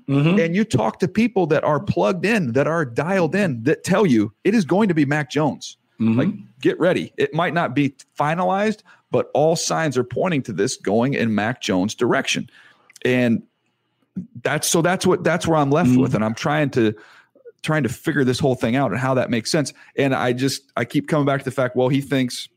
Mm-hmm. 0.09 0.39
And 0.39 0.55
you 0.55 0.65
talk 0.65 1.01
to 1.01 1.09
people 1.09 1.47
that 1.49 1.65
are 1.65 1.81
plugged 1.81 2.25
in, 2.25 2.53
that 2.53 2.67
are 2.67 2.85
dialed 2.85 3.35
in, 3.35 3.63
that 3.65 3.83
tell 3.83 4.07
you 4.07 4.33
it 4.45 4.55
is 4.55 4.65
going 4.65 4.89
to 4.89 4.95
be 4.95 5.05
Mac 5.05 5.31
Jones. 5.31 5.77
Mm-hmm. 6.01 6.19
Like, 6.19 6.29
get 6.61 6.79
ready. 6.79 7.13
It 7.17 7.35
might 7.35 7.55
not 7.55 7.75
be 7.75 7.95
finalized, 8.19 8.83
but 9.11 9.31
all 9.35 9.57
signs 9.57 9.97
are 9.97 10.05
pointing 10.05 10.43
to 10.43 10.53
this 10.53 10.77
going 10.77 11.15
in 11.15 11.35
Mac 11.35 11.61
Jones' 11.61 11.95
direction. 11.95 12.49
And 13.05 13.43
that's 14.43 14.69
so 14.69 14.81
that's 14.83 15.07
what 15.07 15.25
that's 15.25 15.47
where 15.47 15.59
I'm 15.59 15.71
left 15.71 15.91
mm-hmm. 15.91 16.03
with. 16.03 16.15
And 16.15 16.25
I'm 16.25 16.35
trying 16.35 16.71
to 16.71 16.95
trying 17.67 17.83
to 17.83 17.89
figure 17.89 18.25
this 18.25 18.39
whole 18.39 18.55
thing 18.55 18.77
out 18.77 18.93
and 18.93 19.01
how 19.01 19.13
that 19.15 19.29
makes 19.29 19.51
sense. 19.51 19.75
And 19.97 20.15
I 20.15 20.33
just 20.33 20.73
I 20.77 20.85
keep 20.85 21.09
coming 21.09 21.27
back 21.27 21.41
to 21.41 21.45
the 21.45 21.51
fact, 21.51 21.77
well, 21.77 21.89
he 21.89 22.01
thinks 22.01 22.49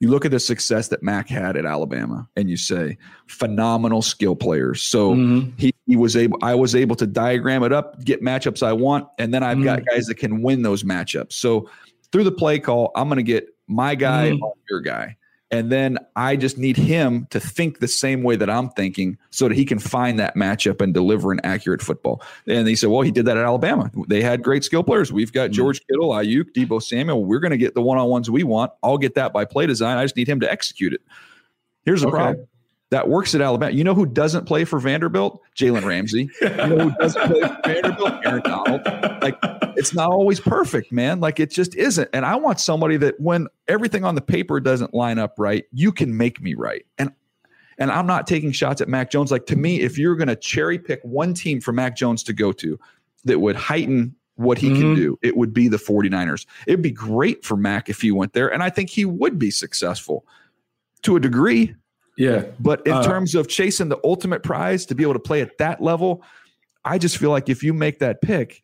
you 0.00 0.08
look 0.08 0.24
at 0.24 0.32
the 0.32 0.40
success 0.40 0.88
that 0.88 1.04
Mac 1.04 1.28
had 1.28 1.56
at 1.56 1.64
Alabama 1.64 2.28
and 2.34 2.50
you 2.50 2.56
say 2.56 2.98
phenomenal 3.28 4.02
skill 4.02 4.34
players. 4.34 4.82
So 4.82 5.14
mm-hmm. 5.14 5.50
he, 5.56 5.72
he 5.86 5.94
was 5.94 6.16
able, 6.16 6.38
I 6.42 6.56
was 6.56 6.74
able 6.74 6.96
to 6.96 7.06
diagram 7.06 7.62
it 7.62 7.72
up, 7.72 8.04
get 8.04 8.20
matchups 8.20 8.66
I 8.66 8.72
want, 8.72 9.06
and 9.20 9.32
then 9.32 9.44
I've 9.44 9.58
mm-hmm. 9.58 9.66
got 9.66 9.86
guys 9.86 10.06
that 10.06 10.16
can 10.16 10.42
win 10.42 10.62
those 10.62 10.82
matchups. 10.82 11.34
So 11.34 11.70
through 12.10 12.24
the 12.24 12.32
play 12.32 12.58
call, 12.58 12.90
I'm 12.96 13.06
going 13.06 13.18
to 13.18 13.22
get 13.22 13.46
my 13.68 13.94
guy 13.94 14.30
mm-hmm. 14.30 14.42
on 14.42 14.52
your 14.68 14.80
guy. 14.80 15.16
And 15.52 15.70
then 15.70 15.98
I 16.16 16.36
just 16.36 16.56
need 16.56 16.78
him 16.78 17.26
to 17.30 17.38
think 17.38 17.78
the 17.78 17.86
same 17.86 18.22
way 18.22 18.36
that 18.36 18.48
I'm 18.48 18.70
thinking 18.70 19.18
so 19.28 19.48
that 19.48 19.54
he 19.54 19.66
can 19.66 19.78
find 19.78 20.18
that 20.18 20.34
matchup 20.34 20.80
and 20.80 20.94
deliver 20.94 21.30
an 21.30 21.40
accurate 21.44 21.82
football. 21.82 22.22
And 22.46 22.66
he 22.66 22.74
said, 22.74 22.88
well, 22.88 23.02
he 23.02 23.10
did 23.10 23.26
that 23.26 23.36
at 23.36 23.44
Alabama. 23.44 23.90
They 24.08 24.22
had 24.22 24.42
great 24.42 24.64
skill 24.64 24.82
players. 24.82 25.12
We've 25.12 25.30
got 25.30 25.50
mm-hmm. 25.50 25.52
George 25.52 25.86
Kittle, 25.86 26.08
Aiyuk, 26.08 26.54
Deebo 26.56 26.82
Samuel. 26.82 27.24
We're 27.26 27.38
going 27.38 27.50
to 27.50 27.58
get 27.58 27.74
the 27.74 27.82
one 27.82 27.98
on 27.98 28.08
ones 28.08 28.30
we 28.30 28.44
want. 28.44 28.72
I'll 28.82 28.96
get 28.96 29.14
that 29.16 29.34
by 29.34 29.44
play 29.44 29.66
design. 29.66 29.98
I 29.98 30.04
just 30.04 30.16
need 30.16 30.26
him 30.26 30.40
to 30.40 30.50
execute 30.50 30.94
it. 30.94 31.02
Here's 31.84 32.00
the 32.00 32.08
okay. 32.08 32.16
problem 32.16 32.48
that 32.88 33.08
works 33.08 33.34
at 33.34 33.40
Alabama. 33.42 33.72
You 33.72 33.84
know 33.84 33.94
who 33.94 34.06
doesn't 34.06 34.46
play 34.46 34.64
for 34.64 34.78
Vanderbilt? 34.78 35.40
Jalen 35.56 35.84
Ramsey. 35.84 36.30
You 36.40 36.48
know 36.48 36.78
who 36.78 36.90
doesn't 36.92 37.22
play 37.22 37.40
for 37.40 37.60
Vanderbilt? 37.64 38.12
Aaron 38.24 38.42
Donald. 38.42 38.80
Like 39.22 39.38
it's 39.76 39.94
not 39.94 40.10
always 40.10 40.40
perfect, 40.40 40.92
man. 40.92 41.20
Like 41.20 41.40
it 41.40 41.50
just 41.50 41.74
isn't. 41.74 42.08
And 42.12 42.24
I 42.24 42.36
want 42.36 42.60
somebody 42.60 42.96
that 42.98 43.18
when 43.20 43.48
everything 43.68 44.04
on 44.04 44.14
the 44.14 44.20
paper 44.20 44.60
doesn't 44.60 44.94
line 44.94 45.18
up 45.18 45.34
right, 45.38 45.64
you 45.72 45.92
can 45.92 46.16
make 46.16 46.40
me 46.40 46.54
right. 46.54 46.84
And 46.98 47.12
and 47.78 47.90
I'm 47.90 48.06
not 48.06 48.26
taking 48.26 48.52
shots 48.52 48.80
at 48.80 48.88
Mac 48.88 49.10
Jones. 49.10 49.30
Like 49.30 49.46
to 49.46 49.56
me, 49.56 49.80
if 49.80 49.98
you're 49.98 50.16
going 50.16 50.28
to 50.28 50.36
cherry 50.36 50.78
pick 50.78 51.00
one 51.02 51.34
team 51.34 51.60
for 51.60 51.72
Mac 51.72 51.96
Jones 51.96 52.22
to 52.24 52.32
go 52.32 52.52
to 52.52 52.78
that 53.24 53.40
would 53.40 53.56
heighten 53.56 54.14
what 54.36 54.58
he 54.58 54.68
mm-hmm. 54.68 54.80
can 54.80 54.94
do, 54.94 55.18
it 55.22 55.36
would 55.36 55.52
be 55.52 55.68
the 55.68 55.78
49ers. 55.78 56.46
It'd 56.66 56.82
be 56.82 56.90
great 56.90 57.44
for 57.44 57.56
Mac 57.56 57.88
if 57.88 58.00
he 58.00 58.12
went 58.12 58.34
there. 58.34 58.52
And 58.52 58.62
I 58.62 58.70
think 58.70 58.90
he 58.90 59.04
would 59.04 59.38
be 59.38 59.50
successful 59.50 60.26
to 61.02 61.16
a 61.16 61.20
degree. 61.20 61.74
Yeah. 62.16 62.44
But 62.60 62.86
in 62.86 62.92
uh, 62.92 63.02
terms 63.02 63.34
of 63.34 63.48
chasing 63.48 63.88
the 63.88 63.98
ultimate 64.04 64.42
prize 64.42 64.86
to 64.86 64.94
be 64.94 65.02
able 65.02 65.14
to 65.14 65.18
play 65.18 65.40
at 65.40 65.56
that 65.58 65.82
level, 65.82 66.22
I 66.84 66.98
just 66.98 67.16
feel 67.16 67.30
like 67.30 67.48
if 67.48 67.62
you 67.62 67.72
make 67.72 68.00
that 68.00 68.20
pick, 68.20 68.62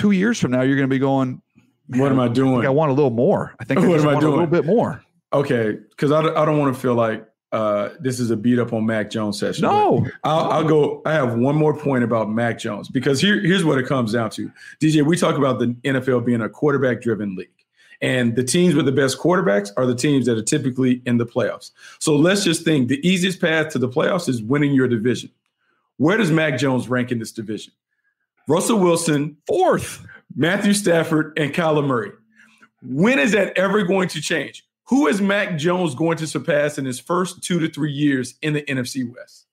two 0.00 0.10
years 0.12 0.38
from 0.38 0.50
now, 0.52 0.62
you're 0.62 0.76
going 0.76 0.88
to 0.88 0.94
be 0.94 0.98
going, 0.98 1.42
what 1.88 2.12
am 2.12 2.20
I 2.20 2.28
doing? 2.28 2.64
I, 2.64 2.68
I, 2.68 2.70
want 2.70 2.90
a 2.90 2.94
little 2.94 3.10
more. 3.10 3.54
I 3.60 3.64
think 3.64 3.80
I 3.80 3.88
what 3.88 4.00
am 4.00 4.08
I 4.08 4.20
doing? 4.20 4.24
a 4.24 4.30
little 4.30 4.46
bit 4.46 4.64
more. 4.64 5.02
Okay. 5.32 5.78
Cause 5.96 6.12
I, 6.12 6.20
I 6.20 6.44
don't 6.44 6.58
want 6.58 6.74
to 6.74 6.80
feel 6.80 6.94
like 6.94 7.26
uh, 7.52 7.90
this 7.98 8.20
is 8.20 8.30
a 8.30 8.36
beat 8.36 8.58
up 8.58 8.72
on 8.72 8.86
Mac 8.86 9.10
Jones 9.10 9.38
session. 9.38 9.62
No, 9.62 10.06
I'll, 10.22 10.50
I'll, 10.52 10.64
go. 10.64 11.02
I 11.04 11.12
have 11.12 11.34
one 11.34 11.56
more 11.56 11.76
point 11.76 12.04
about 12.04 12.30
Mac 12.30 12.58
Jones 12.60 12.88
because 12.88 13.20
here, 13.20 13.40
here's 13.40 13.64
what 13.64 13.78
it 13.78 13.86
comes 13.86 14.12
down 14.12 14.30
to. 14.30 14.52
DJ, 14.80 15.04
we 15.04 15.16
talk 15.16 15.36
about 15.36 15.58
the 15.58 15.74
NFL 15.84 16.24
being 16.24 16.42
a 16.42 16.48
quarterback 16.48 17.02
driven 17.02 17.34
league. 17.34 17.50
And 18.00 18.34
the 18.36 18.44
teams 18.44 18.74
with 18.74 18.86
the 18.86 18.92
best 18.92 19.18
quarterbacks 19.18 19.70
are 19.76 19.84
the 19.84 19.94
teams 19.94 20.26
that 20.26 20.38
are 20.38 20.42
typically 20.42 21.02
in 21.04 21.18
the 21.18 21.26
playoffs. 21.26 21.72
So 21.98 22.16
let's 22.16 22.44
just 22.44 22.64
think 22.64 22.88
the 22.88 23.06
easiest 23.06 23.40
path 23.40 23.70
to 23.70 23.78
the 23.78 23.88
playoffs 23.88 24.28
is 24.28 24.42
winning 24.42 24.72
your 24.72 24.88
division. 24.88 25.30
Where 25.98 26.16
does 26.16 26.30
Mac 26.30 26.56
Jones 26.56 26.88
rank 26.88 27.12
in 27.12 27.18
this 27.18 27.32
division? 27.32 27.74
Russell 28.48 28.78
Wilson, 28.78 29.36
fourth, 29.46 30.04
Matthew 30.34 30.72
Stafford, 30.72 31.38
and 31.38 31.52
Kyler 31.52 31.86
Murray. 31.86 32.12
When 32.82 33.18
is 33.18 33.32
that 33.32 33.56
ever 33.56 33.82
going 33.82 34.08
to 34.08 34.20
change? 34.20 34.64
Who 34.88 35.06
is 35.06 35.20
Mac 35.20 35.56
Jones 35.56 35.94
going 35.94 36.16
to 36.18 36.26
surpass 36.26 36.78
in 36.78 36.84
his 36.84 36.98
first 36.98 37.42
two 37.42 37.60
to 37.60 37.68
three 37.68 37.92
years 37.92 38.34
in 38.42 38.54
the 38.54 38.62
NFC 38.62 39.08
West? 39.14 39.46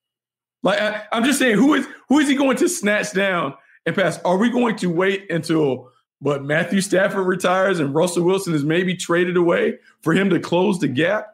Like 0.63 0.81
I, 0.81 1.03
am 1.11 1.23
just 1.23 1.37
saying, 1.37 1.57
who 1.57 1.75
is 1.75 1.87
who 2.09 2.19
is 2.19 2.27
he 2.27 2.35
going 2.35 2.57
to 2.57 2.67
snatch 2.67 3.13
down 3.13 3.53
and 3.85 3.95
pass? 3.95 4.19
Are 4.23 4.37
we 4.37 4.49
going 4.49 4.75
to 4.77 4.87
wait 4.87 5.29
until 5.29 5.91
but 6.21 6.43
Matthew 6.43 6.81
Stafford 6.81 7.27
retires 7.27 7.79
and 7.79 7.93
Russell 7.93 8.23
Wilson 8.23 8.53
is 8.53 8.63
maybe 8.63 8.95
traded 8.95 9.37
away 9.37 9.77
for 10.01 10.13
him 10.13 10.29
to 10.31 10.39
close 10.39 10.79
the 10.79 10.87
gap. 10.87 11.27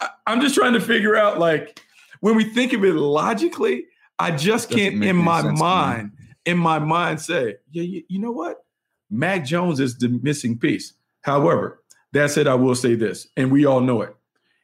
I, 0.00 0.08
am 0.26 0.40
just 0.40 0.54
trying 0.54 0.74
to 0.74 0.80
figure 0.80 1.16
out, 1.16 1.38
like, 1.38 1.82
when 2.20 2.36
we 2.36 2.44
think 2.44 2.72
of 2.72 2.84
it 2.84 2.94
logically, 2.94 3.86
I 4.18 4.30
just 4.30 4.70
can't 4.70 5.02
in 5.02 5.16
my 5.16 5.42
mind, 5.42 6.12
in 6.46 6.56
my 6.56 6.78
mind, 6.78 7.20
say, 7.20 7.56
yeah, 7.70 7.82
you, 7.82 8.02
you 8.08 8.18
know 8.18 8.30
what? 8.32 8.64
Mac 9.10 9.44
Jones 9.44 9.80
is 9.80 9.98
the 9.98 10.08
missing 10.08 10.58
piece. 10.58 10.94
However, 11.20 11.82
that 12.12 12.30
said, 12.30 12.46
I 12.46 12.54
will 12.54 12.74
say 12.74 12.94
this, 12.94 13.28
and 13.36 13.50
we 13.50 13.66
all 13.66 13.80
know 13.80 14.00
it. 14.00 14.16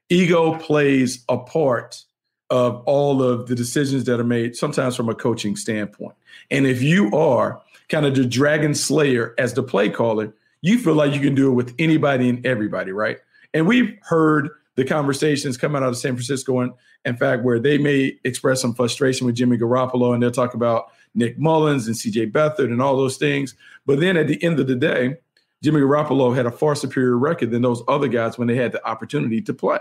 Ego 0.09 0.57
plays 0.59 1.25
a 1.29 1.37
part 1.37 2.05
of 2.51 2.83
all 2.85 3.23
of 3.23 3.49
the 3.49 3.55
decisions 3.55 4.05
that 4.05 4.21
are 4.21 4.25
made, 4.25 4.57
sometimes 4.57 4.95
from 4.95 5.09
a 5.09 5.15
coaching 5.15 5.57
standpoint. 5.57 6.15
And 6.51 6.67
if 6.67 6.83
you 6.83 7.15
are 7.17 7.61
kind 7.89 8.07
of 8.07 8.15
the 8.15 8.25
dragon 8.25 8.75
slayer 8.75 9.35
as 9.39 9.55
the 9.55 9.63
play 9.63 9.89
caller, 9.89 10.33
you 10.61 10.79
feel 10.79 10.95
like 10.95 11.15
you 11.15 11.21
can 11.21 11.35
do 11.35 11.51
it 11.51 11.55
with 11.55 11.75
anybody 11.79 12.29
and 12.29 12.45
everybody, 12.47 12.93
right? 12.93 13.19
And 13.55 13.67
we've 13.67 13.97
heard 14.03 14.51
the 14.77 14.85
conversations 14.85 15.57
coming 15.57 15.83
out 15.83 15.89
of 15.89 15.97
San 15.97 16.15
Francisco, 16.15 16.61
and 16.61 16.73
in 17.05 17.17
fact, 17.17 17.43
where 17.43 17.59
they 17.59 17.79
may 17.79 18.19
express 18.25 18.61
some 18.61 18.75
frustration 18.75 19.27
with 19.27 19.35
Jimmy 19.35 19.59
Garoppolo, 19.59 20.15
and 20.15 20.23
they'll 20.23 20.31
talk 20.31 20.55
about 20.55 20.93
Nick 21.15 21.39
Mullens 21.39 21.87
and 21.87 21.97
CJ 21.97 22.33
Beathard 22.33 22.71
and 22.71 22.81
all 22.81 22.97
those 22.97 23.17
things. 23.17 23.55
But 23.87 24.01
then 24.01 24.17
at 24.17 24.29
the 24.29 24.43
end 24.43 24.61
of 24.61 24.67
the 24.67 24.77
day, 24.77 25.17
Jimmy 25.63 25.81
Garoppolo 25.81 26.35
had 26.35 26.47
a 26.47 26.51
far 26.51 26.75
superior 26.75 27.17
record 27.17 27.51
than 27.51 27.63
those 27.63 27.83
other 27.87 28.09
guys 28.09 28.39
when 28.39 28.49
they 28.49 28.57
had 28.57 28.73
the 28.73 28.85
opportunity 28.87 29.41
to 29.43 29.55
play. 29.55 29.79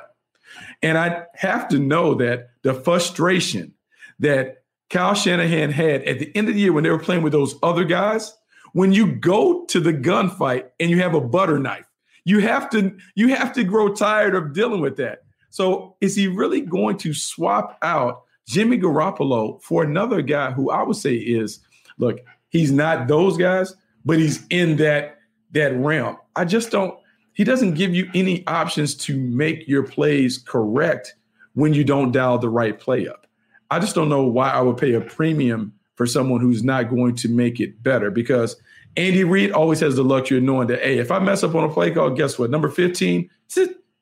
And 0.81 0.97
I 0.97 1.23
have 1.35 1.67
to 1.69 1.79
know 1.79 2.13
that 2.15 2.49
the 2.61 2.73
frustration 2.73 3.73
that 4.19 4.61
Kyle 4.91 5.15
Shanahan 5.15 5.71
had 5.71 6.03
at 6.03 6.19
the 6.19 6.35
end 6.35 6.49
of 6.49 6.53
the 6.53 6.59
year 6.59 6.73
when 6.73 6.83
they 6.83 6.89
were 6.89 6.99
playing 6.99 7.23
with 7.23 7.33
those 7.33 7.55
other 7.63 7.85
guys. 7.85 8.37
When 8.73 8.93
you 8.93 9.15
go 9.15 9.65
to 9.65 9.79
the 9.79 9.93
gunfight 9.93 10.69
and 10.79 10.89
you 10.89 10.99
have 10.99 11.13
a 11.13 11.21
butter 11.21 11.59
knife, 11.59 11.85
you 12.23 12.39
have 12.39 12.69
to 12.71 12.95
you 13.15 13.29
have 13.29 13.53
to 13.53 13.63
grow 13.63 13.93
tired 13.93 14.35
of 14.35 14.53
dealing 14.53 14.81
with 14.81 14.97
that. 14.97 15.23
So 15.49 15.95
is 16.01 16.15
he 16.15 16.27
really 16.27 16.61
going 16.61 16.97
to 16.99 17.13
swap 17.13 17.77
out 17.81 18.23
Jimmy 18.51 18.77
Garoppolo 18.77 19.61
for 19.61 19.83
another 19.83 20.21
guy 20.21 20.51
who 20.51 20.69
I 20.69 20.83
would 20.83 20.97
say 20.97 21.15
is 21.15 21.59
look, 21.97 22.19
he's 22.49 22.71
not 22.71 23.07
those 23.07 23.37
guys, 23.37 23.73
but 24.03 24.19
he's 24.19 24.45
in 24.49 24.77
that 24.77 25.19
that 25.51 25.75
realm. 25.75 26.17
I 26.35 26.45
just 26.45 26.71
don't 26.71 26.97
he 27.33 27.43
doesn't 27.43 27.75
give 27.75 27.95
you 27.95 28.09
any 28.13 28.45
options 28.47 28.93
to 28.95 29.17
make 29.17 29.67
your 29.67 29.83
plays 29.83 30.37
correct 30.37 31.15
when 31.53 31.73
you 31.73 31.83
don't 31.83 32.11
dial 32.11 32.37
the 32.37 32.49
right 32.49 32.77
play 32.77 33.07
up. 33.07 33.25
I 33.69 33.79
just 33.79 33.95
don't 33.95 34.09
know 34.09 34.23
why 34.23 34.51
I 34.51 34.61
would 34.61 34.77
pay 34.77 34.93
a 34.93 35.01
premium 35.01 35.73
for 35.95 36.05
someone 36.05 36.41
who's 36.41 36.63
not 36.63 36.89
going 36.89 37.15
to 37.15 37.29
make 37.29 37.59
it 37.59 37.81
better 37.81 38.11
because 38.11 38.57
Andy 38.97 39.23
Reid 39.23 39.51
always 39.51 39.79
has 39.79 39.95
the 39.95 40.03
luxury 40.03 40.39
of 40.39 40.43
knowing 40.43 40.67
that, 40.67 40.81
hey, 40.81 40.97
if 40.97 41.09
I 41.09 41.19
mess 41.19 41.43
up 41.43 41.55
on 41.55 41.63
a 41.63 41.69
play 41.69 41.91
call, 41.91 42.09
guess 42.09 42.37
what? 42.37 42.49
Number 42.49 42.67
15, 42.67 43.29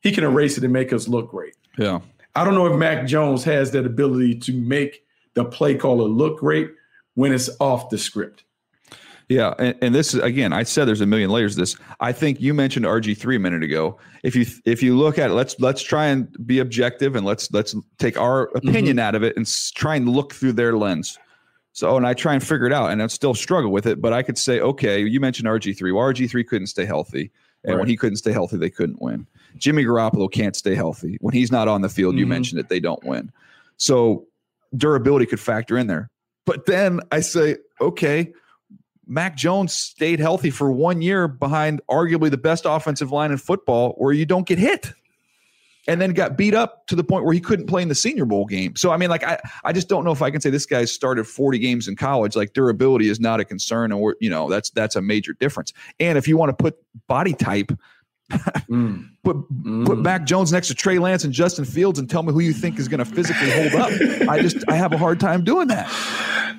he 0.02 0.12
can 0.12 0.24
erase 0.24 0.58
it 0.58 0.64
and 0.64 0.74
make 0.74 0.92
us 0.92 1.08
look 1.08 1.30
great. 1.30 1.56
Yeah. 1.78 2.00
I 2.40 2.46
don't 2.46 2.56
know 2.56 2.68
if 2.68 2.80
Mac 2.80 3.06
Jones 3.06 3.44
has 3.44 3.72
that 3.72 3.86
ability 3.86 4.36
to 4.40 4.54
make 4.54 5.04
the 5.34 5.44
play 5.44 5.76
caller 5.76 6.08
look 6.08 6.40
great 6.40 6.72
when 7.16 7.34
it's 7.34 7.50
off 7.60 7.90
the 7.90 7.98
script. 7.98 8.46
Yeah, 9.28 9.56
and, 9.60 9.76
and, 9.82 9.94
this 9.94 10.14
is 10.14 10.22
again, 10.22 10.54
I 10.54 10.64
said 10.64 10.86
there's 10.86 11.02
a 11.02 11.06
million 11.06 11.32
layers. 11.32 11.58
this 11.58 11.76
I 12.00 12.14
think 12.14 12.40
you 12.40 12.54
mentioned 12.54 12.86
RG 12.86 13.18
three 13.18 13.36
a 13.36 13.40
minute 13.40 13.62
ago. 13.62 13.98
If 14.24 14.38
you 14.38 14.46
if 14.64 14.82
you 14.82 14.98
look 14.98 15.20
at 15.20 15.32
it, 15.32 15.34
let's 15.34 15.60
let's 15.60 15.84
try 15.84 16.06
and 16.06 16.30
be 16.48 16.60
objective 16.60 17.18
and 17.18 17.26
let's 17.26 17.52
let's 17.52 17.76
take 17.98 18.18
our 18.18 18.44
opinion 18.56 18.96
mm-hmm. 18.96 19.00
out 19.00 19.16
of 19.16 19.24
it 19.24 19.36
and 19.36 19.46
try 19.76 19.98
and 19.98 20.08
look 20.08 20.34
through 20.34 20.54
their 20.54 20.78
lens. 20.78 21.20
So, 21.74 21.98
and 21.98 22.08
I 22.08 22.14
try 22.14 22.36
and 22.36 22.42
figure 22.42 22.68
it 22.68 22.74
out, 22.74 22.90
and 22.90 23.04
I 23.04 23.08
still 23.08 23.34
struggle 23.34 23.72
with 23.72 23.86
it. 23.86 24.00
But 24.00 24.14
I 24.14 24.24
could 24.24 24.38
say, 24.38 24.62
okay, 24.62 25.02
you 25.02 25.20
mentioned 25.20 25.50
RG 25.50 25.78
three. 25.78 25.92
Well, 25.92 26.06
RG 26.06 26.30
three 26.30 26.46
couldn't 26.46 26.68
stay 26.68 26.86
healthy, 26.86 27.32
and 27.64 27.74
right. 27.74 27.80
when 27.80 27.90
he 27.90 27.98
couldn't 27.98 28.18
stay 28.18 28.32
healthy, 28.32 28.58
they 28.58 28.70
couldn't 28.70 29.02
win. 29.02 29.28
Jimmy 29.58 29.84
Garoppolo 29.84 30.32
can't 30.32 30.56
stay 30.56 30.76
healthy 30.76 31.18
when 31.22 31.34
he's 31.34 31.52
not 31.52 31.68
on 31.68 31.82
the 31.82 31.90
field. 31.90 32.14
Mm-hmm. 32.14 32.20
You 32.20 32.28
mentioned 32.28 32.60
it; 32.60 32.70
they 32.70 32.80
don't 32.80 33.04
win. 33.04 33.32
So 33.78 34.28
durability 34.76 35.26
could 35.26 35.40
factor 35.40 35.78
in 35.78 35.88
there. 35.88 36.10
But 36.46 36.66
then 36.66 37.02
I 37.12 37.20
say, 37.20 37.58
okay, 37.82 38.34
Mac 39.06 39.36
Jones 39.36 39.74
stayed 39.74 40.20
healthy 40.20 40.50
for 40.50 40.72
one 40.72 41.02
year 41.02 41.28
behind 41.28 41.82
arguably 41.90 42.32
the 42.32 42.38
best 42.38 42.66
offensive 42.66 43.12
line 43.12 43.32
in 43.32 43.38
football, 43.38 43.94
where 43.98 44.14
you 44.14 44.26
don't 44.26 44.48
get 44.48 44.60
hit 44.60 44.94
and 45.88 46.00
then 46.00 46.12
got 46.12 46.38
beat 46.38 46.54
up 46.54 46.86
to 46.88 46.96
the 46.96 47.04
point 47.04 47.26
where 47.26 47.34
he 47.34 47.40
couldn't 47.40 47.68
play 47.68 47.82
in 47.82 47.90
the 47.90 47.96
senior 47.96 48.26
bowl 48.26 48.46
game. 48.46 48.76
So 48.76 48.92
I 48.92 48.98
mean, 48.98 49.10
like 49.10 49.24
I, 49.24 49.40
I 49.64 49.74
just 49.74 49.90
don't 49.90 50.04
know 50.04 50.12
if 50.12 50.22
I 50.22 50.32
can 50.32 50.42
say 50.42 50.50
this 50.50 50.66
guy 50.66 50.86
started 50.86 51.26
40 51.26 51.60
games 51.60 51.88
in 51.88 51.96
college. 51.96 52.36
Like 52.36 52.54
durability 52.54 53.10
is 53.10 53.20
not 53.20 53.40
a 53.40 53.46
concern, 53.46 53.92
and 53.92 54.02
we're 54.02 54.16
you 54.20 54.30
know 54.30 54.50
that's 54.50 54.70
that's 54.72 54.96
a 54.96 55.02
major 55.02 55.34
difference. 55.34 55.74
And 56.00 56.18
if 56.18 56.28
you 56.28 56.38
want 56.38 56.50
to 56.50 56.62
put 56.62 56.78
body 57.08 57.34
type, 57.34 57.72
mm. 58.32 59.10
put 59.24 59.38
mm. 59.52 59.86
put 59.86 60.00
Mac 60.00 60.26
Jones 60.26 60.52
next 60.52 60.68
to 60.68 60.76
Trey 60.76 61.00
Lance 61.00 61.24
and 61.24 61.34
Justin 61.34 61.66
Fields, 61.66 62.00
and 62.00 62.10
tell 62.10 62.24
me 62.24 62.34
who 62.34 62.40
you 62.40 62.54
think 62.54 62.80
is 62.80 62.88
going 62.88 63.00
to 63.00 63.06
physically 63.06 63.50
hold 63.50 63.76
up. 63.76 64.30
I 64.30 64.42
just 64.42 64.64
I 64.70 64.76
have 64.76 64.94
a 64.94 64.98
hard 64.98 65.20
time 65.20 65.44
doing 65.44 65.68
that. 65.70 65.88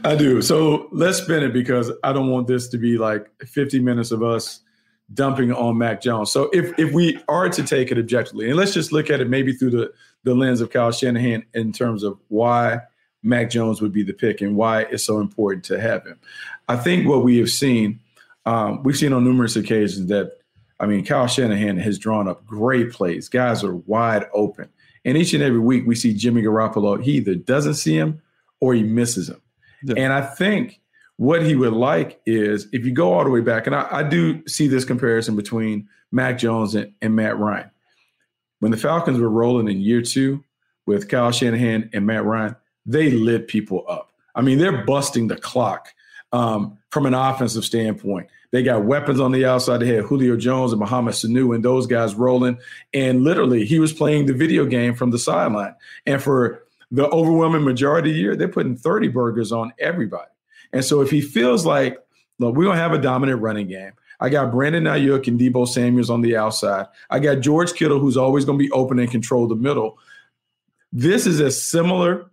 I 0.03 0.17
do. 0.17 0.41
So 0.41 0.89
let's 0.93 1.19
spin 1.19 1.43
it 1.43 1.53
because 1.53 1.93
I 2.03 2.13
don't 2.13 2.31
want 2.31 2.47
this 2.47 2.69
to 2.69 2.79
be 2.79 2.97
like 2.97 3.31
50 3.45 3.81
minutes 3.81 4.13
of 4.13 4.23
us 4.23 4.61
dumping 5.15 5.53
on 5.53 5.77
Mac 5.79 6.01
Jones. 6.01 6.31
So 6.31 6.51
if 6.53 6.79
if 6.79 6.93
we 6.93 7.21
are 7.29 7.49
to 7.49 7.63
take 7.63 7.91
it 7.91 7.99
objectively, 7.99 8.49
and 8.49 8.57
let's 8.57 8.73
just 8.73 8.93
look 8.93 9.11
at 9.11 9.21
it 9.21 9.29
maybe 9.29 9.53
through 9.53 9.71
the 9.71 9.93
the 10.25 10.35
lens 10.35 10.61
of 10.61 10.71
Kyle 10.71 10.93
Shanahan 10.93 11.45
in 11.55 11.73
terms 11.73 12.03
of 12.03 12.19
why 12.29 12.81
Mac 13.23 13.51
Jones 13.51 13.81
would 13.81 13.93
be 13.93 14.03
the 14.03 14.13
pick 14.13 14.41
and 14.41 14.57
why 14.57 14.83
it's 14.83 15.05
so 15.05 15.21
important 15.21 15.65
to 15.67 15.81
have 15.81 16.05
him. 16.07 16.19
I 16.69 16.77
think 16.77 17.09
what 17.09 17.25
we 17.25 17.39
have 17.39 17.51
seen, 17.51 18.01
um, 18.47 18.83
we've 18.83 18.97
seen 18.97 19.13
on 19.13 19.25
numerous 19.25 19.57
occasions 19.57 20.09
that, 20.09 20.39
I 20.79 20.87
mean, 20.87 21.05
Kyle 21.05 21.27
Shanahan 21.27 21.77
has 21.79 21.99
drawn 21.99 22.29
up 22.29 22.47
great 22.47 22.93
plays. 22.93 23.29
Guys 23.29 23.65
are 23.65 23.75
wide 23.75 24.27
open. 24.33 24.69
And 25.05 25.17
each 25.17 25.33
and 25.33 25.43
every 25.43 25.59
week 25.59 25.87
we 25.87 25.95
see 25.95 26.13
Jimmy 26.15 26.43
Garoppolo, 26.43 27.03
he 27.03 27.13
either 27.13 27.35
doesn't 27.35 27.75
see 27.75 27.97
him 27.97 28.21
or 28.61 28.75
he 28.75 28.83
misses 28.83 29.29
him. 29.29 29.41
Yeah. 29.83 29.95
And 29.97 30.13
I 30.13 30.21
think 30.23 30.81
what 31.21 31.43
he 31.43 31.55
would 31.55 31.75
like 31.75 32.19
is 32.25 32.67
if 32.73 32.87
you 32.87 32.93
go 32.93 33.13
all 33.13 33.25
the 33.25 33.29
way 33.29 33.43
back, 33.43 33.67
and 33.67 33.77
I, 33.77 33.87
I 33.91 34.03
do 34.03 34.43
see 34.47 34.69
this 34.69 34.87
comparison 34.87 35.37
between 35.37 35.87
Mac 36.11 36.39
Jones 36.39 36.75
and, 36.75 36.95
and, 37.03 37.15
Matt 37.15 37.39
Ryan. 37.39 37.71
When 38.61 38.71
the 38.71 38.79
Falcons 38.79 39.21
were 39.21 39.29
rolling 39.29 39.69
in 39.69 39.83
year 39.83 40.01
two 40.01 40.43
with 40.87 41.11
Kyle 41.11 41.31
Shanahan 41.31 41.91
and 41.93 42.07
Matt 42.07 42.25
Ryan, 42.25 42.57
they 42.87 43.11
lit 43.11 43.49
people 43.49 43.85
up. 43.87 44.15
I 44.35 44.41
mean, 44.41 44.57
they're 44.57 44.83
busting 44.87 45.29
the 45.29 45.37
clock 45.37 45.89
um, 46.33 46.79
from 46.91 47.05
an 47.05 47.13
offensive 47.13 47.67
standpoint. 47.67 48.31
They 48.51 48.63
got 48.63 48.87
weapons 48.87 49.21
on 49.21 49.33
the 49.33 49.45
outside. 49.45 49.83
They 49.83 49.95
had 49.95 50.05
Julio 50.05 50.39
Jones 50.39 50.73
and 50.73 50.81
Mohamed 50.81 51.13
Sanu 51.13 51.55
and 51.55 51.63
those 51.63 51.87
guys 51.87 52.15
rolling. 52.15 52.57
And 52.95 53.25
literally, 53.25 53.67
he 53.67 53.79
was 53.79 53.93
playing 53.93 54.25
the 54.25 54.33
video 54.33 54.65
game 54.65 54.95
from 54.95 55.11
the 55.11 55.19
sideline. 55.19 55.75
And 56.07 56.23
for 56.23 56.63
the 56.91 57.11
overwhelming 57.11 57.65
majority 57.65 58.09
of 58.09 58.15
the 58.15 58.21
year, 58.23 58.37
they're 58.37 58.49
putting 58.49 58.75
30 58.75 59.09
burgers 59.09 59.53
on 59.53 59.75
everybody. 59.79 60.25
And 60.73 60.85
so 60.85 61.01
if 61.01 61.11
he 61.11 61.21
feels 61.21 61.67
like, 61.67 61.99
look, 62.39 62.57
we 62.57 62.65
don't 62.65 62.77
have 62.77 62.93
a 62.93 62.99
dominant 62.99 63.41
running 63.41 63.69
game. 63.69 63.93
I 64.21 64.29
got 64.29 64.53
Brandon 64.53 64.85
Aiyuk 64.85 65.27
and 65.29 65.41
Deebo 65.41 65.67
Samuels 65.67 66.11
on 66.11 66.21
the 66.21 66.37
outside. 66.37 66.87
I 67.09 67.19
got 67.19 67.41
George 67.41 67.73
Kittle, 67.73 67.99
who's 67.99 68.17
always 68.17 68.45
going 68.45 68.59
to 68.59 68.63
be 68.63 68.71
open 68.71 68.99
and 68.99 69.11
control 69.11 69.47
the 69.49 69.57
middle. 69.57 69.99
This 70.93 71.27
is 71.27 71.41
as 71.41 71.65
similar 71.65 72.31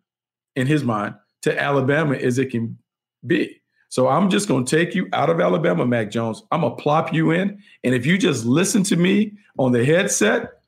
in 0.55 0.67
his 0.67 0.83
mind 0.83 1.15
to 1.43 1.61
Alabama 1.61 2.15
as 2.15 2.37
it 2.37 2.51
can 2.51 2.77
be. 3.25 3.61
So 3.89 4.09
I'm 4.09 4.29
just 4.29 4.49
going 4.49 4.65
to 4.65 4.75
take 4.75 4.95
you 4.95 5.07
out 5.13 5.29
of 5.29 5.39
Alabama, 5.39 5.85
Mac 5.85 6.11
Jones. 6.11 6.43
I'm 6.51 6.61
going 6.61 6.75
to 6.75 6.81
plop 6.81 7.13
you 7.13 7.31
in. 7.31 7.61
And 7.85 7.95
if 7.95 8.05
you 8.05 8.17
just 8.17 8.45
listen 8.45 8.83
to 8.83 8.97
me 8.97 9.33
on 9.57 9.71
the 9.71 9.85
headset, 9.85 10.59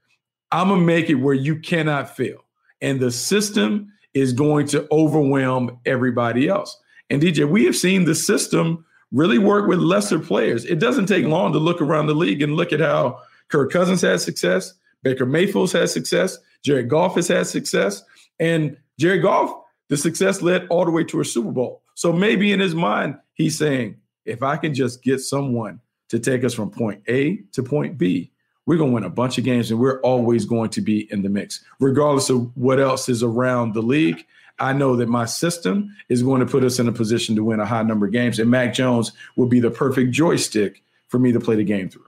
I'm 0.51 0.69
going 0.69 0.79
to 0.79 0.85
make 0.85 1.09
it 1.09 1.15
where 1.15 1.33
you 1.33 1.59
cannot 1.59 2.15
fail. 2.15 2.45
And 2.81 2.99
the 2.99 3.11
system 3.11 3.91
is 4.13 4.31
going 4.31 4.67
to 4.67 4.87
overwhelm 4.89 5.79
everybody 5.85 6.47
else. 6.47 6.79
And 7.09 7.21
DJ, 7.21 7.49
we 7.49 7.65
have 7.65 7.75
seen 7.75 8.05
the 8.05 8.15
system 8.15 8.85
really 9.11 9.39
work 9.39 9.67
with 9.67 9.79
lesser 9.79 10.19
players. 10.19 10.65
It 10.65 10.79
doesn't 10.79 11.07
take 11.07 11.25
long 11.25 11.53
to 11.53 11.59
look 11.59 11.81
around 11.81 12.07
the 12.07 12.13
league 12.13 12.41
and 12.41 12.55
look 12.55 12.71
at 12.71 12.79
how 12.79 13.21
Kirk 13.47 13.71
Cousins 13.71 14.01
has 14.01 14.23
success, 14.23 14.73
Baker 15.01 15.25
Mayfield's 15.25 15.71
had 15.71 15.89
success, 15.89 16.37
Jared 16.63 16.89
Goff 16.89 17.15
has 17.15 17.27
had 17.27 17.47
success, 17.47 18.03
and 18.39 18.77
Jared 18.99 19.23
Goff, 19.23 19.63
the 19.87 19.97
success 19.97 20.41
led 20.41 20.67
all 20.69 20.85
the 20.85 20.91
way 20.91 21.03
to 21.05 21.19
a 21.19 21.25
Super 21.25 21.51
Bowl. 21.51 21.81
So 21.95 22.13
maybe 22.13 22.51
in 22.51 22.59
his 22.59 22.75
mind, 22.75 23.17
he's 23.33 23.57
saying, 23.57 23.95
if 24.25 24.43
I 24.43 24.57
can 24.57 24.73
just 24.73 25.03
get 25.03 25.19
someone 25.19 25.79
to 26.09 26.19
take 26.19 26.43
us 26.43 26.53
from 26.53 26.69
point 26.69 27.01
A 27.07 27.37
to 27.53 27.63
point 27.63 27.97
B, 27.97 28.31
we're 28.65 28.77
going 28.77 28.91
to 28.91 28.95
win 28.95 29.03
a 29.03 29.09
bunch 29.09 29.39
of 29.39 29.43
games 29.43 29.71
and 29.71 29.79
we're 29.79 29.99
always 30.01 30.45
going 30.45 30.69
to 30.71 30.81
be 30.81 31.11
in 31.11 31.23
the 31.23 31.29
mix, 31.29 31.63
regardless 31.79 32.29
of 32.29 32.55
what 32.55 32.79
else 32.79 33.09
is 33.09 33.23
around 33.23 33.73
the 33.73 33.81
league. 33.81 34.23
I 34.59 34.73
know 34.73 34.95
that 34.97 35.07
my 35.07 35.25
system 35.25 35.95
is 36.09 36.23
going 36.23 36.41
to 36.41 36.45
put 36.45 36.63
us 36.63 36.79
in 36.79 36.87
a 36.87 36.91
position 36.91 37.35
to 37.35 37.43
win 37.43 37.59
a 37.59 37.65
high 37.65 37.83
number 37.83 38.05
of 38.05 38.11
games, 38.11 38.39
and 38.39 38.49
Mac 38.49 38.73
Jones 38.73 39.11
will 39.35 39.47
be 39.47 39.59
the 39.59 39.71
perfect 39.71 40.11
joystick 40.11 40.83
for 41.07 41.19
me 41.19 41.31
to 41.31 41.39
play 41.39 41.55
the 41.55 41.63
game 41.63 41.89
through. 41.89 42.05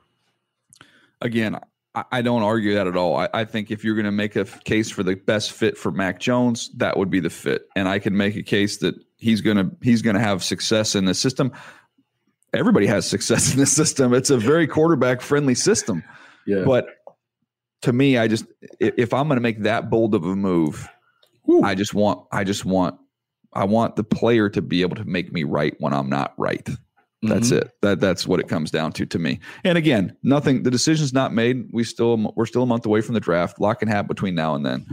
Again, 1.22 1.60
I 1.94 2.22
don't 2.22 2.42
argue 2.42 2.76
that 2.76 2.88
at 2.88 2.96
all. 2.96 3.18
I, 3.18 3.28
I 3.34 3.46
think 3.46 3.70
if 3.70 3.84
you're 3.84 3.96
going 3.96 4.06
to 4.06 4.12
make 4.12 4.38
a 4.38 4.46
case 4.46 4.90
for 4.90 5.04
the 5.04 5.16
best 5.16 5.52
fit 5.52 5.78
for 5.78 5.92
Mac 5.92 6.20
Jones, 6.20 6.70
that 6.78 6.96
would 6.96 7.10
be 7.10 7.20
the 7.20 7.30
fit, 7.30 7.68
and 7.76 7.90
I 7.90 8.00
can 8.00 8.16
make 8.16 8.38
a 8.38 8.44
case 8.44 8.78
that 8.78 8.96
he's 9.18 9.42
going 9.42 9.58
to 9.58 9.70
he's 9.82 10.02
going 10.02 10.16
to 10.16 10.22
have 10.22 10.42
success 10.42 10.96
in 10.96 11.04
the 11.04 11.14
system. 11.14 11.52
Everybody 12.54 12.88
has 12.88 13.06
success 13.06 13.54
in 13.54 13.60
the 13.60 13.66
system. 13.66 14.14
It's 14.14 14.30
a 14.30 14.38
very 14.38 14.68
quarterback 14.68 15.20
friendly 15.22 15.56
system. 15.56 16.04
Yeah. 16.46 16.64
But 16.64 16.88
to 17.82 17.92
me, 17.92 18.18
I 18.18 18.30
just 18.30 18.46
if 18.80 19.14
I'm 19.14 19.28
going 19.28 19.38
to 19.38 19.42
make 19.42 19.64
that 19.64 19.90
bold 19.90 20.16
of 20.16 20.24
a 20.24 20.36
move, 20.36 20.88
Whew. 21.44 21.64
I 21.64 21.76
just 21.76 21.94
want 21.94 22.26
I 22.32 22.44
just 22.44 22.66
want 22.66 22.98
I 23.54 23.66
want 23.66 23.96
the 23.96 24.04
player 24.04 24.50
to 24.50 24.62
be 24.62 24.82
able 24.82 24.96
to 24.96 25.06
make 25.06 25.32
me 25.32 25.44
right 25.44 25.76
when 25.80 25.94
I'm 25.94 26.10
not 26.10 26.34
right. 26.38 26.68
That's 27.24 27.50
mm-hmm. 27.50 27.58
it. 27.58 27.72
That 27.82 28.00
that's 28.00 28.26
what 28.26 28.40
it 28.40 28.48
comes 28.48 28.72
down 28.72 28.94
to 28.94 29.06
to 29.06 29.20
me. 29.20 29.40
And 29.64 29.78
again, 29.78 30.18
nothing. 30.24 30.64
The 30.64 30.72
decision's 30.72 31.14
not 31.14 31.34
made. 31.34 31.70
We 31.72 31.84
still 31.84 32.34
we're 32.36 32.48
still 32.48 32.64
a 32.64 32.66
month 32.66 32.86
away 32.86 33.02
from 33.02 33.14
the 33.14 33.20
draft. 33.20 33.62
Lock 33.62 33.80
can 33.80 33.88
happen 33.88 34.08
between 34.08 34.34
now 34.34 34.56
and 34.56 34.66
then. 34.66 34.88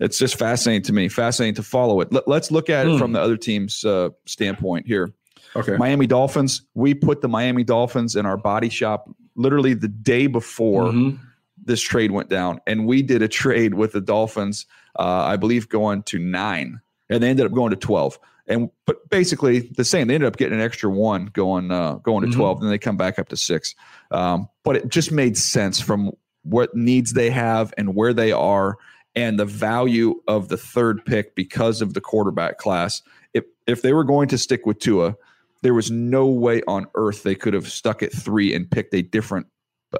It's 0.00 0.18
just 0.18 0.38
fascinating 0.38 0.82
to 0.84 0.94
me. 0.94 1.08
Fascinating 1.08 1.56
to 1.56 1.62
follow 1.62 2.00
it. 2.00 2.10
Let, 2.10 2.26
us 2.26 2.50
look 2.50 2.70
at 2.70 2.86
mm. 2.86 2.94
it 2.94 2.98
from 2.98 3.12
the 3.12 3.20
other 3.20 3.36
team's 3.36 3.84
uh, 3.84 4.10
standpoint 4.24 4.86
here. 4.86 5.12
Okay. 5.56 5.76
Miami 5.76 6.06
Dolphins. 6.06 6.62
We 6.72 6.94
put 6.94 7.20
the 7.20 7.28
Miami 7.28 7.64
Dolphins 7.64 8.16
in 8.16 8.24
our 8.24 8.38
body 8.38 8.70
shop 8.70 9.10
literally 9.36 9.74
the 9.74 9.88
day 9.88 10.26
before 10.26 10.84
mm-hmm. 10.84 11.22
this 11.62 11.82
trade 11.82 12.12
went 12.12 12.30
down, 12.30 12.62
and 12.66 12.86
we 12.86 13.02
did 13.02 13.20
a 13.20 13.28
trade 13.28 13.74
with 13.74 13.92
the 13.92 14.00
Dolphins 14.00 14.64
uh, 14.98 15.24
I 15.24 15.36
believe, 15.36 15.68
going 15.68 16.02
to 16.04 16.18
nine, 16.18 16.80
and 17.08 17.22
they 17.22 17.28
ended 17.28 17.46
up 17.46 17.52
going 17.52 17.70
to 17.70 17.76
twelve. 17.76 18.18
And 18.46 18.70
but 18.86 19.08
basically 19.08 19.60
the 19.60 19.84
same. 19.84 20.06
They 20.06 20.14
ended 20.14 20.28
up 20.28 20.36
getting 20.36 20.58
an 20.58 20.64
extra 20.64 20.90
one 20.90 21.26
going 21.26 21.70
uh, 21.70 21.94
going 21.94 22.22
to 22.22 22.28
mm-hmm. 22.28 22.38
twelve, 22.38 22.58
and 22.58 22.64
then 22.64 22.70
they 22.70 22.78
come 22.78 22.96
back 22.96 23.18
up 23.18 23.28
to 23.30 23.36
six. 23.36 23.74
Um, 24.10 24.48
but 24.64 24.76
it 24.76 24.88
just 24.88 25.10
made 25.10 25.36
sense 25.36 25.80
from 25.80 26.12
what 26.42 26.74
needs 26.74 27.14
they 27.14 27.30
have 27.30 27.72
and 27.78 27.94
where 27.94 28.12
they 28.12 28.32
are, 28.32 28.76
and 29.14 29.38
the 29.38 29.46
value 29.46 30.20
of 30.28 30.48
the 30.48 30.58
third 30.58 31.04
pick 31.06 31.34
because 31.34 31.80
of 31.80 31.94
the 31.94 32.00
quarterback 32.00 32.58
class. 32.58 33.02
If 33.32 33.44
if 33.66 33.82
they 33.82 33.94
were 33.94 34.04
going 34.04 34.28
to 34.28 34.38
stick 34.38 34.66
with 34.66 34.78
Tua, 34.78 35.16
there 35.62 35.74
was 35.74 35.90
no 35.90 36.26
way 36.26 36.62
on 36.68 36.86
earth 36.94 37.22
they 37.22 37.34
could 37.34 37.54
have 37.54 37.70
stuck 37.70 38.02
at 38.02 38.12
three 38.12 38.54
and 38.54 38.70
picked 38.70 38.92
a 38.92 39.00
different 39.00 39.46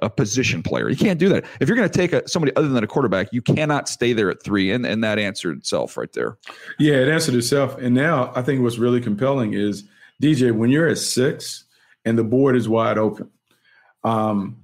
a 0.01 0.09
position 0.09 0.63
player. 0.63 0.89
You 0.89 0.95
can't 0.95 1.19
do 1.19 1.29
that. 1.29 1.45
If 1.59 1.67
you're 1.67 1.77
going 1.77 1.89
to 1.89 1.97
take 1.97 2.13
a, 2.13 2.27
somebody 2.27 2.55
other 2.55 2.67
than 2.67 2.83
a 2.83 2.87
quarterback, 2.87 3.31
you 3.31 3.41
cannot 3.41 3.87
stay 3.89 4.13
there 4.13 4.29
at 4.29 4.43
three. 4.43 4.71
And, 4.71 4.85
and 4.85 5.03
that 5.03 5.19
answered 5.19 5.57
itself 5.57 5.97
right 5.97 6.11
there. 6.13 6.37
Yeah, 6.79 6.95
it 6.95 7.07
answered 7.07 7.35
itself. 7.35 7.77
And 7.77 7.95
now 7.95 8.31
I 8.35 8.41
think 8.41 8.61
what's 8.61 8.77
really 8.77 9.01
compelling 9.01 9.53
is 9.53 9.83
DJ, 10.21 10.51
when 10.51 10.69
you're 10.69 10.87
at 10.87 10.97
six 10.97 11.65
and 12.03 12.17
the 12.17 12.23
board 12.23 12.55
is 12.55 12.69
wide 12.69 12.97
open, 12.97 13.29
um, 14.03 14.63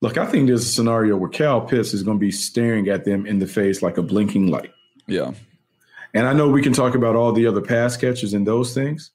look, 0.00 0.18
I 0.18 0.26
think 0.26 0.48
there's 0.48 0.64
a 0.64 0.68
scenario 0.68 1.16
where 1.16 1.30
Kyle 1.30 1.60
Pitts 1.60 1.94
is 1.94 2.02
going 2.02 2.18
to 2.18 2.20
be 2.20 2.32
staring 2.32 2.88
at 2.88 3.04
them 3.04 3.26
in 3.26 3.38
the 3.38 3.46
face 3.46 3.82
like 3.82 3.96
a 3.96 4.02
blinking 4.02 4.48
light. 4.48 4.72
Yeah. 5.06 5.32
And 6.14 6.28
I 6.28 6.32
know 6.32 6.48
we 6.48 6.62
can 6.62 6.72
talk 6.72 6.94
about 6.94 7.16
all 7.16 7.32
the 7.32 7.46
other 7.46 7.60
pass 7.60 7.96
catches 7.96 8.34
and 8.34 8.46
those 8.46 8.74
things, 8.74 9.10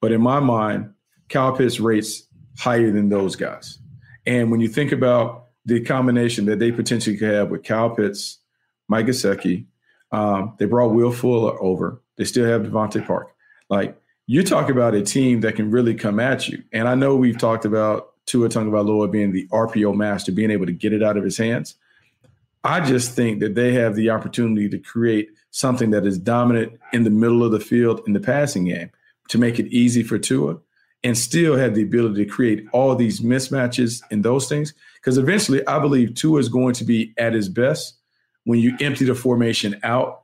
but 0.00 0.12
in 0.12 0.20
my 0.20 0.40
mind, 0.40 0.92
Kyle 1.28 1.56
Pitts 1.56 1.80
rates 1.80 2.26
higher 2.58 2.90
than 2.90 3.08
those 3.08 3.36
guys. 3.36 3.78
And 4.26 4.50
when 4.50 4.60
you 4.60 4.68
think 4.68 4.92
about 4.92 5.46
the 5.64 5.80
combination 5.80 6.46
that 6.46 6.58
they 6.58 6.72
potentially 6.72 7.16
could 7.16 7.32
have 7.32 7.50
with 7.50 7.64
Kyle 7.64 7.90
Pitts, 7.90 8.38
Mike 8.88 9.06
Gesicki, 9.06 9.66
um, 10.10 10.54
they 10.58 10.66
brought 10.66 10.94
Will 10.94 11.12
Fuller 11.12 11.60
over. 11.62 12.02
They 12.16 12.24
still 12.24 12.46
have 12.46 12.62
DeVante 12.62 13.06
Park. 13.06 13.34
Like 13.68 14.00
you 14.26 14.42
talk 14.42 14.68
about 14.68 14.94
a 14.94 15.02
team 15.02 15.40
that 15.40 15.56
can 15.56 15.70
really 15.70 15.94
come 15.94 16.20
at 16.20 16.48
you. 16.48 16.62
And 16.72 16.88
I 16.88 16.94
know 16.94 17.16
we've 17.16 17.38
talked 17.38 17.64
about 17.64 18.12
Tua 18.26 18.48
Tagovailoa 18.48 19.10
being 19.10 19.32
the 19.32 19.48
RPO 19.48 19.96
master, 19.96 20.32
being 20.32 20.50
able 20.50 20.66
to 20.66 20.72
get 20.72 20.92
it 20.92 21.02
out 21.02 21.16
of 21.16 21.24
his 21.24 21.38
hands. 21.38 21.74
I 22.64 22.80
just 22.80 23.16
think 23.16 23.40
that 23.40 23.56
they 23.56 23.72
have 23.72 23.96
the 23.96 24.10
opportunity 24.10 24.68
to 24.68 24.78
create 24.78 25.30
something 25.50 25.90
that 25.90 26.06
is 26.06 26.18
dominant 26.18 26.78
in 26.92 27.02
the 27.02 27.10
middle 27.10 27.42
of 27.42 27.50
the 27.50 27.58
field 27.58 28.00
in 28.06 28.12
the 28.12 28.20
passing 28.20 28.66
game 28.66 28.90
to 29.28 29.38
make 29.38 29.58
it 29.58 29.66
easy 29.66 30.02
for 30.02 30.18
Tua 30.18 30.58
and 31.04 31.18
still 31.18 31.56
have 31.56 31.74
the 31.74 31.82
ability 31.82 32.24
to 32.24 32.30
create 32.30 32.66
all 32.72 32.94
these 32.94 33.20
mismatches 33.20 34.02
and 34.10 34.24
those 34.24 34.48
things. 34.48 34.72
Because 34.94 35.18
eventually, 35.18 35.66
I 35.66 35.78
believe 35.78 36.14
Tua 36.14 36.38
is 36.38 36.48
going 36.48 36.74
to 36.74 36.84
be 36.84 37.12
at 37.18 37.32
his 37.32 37.48
best 37.48 37.96
when 38.44 38.60
you 38.60 38.76
empty 38.80 39.04
the 39.04 39.14
formation 39.14 39.78
out 39.82 40.22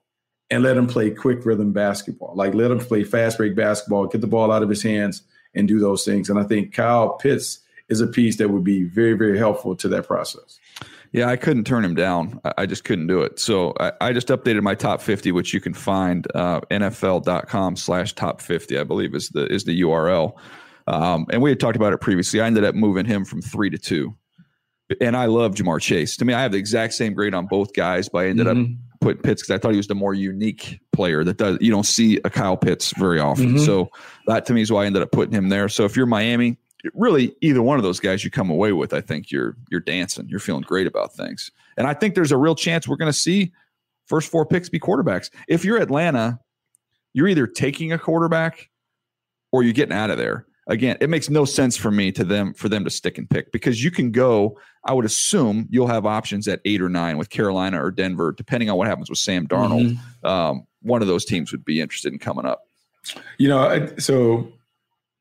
and 0.50 0.62
let 0.62 0.76
him 0.76 0.86
play 0.86 1.10
quick 1.10 1.44
rhythm 1.44 1.72
basketball. 1.72 2.34
Like 2.34 2.54
let 2.54 2.70
him 2.70 2.78
play 2.78 3.04
fast 3.04 3.38
break 3.38 3.54
basketball, 3.54 4.06
get 4.06 4.20
the 4.20 4.26
ball 4.26 4.50
out 4.50 4.62
of 4.62 4.68
his 4.68 4.82
hands, 4.82 5.22
and 5.54 5.68
do 5.68 5.78
those 5.78 6.04
things. 6.04 6.30
And 6.30 6.38
I 6.38 6.44
think 6.44 6.72
Kyle 6.72 7.10
Pitts 7.10 7.60
is 7.88 8.00
a 8.00 8.06
piece 8.06 8.36
that 8.36 8.50
would 8.50 8.64
be 8.64 8.84
very, 8.84 9.14
very 9.14 9.38
helpful 9.38 9.74
to 9.76 9.88
that 9.88 10.06
process. 10.06 10.58
Yeah, 11.12 11.28
I 11.28 11.36
couldn't 11.36 11.64
turn 11.64 11.84
him 11.84 11.94
down. 11.94 12.38
I 12.58 12.66
just 12.66 12.84
couldn't 12.84 13.06
do 13.06 13.22
it. 13.22 13.38
So 13.38 13.72
I, 13.80 13.92
I 14.00 14.12
just 14.12 14.28
updated 14.28 14.62
my 14.62 14.74
top 14.74 15.00
50, 15.00 15.32
which 15.32 15.54
you 15.54 15.60
can 15.60 15.72
find 15.72 16.26
uh, 16.34 16.60
NFL.com 16.70 17.76
slash 17.76 18.12
top 18.12 18.42
50, 18.42 18.78
I 18.78 18.84
believe 18.84 19.14
is 19.14 19.30
the 19.30 19.46
is 19.46 19.64
the 19.64 19.80
URL. 19.80 20.34
Um, 20.88 21.26
and 21.30 21.42
we 21.42 21.50
had 21.50 21.60
talked 21.60 21.76
about 21.76 21.92
it 21.92 21.98
previously. 21.98 22.40
I 22.40 22.46
ended 22.46 22.64
up 22.64 22.74
moving 22.74 23.04
him 23.04 23.24
from 23.24 23.42
three 23.42 23.68
to 23.70 23.78
two. 23.78 24.16
And 25.02 25.18
I 25.18 25.26
love 25.26 25.54
Ja'Marr 25.54 25.82
Chase. 25.82 26.16
To 26.16 26.24
me, 26.24 26.32
I 26.32 26.40
have 26.40 26.52
the 26.52 26.58
exact 26.58 26.94
same 26.94 27.12
grade 27.12 27.34
on 27.34 27.46
both 27.46 27.74
guys, 27.74 28.08
but 28.08 28.20
I 28.20 28.28
ended 28.28 28.46
mm-hmm. 28.46 28.72
up 28.72 29.00
putting 29.02 29.22
Pitts 29.22 29.42
because 29.42 29.54
I 29.54 29.58
thought 29.58 29.72
he 29.72 29.76
was 29.76 29.86
the 29.86 29.94
more 29.94 30.14
unique 30.14 30.80
player 30.92 31.24
that 31.24 31.36
does 31.36 31.58
you 31.60 31.70
don't 31.70 31.84
see 31.84 32.18
a 32.24 32.30
Kyle 32.30 32.56
Pitts 32.56 32.94
very 32.96 33.20
often. 33.20 33.56
Mm-hmm. 33.56 33.64
So 33.64 33.90
that 34.28 34.46
to 34.46 34.54
me 34.54 34.62
is 34.62 34.72
why 34.72 34.84
I 34.84 34.86
ended 34.86 35.02
up 35.02 35.12
putting 35.12 35.34
him 35.34 35.50
there. 35.50 35.68
So 35.68 35.84
if 35.84 35.94
you're 35.94 36.06
Miami, 36.06 36.56
really 36.94 37.34
either 37.42 37.60
one 37.60 37.76
of 37.76 37.82
those 37.82 38.00
guys 38.00 38.24
you 38.24 38.30
come 38.30 38.48
away 38.48 38.72
with, 38.72 38.94
I 38.94 39.02
think 39.02 39.30
you're 39.30 39.58
you're 39.70 39.80
dancing. 39.80 40.26
You're 40.26 40.40
feeling 40.40 40.62
great 40.62 40.86
about 40.86 41.12
things. 41.12 41.50
And 41.76 41.86
I 41.86 41.92
think 41.92 42.14
there's 42.14 42.32
a 42.32 42.38
real 42.38 42.54
chance 42.54 42.88
we're 42.88 42.96
going 42.96 43.12
to 43.12 43.18
see 43.18 43.52
first 44.06 44.30
four 44.30 44.46
picks 44.46 44.70
be 44.70 44.80
quarterbacks. 44.80 45.28
If 45.48 45.66
you're 45.66 45.76
Atlanta, 45.76 46.40
you're 47.12 47.28
either 47.28 47.46
taking 47.46 47.92
a 47.92 47.98
quarterback 47.98 48.70
or 49.52 49.62
you're 49.62 49.74
getting 49.74 49.94
out 49.94 50.08
of 50.08 50.16
there 50.16 50.46
again, 50.68 50.96
it 51.00 51.10
makes 51.10 51.28
no 51.28 51.44
sense 51.44 51.76
for 51.76 51.90
me 51.90 52.12
to 52.12 52.24
them 52.24 52.54
for 52.54 52.68
them 52.68 52.84
to 52.84 52.90
stick 52.90 53.18
and 53.18 53.28
pick 53.28 53.50
because 53.50 53.82
you 53.82 53.90
can 53.90 54.12
go. 54.12 54.58
I 54.84 54.92
would 54.92 55.04
assume 55.04 55.66
you'll 55.70 55.88
have 55.88 56.06
options 56.06 56.46
at 56.46 56.60
eight 56.64 56.80
or 56.80 56.88
nine 56.88 57.18
with 57.18 57.30
Carolina 57.30 57.82
or 57.82 57.90
Denver, 57.90 58.32
depending 58.32 58.70
on 58.70 58.76
what 58.76 58.86
happens 58.86 59.10
with 59.10 59.18
Sam 59.18 59.46
Darnold. 59.46 59.96
Mm-hmm. 59.96 60.26
Um, 60.26 60.66
one 60.82 61.02
of 61.02 61.08
those 61.08 61.24
teams 61.24 61.50
would 61.52 61.64
be 61.64 61.80
interested 61.80 62.12
in 62.12 62.18
coming 62.18 62.46
up. 62.46 62.68
You 63.38 63.48
know, 63.48 63.88
so 63.98 64.52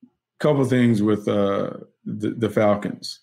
a 0.04 0.40
couple 0.40 0.64
things 0.66 1.02
with 1.02 1.28
uh, 1.28 1.72
the, 2.06 2.32
the 2.32 2.50
Falcons. 2.50 3.20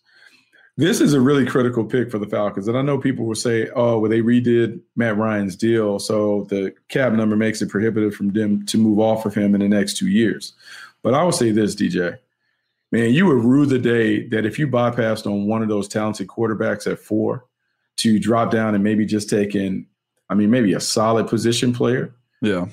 This 0.77 1.01
is 1.01 1.15
a 1.15 1.21
really 1.21 1.47
critical 1.47 1.85
pick 1.85 2.11
for 2.11 2.19
the 2.19 2.27
Falcons. 2.27 2.67
And 2.67 2.77
I 2.77 2.83
know 2.83 2.99
people 2.99 3.27
will 3.27 3.37
say, 3.37 3.69
oh, 3.77 4.01
well, 4.01 4.11
they 4.11 4.21
redid 4.21 4.81
Matt 4.97 5.17
Ryan's 5.17 5.55
deal. 5.55 6.01
So 6.01 6.47
the 6.51 6.75
cap 6.89 7.13
number 7.13 7.37
makes 7.37 7.63
it 7.63 7.69
prohibitive 7.69 8.13
from 8.13 8.31
them 8.31 8.67
to 8.67 8.77
move 8.77 8.99
off 8.99 9.25
of 9.25 9.35
him 9.35 9.55
in 9.55 9.61
the 9.61 9.69
next 9.69 9.97
two 9.97 10.09
years. 10.09 10.53
But 11.05 11.15
I 11.15 11.23
would 11.23 11.35
say 11.35 11.53
this, 11.53 11.77
DJ, 11.77 12.19
man, 12.91 13.13
you 13.13 13.27
would 13.27 13.45
rue 13.45 13.67
the 13.67 13.79
day 13.79 14.27
that 14.29 14.47
if 14.47 14.59
you 14.59 14.67
bypassed 14.67 15.27
on 15.27 15.47
one 15.47 15.63
of 15.63 15.69
those 15.69 15.87
talented 15.87 16.27
quarterbacks 16.27 16.91
at 16.91 16.99
four 16.99 17.45
to 17.99 18.19
drop 18.19 18.51
down 18.51 18.75
and 18.75 18.83
maybe 18.83 19.05
just 19.05 19.29
take 19.29 19.55
in, 19.55 19.87
I 20.31 20.35
mean, 20.35 20.51
maybe 20.51 20.73
a 20.73 20.81
solid 20.81 21.29
position 21.29 21.75
player. 21.75 22.15
Yeah. 22.41 22.67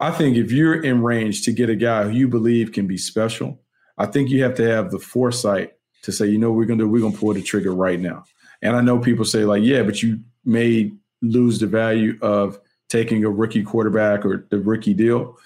I 0.00 0.10
think 0.10 0.36
if 0.36 0.50
you're 0.50 0.82
in 0.82 1.02
range 1.02 1.42
to 1.44 1.52
get 1.52 1.70
a 1.70 1.76
guy 1.76 2.04
who 2.04 2.10
you 2.10 2.28
believe 2.28 2.72
can 2.72 2.88
be 2.88 2.98
special, 2.98 3.60
I 3.96 4.06
think 4.06 4.30
you 4.30 4.42
have 4.42 4.54
to 4.56 4.68
have 4.68 4.90
the 4.90 4.98
foresight 4.98 5.74
to 6.02 6.12
say, 6.12 6.26
you 6.26 6.38
know, 6.38 6.50
we're 6.50 6.66
gonna 6.66 6.84
do, 6.84 6.88
we're 6.88 7.00
gonna 7.00 7.16
pull 7.16 7.34
the 7.34 7.42
trigger 7.42 7.72
right 7.72 8.00
now. 8.00 8.24
And 8.62 8.74
I 8.74 8.80
know 8.80 8.98
people 8.98 9.24
say 9.24 9.44
like, 9.44 9.62
yeah, 9.62 9.82
but 9.84 10.02
you 10.02 10.20
may 10.44 10.92
lose 11.22 11.60
the 11.60 11.66
value 11.68 12.18
of 12.20 12.58
taking 12.88 13.24
a 13.24 13.30
rookie 13.30 13.62
quarterback 13.62 14.24
or 14.24 14.46
the 14.50 14.58
rookie 14.58 14.94
deal. 14.94 15.36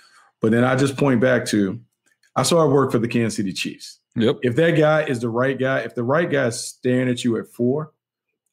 But 0.43 0.51
then 0.51 0.65
I 0.65 0.77
just 0.77 0.97
point 0.97 1.21
back 1.21 1.47
to 1.47 1.81
I 2.37 2.43
saw 2.43 2.63
I 2.63 2.67
work 2.67 2.93
for 2.93 2.99
the 2.99 3.09
Kansas 3.09 3.37
City 3.37 3.53
Chiefs. 3.53 4.01
Yep. 4.17 4.41
If 4.43 4.57
that 4.57 4.73
guy 4.73 5.05
is 5.05 5.21
the 5.21 5.31
right 5.31 5.59
guy, 5.59 5.79
if 5.79 5.95
the 5.95 6.05
right 6.05 6.31
guy 6.31 6.49
is 6.49 6.63
staring 6.63 7.09
at 7.09 7.25
you 7.25 7.39
at 7.39 7.49
four, 7.49 7.93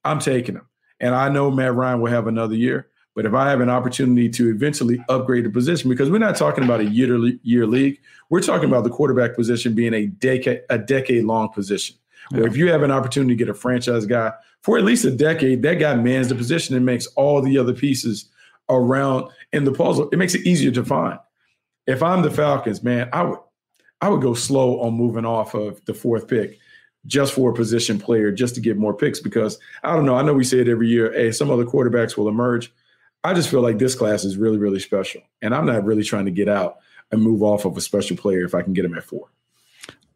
I'm 0.06 0.20
taking 0.20 0.56
him. 0.56 0.68
And 1.02 1.16
I 1.16 1.30
know 1.30 1.52
Matt 1.52 1.76
Ryan 1.76 2.00
will 2.00 2.12
have 2.12 2.28
another 2.28 2.56
year. 2.56 2.88
But 3.16 3.26
if 3.26 3.34
I 3.34 3.50
have 3.50 3.60
an 3.60 3.70
opportunity 3.70 4.30
to 4.30 4.50
eventually 4.50 5.04
upgrade 5.10 5.44
the 5.44 5.50
position, 5.50 5.90
because 5.90 6.10
we're 6.10 6.20
not 6.20 6.38
talking 6.38 6.64
about 6.64 6.80
a 6.80 6.86
year 6.86 7.18
year 7.44 7.66
league, 7.66 8.00
we're 8.30 8.42
talking 8.42 8.70
about 8.70 8.84
the 8.84 8.90
quarterback 8.90 9.36
position 9.36 9.74
being 9.74 9.94
a 9.94 10.06
decade 10.06 10.62
a 10.70 10.78
decade 10.78 11.26
long 11.26 11.50
position. 11.50 11.98
Where 12.30 12.46
if 12.46 12.56
you 12.56 12.70
have 12.72 12.84
an 12.84 12.92
opportunity 12.92 13.34
to 13.34 13.38
get 13.38 13.50
a 13.50 13.54
franchise 13.56 14.06
guy 14.06 14.32
for 14.62 14.78
at 14.78 14.84
least 14.84 15.04
a 15.04 15.12
decade, 15.12 15.64
that 15.64 15.76
guy 15.76 15.96
mans 15.96 16.30
the 16.30 16.36
position 16.36 16.76
and 16.76 16.86
makes 16.86 17.08
all 17.08 17.42
the 17.42 17.58
other 17.58 17.74
pieces 17.74 18.30
around 18.70 19.30
in 19.52 19.64
the 19.64 19.72
puzzle. 19.72 20.08
It 20.12 20.18
makes 20.18 20.36
it 20.36 20.46
easier 20.46 20.72
to 20.72 20.86
find 20.86 21.18
if 21.90 22.04
I'm 22.04 22.22
the 22.22 22.30
Falcons, 22.30 22.84
man, 22.84 23.10
I 23.12 23.24
would 23.24 23.40
I 24.00 24.10
would 24.10 24.22
go 24.22 24.34
slow 24.34 24.80
on 24.82 24.94
moving 24.94 25.26
off 25.26 25.56
of 25.56 25.84
the 25.86 25.94
fourth 25.94 26.28
pick 26.28 26.60
just 27.06 27.34
for 27.34 27.50
a 27.50 27.54
position 27.54 28.00
player, 28.00 28.32
just 28.32 28.56
to 28.56 28.62
get 28.62 28.78
more 28.78 28.94
picks. 28.94 29.20
Because 29.20 29.60
I 29.84 29.96
don't 29.96 30.06
know. 30.06 30.16
I 30.16 30.22
know 30.22 30.36
we 30.36 30.44
say 30.44 30.60
it 30.60 30.70
every 30.70 30.88
year. 30.88 31.12
Hey, 31.12 31.32
some 31.32 31.50
other 31.50 31.66
quarterbacks 31.66 32.16
will 32.16 32.30
emerge. 32.30 32.72
I 33.24 33.34
just 33.34 33.50
feel 33.50 33.62
like 33.62 33.80
this 33.80 33.96
class 33.96 34.24
is 34.24 34.38
really, 34.38 34.60
really 34.60 34.80
special. 34.80 35.22
And 35.42 35.54
I'm 35.54 35.66
not 35.66 35.84
really 35.84 36.04
trying 36.04 36.26
to 36.26 36.32
get 36.32 36.48
out 36.48 36.78
and 37.12 37.22
move 37.22 37.42
off 37.42 37.66
of 37.66 37.76
a 37.76 37.82
special 37.82 38.16
player 38.16 38.46
if 38.46 38.54
I 38.54 38.62
can 38.62 38.74
get 38.74 38.86
him 38.86 38.96
at 38.96 39.04
four. 39.04 39.28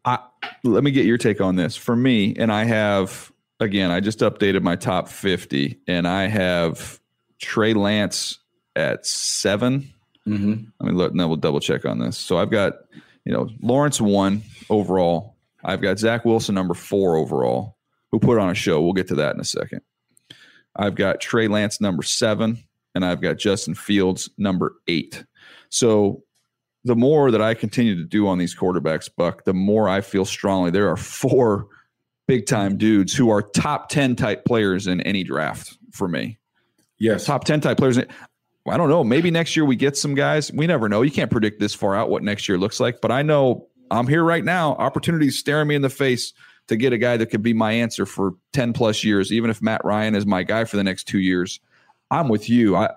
I, 0.04 0.20
let 0.62 0.84
me 0.84 0.92
get 0.92 1.06
your 1.06 1.18
take 1.18 1.40
on 1.40 1.56
this. 1.56 1.76
For 1.76 1.96
me, 1.96 2.34
and 2.36 2.52
I 2.52 2.64
have 2.64 3.32
again, 3.58 3.90
I 3.90 3.98
just 3.98 4.20
updated 4.20 4.62
my 4.62 4.76
top 4.76 5.08
50, 5.08 5.80
and 5.88 6.06
I 6.06 6.28
have 6.28 7.00
Trey 7.40 7.74
Lance 7.74 8.38
at 8.76 9.06
seven 9.06 9.93
Mm-hmm. 10.28 10.64
Let 10.80 10.88
me 10.88 10.96
look. 10.96 11.12
Then 11.14 11.28
we'll 11.28 11.36
double 11.36 11.60
check 11.60 11.84
on 11.84 11.98
this. 11.98 12.16
So 12.16 12.38
I've 12.38 12.50
got, 12.50 12.74
you 13.24 13.32
know, 13.32 13.48
Lawrence 13.60 14.00
one 14.00 14.42
overall. 14.70 15.36
I've 15.64 15.80
got 15.80 15.98
Zach 15.98 16.24
Wilson 16.24 16.54
number 16.54 16.74
four 16.74 17.16
overall, 17.16 17.76
who 18.10 18.18
put 18.18 18.38
on 18.38 18.50
a 18.50 18.54
show. 18.54 18.82
We'll 18.82 18.92
get 18.92 19.08
to 19.08 19.14
that 19.16 19.34
in 19.34 19.40
a 19.40 19.44
second. 19.44 19.80
I've 20.76 20.94
got 20.94 21.20
Trey 21.20 21.48
Lance 21.48 21.80
number 21.80 22.02
seven, 22.02 22.58
and 22.94 23.04
I've 23.04 23.20
got 23.20 23.38
Justin 23.38 23.74
Fields 23.74 24.28
number 24.36 24.74
eight. 24.88 25.24
So 25.68 26.22
the 26.84 26.96
more 26.96 27.30
that 27.30 27.40
I 27.40 27.54
continue 27.54 27.96
to 27.96 28.04
do 28.04 28.26
on 28.26 28.38
these 28.38 28.54
quarterbacks, 28.54 29.08
Buck, 29.14 29.44
the 29.44 29.54
more 29.54 29.88
I 29.88 30.00
feel 30.00 30.24
strongly 30.24 30.70
there 30.70 30.90
are 30.90 30.96
four 30.96 31.68
big 32.26 32.46
time 32.46 32.76
dudes 32.76 33.14
who 33.14 33.30
are 33.30 33.42
top 33.42 33.88
10 33.88 34.16
type 34.16 34.44
players 34.44 34.86
in 34.86 35.00
any 35.02 35.24
draft 35.24 35.78
for 35.92 36.08
me. 36.08 36.38
Yes. 36.98 37.24
Top 37.24 37.44
10 37.44 37.60
type 37.60 37.78
players. 37.78 37.98
I 38.66 38.76
don't 38.76 38.88
know. 38.88 39.04
Maybe 39.04 39.30
next 39.30 39.56
year 39.56 39.64
we 39.64 39.76
get 39.76 39.96
some 39.96 40.14
guys. 40.14 40.52
We 40.52 40.66
never 40.66 40.88
know. 40.88 41.02
You 41.02 41.10
can't 41.10 41.30
predict 41.30 41.60
this 41.60 41.74
far 41.74 41.94
out 41.94 42.08
what 42.08 42.22
next 42.22 42.48
year 42.48 42.56
looks 42.56 42.80
like. 42.80 43.00
But 43.00 43.10
I 43.10 43.22
know 43.22 43.68
I'm 43.90 44.06
here 44.06 44.24
right 44.24 44.44
now. 44.44 44.74
Opportunities 44.76 45.38
staring 45.38 45.68
me 45.68 45.74
in 45.74 45.82
the 45.82 45.90
face 45.90 46.32
to 46.68 46.76
get 46.76 46.92
a 46.92 46.98
guy 46.98 47.16
that 47.18 47.26
could 47.26 47.42
be 47.42 47.52
my 47.52 47.72
answer 47.72 48.06
for 48.06 48.32
10 48.54 48.72
plus 48.72 49.04
years, 49.04 49.32
even 49.32 49.50
if 49.50 49.60
Matt 49.60 49.84
Ryan 49.84 50.14
is 50.14 50.24
my 50.24 50.42
guy 50.42 50.64
for 50.64 50.76
the 50.76 50.84
next 50.84 51.04
two 51.04 51.18
years. 51.18 51.60
I'm 52.10 52.28
with 52.28 52.48
you. 52.48 52.76
I 52.76 52.90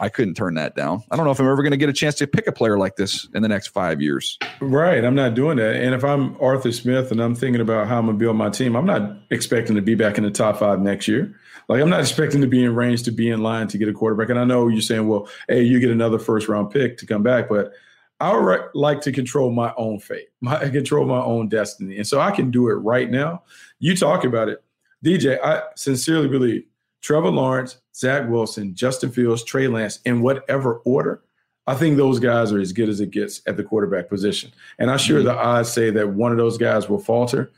I 0.00 0.08
couldn't 0.08 0.34
turn 0.34 0.54
that 0.54 0.74
down. 0.74 1.02
I 1.10 1.16
don't 1.16 1.24
know 1.24 1.30
if 1.30 1.38
I'm 1.38 1.46
ever 1.46 1.62
going 1.62 1.70
to 1.70 1.76
get 1.76 1.88
a 1.88 1.92
chance 1.92 2.16
to 2.16 2.26
pick 2.26 2.46
a 2.46 2.52
player 2.52 2.78
like 2.78 2.96
this 2.96 3.28
in 3.34 3.42
the 3.42 3.48
next 3.48 3.68
five 3.68 4.00
years. 4.00 4.38
Right. 4.60 5.04
I'm 5.04 5.14
not 5.14 5.34
doing 5.34 5.56
that. 5.58 5.76
And 5.76 5.94
if 5.94 6.04
I'm 6.04 6.36
Arthur 6.40 6.72
Smith 6.72 7.10
and 7.12 7.20
I'm 7.20 7.34
thinking 7.34 7.60
about 7.60 7.86
how 7.86 7.98
I'm 7.98 8.06
going 8.06 8.18
to 8.18 8.24
build 8.24 8.36
my 8.36 8.50
team, 8.50 8.76
I'm 8.76 8.86
not 8.86 9.16
expecting 9.30 9.76
to 9.76 9.82
be 9.82 9.94
back 9.94 10.18
in 10.18 10.24
the 10.24 10.30
top 10.30 10.58
five 10.58 10.80
next 10.80 11.08
year. 11.08 11.34
Like 11.70 11.80
I'm 11.80 11.88
not 11.88 12.00
expecting 12.00 12.40
to 12.40 12.48
be 12.48 12.64
in 12.64 12.74
range 12.74 13.04
to 13.04 13.12
be 13.12 13.30
in 13.30 13.44
line 13.44 13.68
to 13.68 13.78
get 13.78 13.88
a 13.88 13.92
quarterback. 13.92 14.28
And 14.28 14.40
I 14.40 14.44
know 14.44 14.66
you're 14.66 14.80
saying, 14.80 15.06
well, 15.06 15.28
hey, 15.48 15.62
you 15.62 15.78
get 15.78 15.92
another 15.92 16.18
first 16.18 16.48
round 16.48 16.72
pick 16.72 16.98
to 16.98 17.06
come 17.06 17.22
back, 17.22 17.48
but 17.48 17.72
I 18.18 18.34
would 18.34 18.44
re- 18.44 18.68
like 18.74 19.00
to 19.02 19.12
control 19.12 19.52
my 19.52 19.72
own 19.76 20.00
fate, 20.00 20.30
my 20.40 20.68
control 20.68 21.06
my 21.06 21.22
own 21.22 21.48
destiny, 21.48 21.96
and 21.96 22.06
so 22.06 22.20
I 22.20 22.32
can 22.32 22.50
do 22.50 22.68
it 22.70 22.74
right 22.74 23.08
now. 23.08 23.44
You 23.78 23.94
talk 23.94 24.24
about 24.24 24.48
it, 24.48 24.64
DJ. 25.04 25.38
I 25.44 25.62
sincerely 25.76 26.26
believe 26.26 26.64
Trevor 27.02 27.30
Lawrence, 27.30 27.80
Zach 27.94 28.28
Wilson, 28.28 28.74
Justin 28.74 29.12
Fields, 29.12 29.44
Trey 29.44 29.68
Lance, 29.68 30.00
in 30.04 30.22
whatever 30.22 30.78
order. 30.78 31.22
I 31.68 31.76
think 31.76 31.96
those 31.96 32.18
guys 32.18 32.50
are 32.50 32.58
as 32.58 32.72
good 32.72 32.88
as 32.88 32.98
it 32.98 33.12
gets 33.12 33.42
at 33.46 33.56
the 33.56 33.62
quarterback 33.62 34.08
position. 34.08 34.50
And 34.80 34.90
I'm 34.90 34.98
sure 34.98 35.18
mm-hmm. 35.18 35.28
the 35.28 35.38
odds 35.38 35.70
say 35.70 35.90
that 35.90 36.08
one 36.08 36.32
of 36.32 36.38
those 36.38 36.58
guys 36.58 36.88
will 36.88 36.98
falter, 36.98 37.52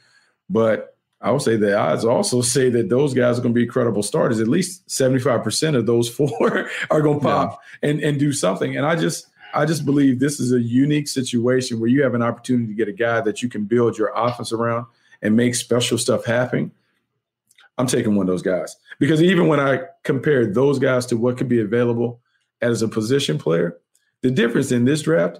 but 0.51 0.98
I 1.22 1.30
would 1.30 1.42
say 1.42 1.56
the 1.56 1.78
odds 1.78 2.04
also 2.04 2.42
say 2.42 2.68
that 2.70 2.88
those 2.88 3.14
guys 3.14 3.38
are 3.38 3.42
going 3.42 3.54
to 3.54 3.61
be 3.61 3.66
credible 3.66 4.02
starters. 4.02 4.40
At 4.40 4.48
least 4.48 4.87
75% 4.88 5.76
of 5.76 5.87
those 5.87 6.08
four 6.14 6.68
are 6.90 7.00
going 7.00 7.20
to 7.20 7.24
pop 7.24 7.61
yeah. 7.82 7.90
and, 7.90 8.00
and 8.00 8.18
do 8.18 8.32
something. 8.32 8.76
And 8.76 8.85
I 8.85 8.96
just, 8.96 9.28
I 9.54 9.64
just 9.64 9.85
believe 9.87 10.18
this 10.18 10.40
is 10.40 10.52
a 10.52 10.61
unique 10.61 11.06
situation 11.06 11.78
where 11.78 11.88
you 11.88 12.02
have 12.02 12.14
an 12.14 12.22
opportunity 12.22 12.66
to 12.66 12.74
get 12.74 12.88
a 12.88 12.92
guy 12.92 13.20
that 13.20 13.42
you 13.42 13.48
can 13.48 13.64
build 13.64 13.96
your 13.96 14.12
offense 14.16 14.52
around 14.52 14.87
and 15.22 15.37
make 15.37 15.54
special 15.54 15.96
stuff 15.96 16.24
happen. 16.24 16.72
I'm 17.78 17.87
taking 17.87 18.16
one 18.16 18.24
of 18.24 18.32
those 18.32 18.42
guys 18.42 18.76
because 18.98 19.22
even 19.22 19.46
when 19.46 19.61
I 19.61 19.82
compare 20.02 20.46
those 20.46 20.78
guys 20.78 21.06
to 21.06 21.16
what 21.16 21.38
could 21.38 21.48
be 21.48 21.61
available 21.61 22.20
as 22.61 22.82
a 22.82 22.88
position 22.88 23.38
player, 23.38 23.78
the 24.22 24.30
difference 24.30 24.72
in 24.72 24.85
this 24.85 25.02
draft, 25.02 25.38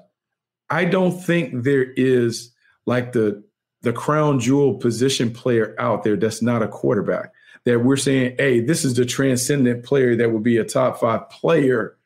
I 0.71 0.85
don't 0.85 1.13
think 1.13 1.65
there 1.65 1.93
is 1.93 2.53
like 2.87 3.13
the 3.13 3.43
the 3.83 3.93
crown 3.93 4.41
jewel 4.41 4.75
position 4.75 5.33
player 5.33 5.75
out 5.79 6.05
there 6.05 6.17
that's 6.17 6.43
not 6.43 6.63
a 6.63 6.69
quarterback. 6.69 7.33
That 7.65 7.85
we're 7.85 7.97
saying, 7.97 8.37
hey, 8.39 8.61
this 8.61 8.85
is 8.85 8.95
the 8.95 9.05
transcendent 9.05 9.85
player 9.85 10.17
that 10.17 10.33
would 10.33 10.43
be 10.43 10.57
a 10.57 10.65
top 10.65 10.99
five 10.99 11.31
player 11.31 11.97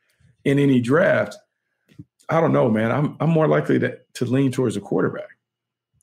in 0.45 0.59
any 0.59 0.81
draft. 0.81 1.37
I 2.29 2.41
don't 2.41 2.53
know, 2.53 2.69
man. 2.69 2.91
I'm 2.91 3.17
I'm 3.21 3.31
more 3.31 3.49
likely 3.49 3.79
to 3.79 3.99
to 4.15 4.25
lean 4.25 4.53
towards 4.53 4.77
a 4.77 4.81
quarterback. 4.81 5.37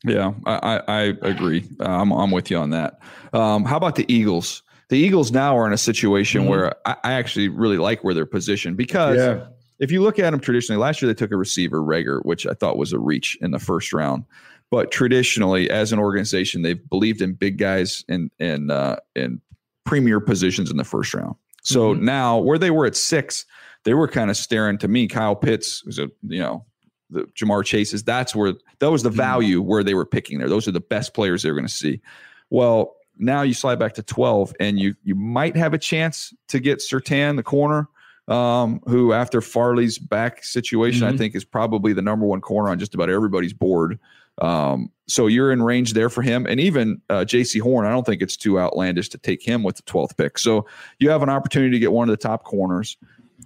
Yeah, 0.06 0.34
I, 0.46 0.82
I, 0.88 1.02
agree. 1.22 1.64
Uh, 1.80 1.86
I'm, 1.86 2.12
I'm 2.12 2.30
with 2.30 2.52
you 2.52 2.58
on 2.58 2.72
that. 2.72 3.00
Um, 3.32 3.64
how 3.64 3.78
about 3.78 3.96
the 3.96 4.12
Eagles? 4.14 4.62
The 4.90 4.98
Eagles 4.98 5.32
now 5.32 5.58
are 5.58 5.66
in 5.66 5.72
a 5.72 5.78
situation 5.78 6.42
mm-hmm. 6.42 6.50
where 6.50 6.76
I, 6.86 6.98
I, 7.06 7.14
actually 7.14 7.48
really 7.48 7.78
like 7.78 8.04
where 8.04 8.14
they're 8.14 8.26
positioned 8.26 8.76
because 8.76 9.16
yeah. 9.18 9.48
if 9.80 9.92
you 9.92 10.02
look 10.02 10.20
at 10.20 10.32
them 10.32 10.42
traditionally, 10.42 10.78
last 10.78 11.02
year 11.02 11.08
they 11.08 11.18
took 11.18 11.32
a 11.32 11.38
receiver, 11.38 11.80
Reagor, 11.80 12.24
which 12.26 12.46
I 12.46 12.54
thought 12.54 12.78
was 12.78 12.92
a 12.92 13.00
reach 13.00 13.38
in 13.42 13.52
the 13.52 13.60
first 13.60 13.94
round. 13.94 14.26
But 14.74 14.90
traditionally, 14.90 15.70
as 15.70 15.94
an 15.94 16.00
organization, 16.00 16.64
they've 16.64 16.90
believed 16.90 17.22
in 17.22 17.34
big 17.34 17.60
guys 17.60 18.04
and 18.10 18.32
and 18.40 18.72
uh, 18.72 18.96
in 19.16 19.40
premier 19.84 20.20
positions 20.20 20.72
in 20.72 20.78
the 20.78 20.84
first 20.84 21.14
round. 21.14 21.36
So 21.62 21.94
mm-hmm. 21.94 22.04
now, 22.04 22.40
where 22.40 22.58
they 22.58 22.72
were 22.72 22.88
at 22.88 22.96
six, 22.96 23.46
they 23.84 23.94
were 23.94 24.08
kind 24.08 24.32
of 24.32 24.36
staring 24.36 24.80
to 24.80 24.88
me. 24.88 25.08
Kyle 25.08 25.36
Pitts 25.36 25.86
was 25.86 26.00
a 26.00 26.10
you 26.24 26.40
know 26.40 26.66
the 27.12 27.26
Ja'Marr 27.40 27.64
Chases. 27.64 28.02
That's 28.02 28.36
where 28.36 28.54
that 28.80 28.90
was 28.90 29.04
the 29.04 29.10
mm-hmm. 29.10 29.18
value 29.18 29.62
where 29.62 29.84
they 29.84 29.94
were 29.94 30.08
picking 30.08 30.40
there. 30.40 30.50
Those 30.50 30.68
are 30.68 30.72
the 30.72 30.80
best 30.80 31.14
players 31.14 31.44
they're 31.44 31.54
going 31.54 31.68
to 31.68 31.72
see. 31.72 32.02
Well, 32.50 32.96
now 33.20 33.44
you 33.44 33.54
slide 33.54 33.78
back 33.78 33.94
to 33.94 34.02
12 34.02 34.56
and 34.60 34.80
you 34.80 34.96
you 35.04 35.14
might 35.14 35.56
have 35.56 35.76
a 35.76 35.78
chance 35.78 36.34
to 36.48 36.60
get 36.60 36.80
Surtain, 36.80 37.36
the 37.36 37.44
corner, 37.44 37.90
um, 38.28 38.82
who 38.88 39.14
after 39.14 39.40
Farley's 39.40 40.00
back 40.00 40.44
situation, 40.44 41.06
mm-hmm. 41.06 41.14
I 41.14 41.18
think 41.20 41.36
is 41.36 41.46
probably 41.46 41.94
the 41.94 42.02
number 42.02 42.26
one 42.26 42.42
corner 42.42 42.72
on 42.72 42.80
just 42.80 42.96
about 42.96 43.12
everybody's 43.12 43.54
board. 43.54 44.00
Um, 44.42 44.92
so 45.08 45.28
you're 45.28 45.52
in 45.52 45.62
range 45.62 45.94
there 45.94 46.10
for 46.10 46.22
him. 46.22 46.46
And 46.46 46.60
even 46.60 47.02
uh, 47.10 47.26
Jaycee 47.26 47.62
Horn, 47.62 47.86
I 47.86 47.92
don't 47.92 48.06
think 48.06 48.22
it's 48.22 48.38
too 48.38 48.60
outlandish 48.60 49.10
to 49.10 49.18
take 49.18 49.44
him 49.44 49.64
with 49.64 49.76
the 49.76 49.84
12th 49.84 50.18
pick. 50.18 50.38
So 50.38 50.66
you 51.00 51.10
have 51.10 51.22
an 51.24 51.30
opportunity 51.30 51.72
to 51.72 51.80
get 51.80 51.92
one 51.92 52.10
of 52.10 52.14
the 52.14 52.22
top 52.22 52.44
corners. 52.44 52.98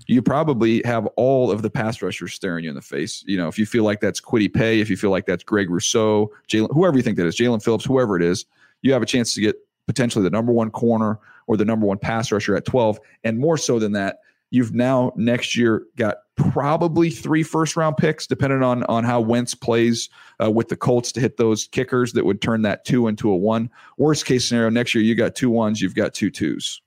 You 0.06 0.22
probably 0.22 0.82
have 0.86 1.08
all 1.18 1.52
of 1.52 1.64
the 1.64 1.70
pass 1.70 2.02
rushers 2.02 2.34
staring 2.34 2.64
you 2.64 2.70
in 2.70 2.76
the 2.76 2.82
face. 2.82 3.24
You 3.28 3.38
know, 3.38 3.48
if 3.48 3.58
you 3.58 3.66
feel 3.66 3.84
like 3.84 4.00
that's 4.00 4.22
Kwity 4.22 4.54
Paye, 4.54 4.80
if 4.80 4.90
you 4.90 4.96
feel 4.96 5.10
like 5.10 5.26
that's 5.26 5.44
Greg 5.44 5.70
Rousseau, 5.70 6.32
Jaelan, 6.48 6.72
whoever 6.72 6.96
you 6.96 7.04
think 7.04 7.18
that 7.18 7.26
is, 7.26 7.36
Jaelan 7.36 7.64
Phillips, 7.64 7.84
whoever 7.84 8.16
it 8.16 8.24
is, 8.24 8.46
you 8.84 8.94
have 8.94 9.02
a 9.02 9.08
chance 9.08 9.34
to 9.34 9.42
get 9.42 9.56
potentially 9.88 10.24
the 10.24 10.30
number 10.30 10.52
one 10.52 10.70
corner 10.70 11.20
or 11.48 11.58
the 11.58 11.66
number 11.66 11.88
one 11.88 11.98
pass 11.98 12.32
rusher 12.32 12.56
at 12.56 12.66
12. 12.66 13.00
And 13.24 13.40
more 13.40 13.58
so 13.58 13.80
than 13.80 13.94
that, 13.94 14.20
you've 14.50 14.74
now 14.74 15.12
next 15.16 15.56
year 15.56 15.84
got 15.96 16.18
probably 16.36 17.10
three 17.10 17.44
first 17.44 17.76
round 17.76 17.98
picks, 17.98 18.28
depending 18.28 18.64
on 18.64 18.84
on 18.84 19.04
how 19.04 19.20
Wentz 19.20 19.54
plays 19.54 20.10
uh, 20.44 20.50
with 20.50 20.70
the 20.70 20.76
Colts 20.76 21.12
to 21.14 21.20
hit 21.20 21.38
those 21.38 21.68
kickers 21.68 22.14
that 22.14 22.26
would 22.26 22.42
turn 22.42 22.62
that 22.62 22.86
two 22.86 23.08
into 23.08 23.30
a 23.30 23.36
one. 23.36 23.70
Worst 23.98 24.26
case 24.26 24.48
scenario, 24.48 24.70
next 24.70 24.96
year 24.96 25.04
you 25.04 25.16
got 25.16 25.36
two 25.36 25.50
ones, 25.50 25.82
you've 25.82 25.96
got 25.96 26.14
two 26.14 26.30
twos. 26.30 26.82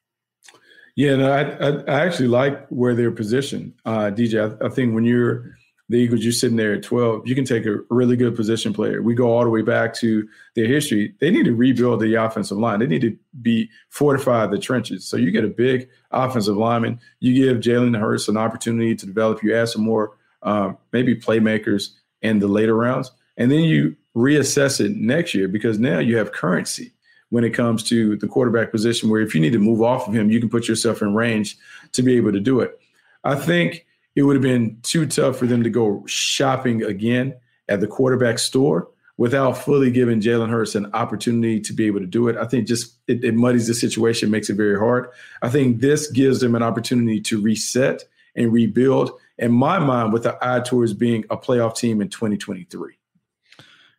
Yeah, 0.96 1.16
no, 1.16 1.32
I, 1.32 1.42
I, 1.42 1.68
I 1.82 2.04
actually 2.04 2.28
like 2.28 2.66
where 2.68 2.94
they're 2.94 3.12
positioned, 3.12 3.72
uh, 3.86 4.10
DJ. 4.10 4.60
I, 4.60 4.66
I 4.66 4.68
think 4.68 4.94
when 4.94 5.04
you're 5.04 5.56
the 5.90 5.96
Eagles, 5.96 6.22
you're 6.22 6.32
sitting 6.32 6.56
there 6.56 6.74
at 6.74 6.84
12, 6.84 7.26
you 7.26 7.34
can 7.34 7.44
take 7.44 7.66
a 7.66 7.78
really 7.90 8.14
good 8.14 8.36
position 8.36 8.72
player. 8.72 9.02
We 9.02 9.12
go 9.12 9.32
all 9.32 9.42
the 9.42 9.50
way 9.50 9.62
back 9.62 9.92
to 9.94 10.28
their 10.54 10.68
history. 10.68 11.16
They 11.18 11.32
need 11.32 11.46
to 11.46 11.54
rebuild 11.54 11.98
the 11.98 12.14
offensive 12.14 12.58
line. 12.58 12.78
They 12.78 12.86
need 12.86 13.00
to 13.00 13.18
be 13.42 13.68
fortify 13.88 14.46
the 14.46 14.58
trenches. 14.58 15.04
So 15.04 15.16
you 15.16 15.32
get 15.32 15.44
a 15.44 15.48
big 15.48 15.88
offensive 16.12 16.56
lineman. 16.56 17.00
You 17.18 17.34
give 17.34 17.58
Jalen 17.58 17.98
Hurts 17.98 18.28
an 18.28 18.36
opportunity 18.36 18.94
to 18.94 19.04
develop. 19.04 19.42
You 19.42 19.56
add 19.56 19.68
some 19.68 19.82
more 19.82 20.16
um, 20.44 20.78
maybe 20.92 21.16
playmakers 21.16 21.90
in 22.22 22.38
the 22.38 22.46
later 22.46 22.76
rounds, 22.76 23.10
and 23.36 23.50
then 23.50 23.64
you 23.64 23.96
reassess 24.14 24.80
it 24.80 24.92
next 24.92 25.34
year 25.34 25.48
because 25.48 25.80
now 25.80 25.98
you 25.98 26.16
have 26.18 26.30
currency 26.30 26.92
when 27.30 27.42
it 27.42 27.50
comes 27.50 27.82
to 27.84 28.16
the 28.16 28.28
quarterback 28.28 28.70
position. 28.70 29.10
Where 29.10 29.22
if 29.22 29.34
you 29.34 29.40
need 29.40 29.54
to 29.54 29.58
move 29.58 29.82
off 29.82 30.06
of 30.06 30.14
him, 30.14 30.30
you 30.30 30.38
can 30.38 30.50
put 30.50 30.68
yourself 30.68 31.02
in 31.02 31.14
range 31.14 31.58
to 31.92 32.02
be 32.02 32.16
able 32.16 32.30
to 32.30 32.40
do 32.40 32.60
it. 32.60 32.78
I 33.24 33.34
think 33.34 33.86
it 34.16 34.22
would 34.22 34.36
have 34.36 34.42
been 34.42 34.78
too 34.82 35.06
tough 35.06 35.36
for 35.36 35.46
them 35.46 35.62
to 35.62 35.70
go 35.70 36.04
shopping 36.06 36.82
again 36.82 37.34
at 37.68 37.80
the 37.80 37.86
quarterback 37.86 38.38
store 38.38 38.88
without 39.16 39.52
fully 39.52 39.90
giving 39.90 40.20
Jalen 40.20 40.48
Hurts 40.48 40.74
an 40.74 40.90
opportunity 40.94 41.60
to 41.60 41.72
be 41.74 41.86
able 41.86 42.00
to 42.00 42.06
do 42.06 42.28
it. 42.28 42.36
I 42.36 42.46
think 42.46 42.66
just 42.66 42.96
it, 43.06 43.22
it, 43.22 43.34
muddies 43.34 43.66
the 43.66 43.74
situation, 43.74 44.30
makes 44.30 44.48
it 44.48 44.54
very 44.54 44.78
hard. 44.78 45.10
I 45.42 45.50
think 45.50 45.80
this 45.80 46.10
gives 46.10 46.40
them 46.40 46.54
an 46.54 46.62
opportunity 46.62 47.20
to 47.20 47.40
reset 47.40 48.02
and 48.34 48.50
rebuild. 48.50 49.10
In 49.38 49.52
my 49.52 49.78
mind, 49.78 50.12
with 50.12 50.22
the 50.22 50.38
eye 50.40 50.60
towards 50.60 50.94
being 50.94 51.24
a 51.30 51.36
playoff 51.36 51.76
team 51.76 52.00
in 52.00 52.08
2023. 52.08 52.94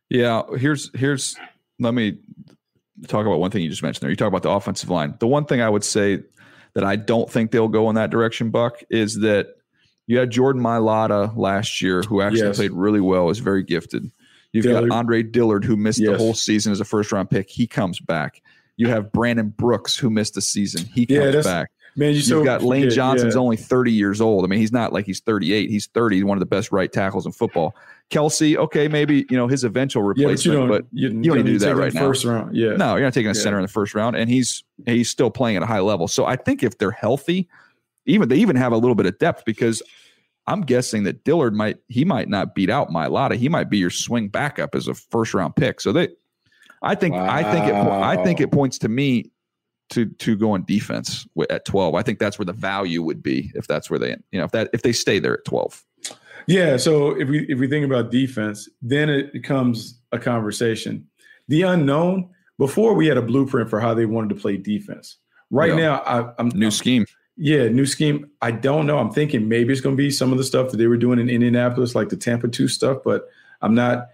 Yeah, 0.10 0.42
here's 0.58 0.90
here's 0.98 1.38
let 1.80 1.94
me 1.94 2.18
talk 3.08 3.26
about 3.26 3.40
one 3.40 3.52
thing 3.52 3.62
you 3.62 3.70
just 3.70 3.84
mentioned 3.84 4.02
there. 4.02 4.10
You 4.10 4.16
talk 4.16 4.28
about 4.28 4.44
the 4.44 4.50
offensive 4.50 4.90
line. 4.90 5.16
The 5.20 5.28
one 5.28 5.46
thing 5.46 5.62
I 5.62 5.70
would 5.70 5.84
say 5.84 6.24
that 6.74 6.84
I 6.84 6.96
don't 6.96 7.30
think 7.30 7.52
they'll 7.52 7.68
go 7.68 7.90
in 7.90 7.96
that 7.96 8.10
direction, 8.10 8.50
Buck, 8.50 8.82
is 8.90 9.20
that 9.20 9.56
you 10.12 10.18
had 10.18 10.30
Jordan 10.30 10.62
Mailata 10.62 11.34
last 11.38 11.82
year, 11.82 12.02
who 12.02 12.22
actually 12.22 12.42
yes. 12.42 12.58
played 12.58 12.72
really 12.72 13.00
well, 13.00 13.30
is 13.30 13.40
very 13.40 13.64
gifted. 13.64 14.12
You've 14.52 14.66
Dillard. 14.66 14.90
got 14.90 14.98
Andre 14.98 15.24
Dillard, 15.24 15.64
who 15.64 15.78
missed 15.78 16.00
yes. 16.00 16.12
the 16.12 16.18
whole 16.18 16.34
season 16.34 16.74
as 16.74 16.82
a 16.82 16.86
first 16.86 17.14
round 17.14 17.30
pick. 17.30 17.50
He 17.50 17.66
comes 17.66 18.02
back. 18.02 18.42
You 18.76 18.90
have 18.90 19.14
Brandon 19.14 19.48
Brooks, 19.48 19.96
who 19.96 20.10
missed 20.10 20.34
the 20.34 20.42
season. 20.42 20.86
He 20.94 21.06
comes 21.06 21.34
yeah, 21.34 21.42
back. 21.44 21.72
Man, 21.96 22.14
you 22.14 22.36
have 22.36 22.44
got 22.44 22.62
Lane 22.62 22.84
Johnson, 22.84 22.96
Johnson's 22.96 23.36
yeah. 23.36 23.42
only 23.42 23.56
30 23.56 23.94
years 23.94 24.20
old. 24.20 24.44
I 24.44 24.48
mean, 24.48 24.60
he's 24.60 24.74
not 24.74 24.92
like 24.92 25.06
he's 25.06 25.22
38. 25.22 25.70
He's 25.70 25.88
30. 25.88 26.18
He's 26.18 26.26
one 26.26 26.38
of 26.38 26.42
the 26.42 26.46
best 26.46 26.74
right 26.74 26.92
tackles 26.92 27.26
in 27.26 27.32
football. 27.32 27.74
Kelce, 28.10 28.58
okay, 28.58 28.90
maybe 28.90 29.26
you 29.30 29.38
know 29.38 29.48
his 29.48 29.64
eventual 29.64 30.04
replacement, 30.04 30.40
yeah, 30.40 30.44
but 30.44 30.46
you 30.46 30.52
don't, 30.52 30.68
but 30.68 30.86
you, 30.92 31.08
you 31.08 31.34
don't 31.34 31.38
need 31.38 31.44
to 31.44 31.52
do 31.54 31.60
that 31.60 31.78
right 31.78 31.94
now. 31.94 32.02
First 32.02 32.26
round, 32.26 32.54
yeah. 32.54 32.76
No, 32.76 32.98
you're 32.98 33.06
not 33.06 33.14
taking 33.14 33.32
a 33.32 33.36
center 33.36 33.58
in 33.58 33.62
the 33.62 33.70
first 33.70 33.96
round, 33.96 34.18
and 34.18 34.30
he's 34.30 34.66
he's 34.86 35.10
still 35.10 35.32
playing 35.32 35.56
at 35.56 35.64
a 35.64 35.66
high 35.66 35.80
level. 35.80 36.10
So 36.10 36.26
I 36.26 36.36
think 36.36 36.62
if 36.62 36.78
they're 36.78 36.92
healthy, 36.92 37.48
even 38.06 38.28
they 38.28 38.38
even 38.38 38.56
have 38.58 38.74
a 38.74 38.78
little 38.78 38.96
bit 38.96 39.06
of 39.06 39.18
depth 39.18 39.46
because 39.46 39.82
I'm 40.48 40.62
guessing 40.62 41.04
that 41.04 41.24
Dillard 41.24 41.54
might 41.54 41.78
he 41.88 42.04
might 42.04 42.28
not 42.28 42.56
beat 42.56 42.70
out 42.70 42.90
Mailata. 42.90 43.36
He 43.36 43.50
might 43.50 43.70
be 43.70 43.78
your 43.78 43.90
swing 43.90 44.28
backup 44.28 44.76
as 44.76 44.88
a 44.88 44.94
first 44.94 45.34
round 45.34 45.56
pick. 45.56 45.80
So 45.82 45.92
they, 45.92 46.10
I 46.82 46.96
think 46.96 47.16
wow. 47.16 47.28
I 47.30 47.44
think 47.44 47.68
it 47.68 47.76
I 47.76 48.24
think 48.24 48.42
it 48.42 48.52
points 48.52 48.78
to 48.80 48.90
me 48.90 49.32
to 49.92 50.06
to 50.06 50.36
go 50.36 50.52
on 50.52 50.64
defense 50.66 51.28
at 51.50 51.66
12. 51.66 51.96
I 51.96 52.02
think 52.02 52.20
that's 52.20 52.40
where 52.40 52.46
the 52.46 52.54
value 52.54 53.04
would 53.04 53.22
be 53.22 53.52
if 53.56 53.68
that's 53.68 53.90
where 53.90 54.00
they 54.00 54.16
you 54.32 54.40
know 54.40 54.46
if 54.46 54.52
that 54.52 54.70
if 54.74 54.82
they 54.82 54.94
stay 54.94 55.20
there 55.20 55.36
at 55.36 55.46
12. 55.46 55.84
Yeah. 56.48 56.78
So 56.78 57.12
if 57.20 57.30
we 57.30 57.46
if 57.48 57.60
we 57.60 57.68
think 57.68 57.86
about 57.86 58.10
defense, 58.12 58.68
then 58.82 59.10
it 59.10 59.32
becomes 59.34 60.02
a 60.12 60.20
conversation. 60.20 61.08
The 61.48 61.64
unknown. 61.64 62.30
Before 62.58 62.94
we 62.94 63.08
had 63.08 63.18
a 63.18 63.24
blueprint 63.24 63.72
for 63.72 63.80
how 63.80 63.96
they 63.96 64.06
wanted 64.06 64.36
to 64.36 64.40
play 64.40 64.56
defense. 64.56 65.18
Right 65.50 65.72
yeah. 65.72 65.76
now, 65.78 65.96
I, 66.02 66.34
am 66.40 66.50
new 66.50 66.68
I'm, 66.68 66.72
scheme. 66.72 67.08
Yeah, 67.38 67.70
new 67.70 67.86
scheme. 67.86 68.30
I 68.42 68.52
don't 68.52 68.86
know. 68.86 68.98
I'm 69.00 69.12
thinking 69.12 69.48
maybe 69.48 69.72
it's 69.72 69.82
going 69.82 69.96
to 69.96 70.02
be 70.02 70.12
some 70.12 70.32
of 70.32 70.38
the 70.38 70.44
stuff 70.44 70.72
that 70.72 70.78
they 70.78 70.88
were 70.88 70.98
doing 70.98 71.20
in 71.20 71.30
Indianapolis, 71.30 71.96
like 71.96 72.10
the 72.10 72.18
Tampa 72.18 72.48
2 72.48 72.68
stuff, 72.68 73.00
but 73.04 73.30
I'm 73.62 73.74
not 73.74 74.10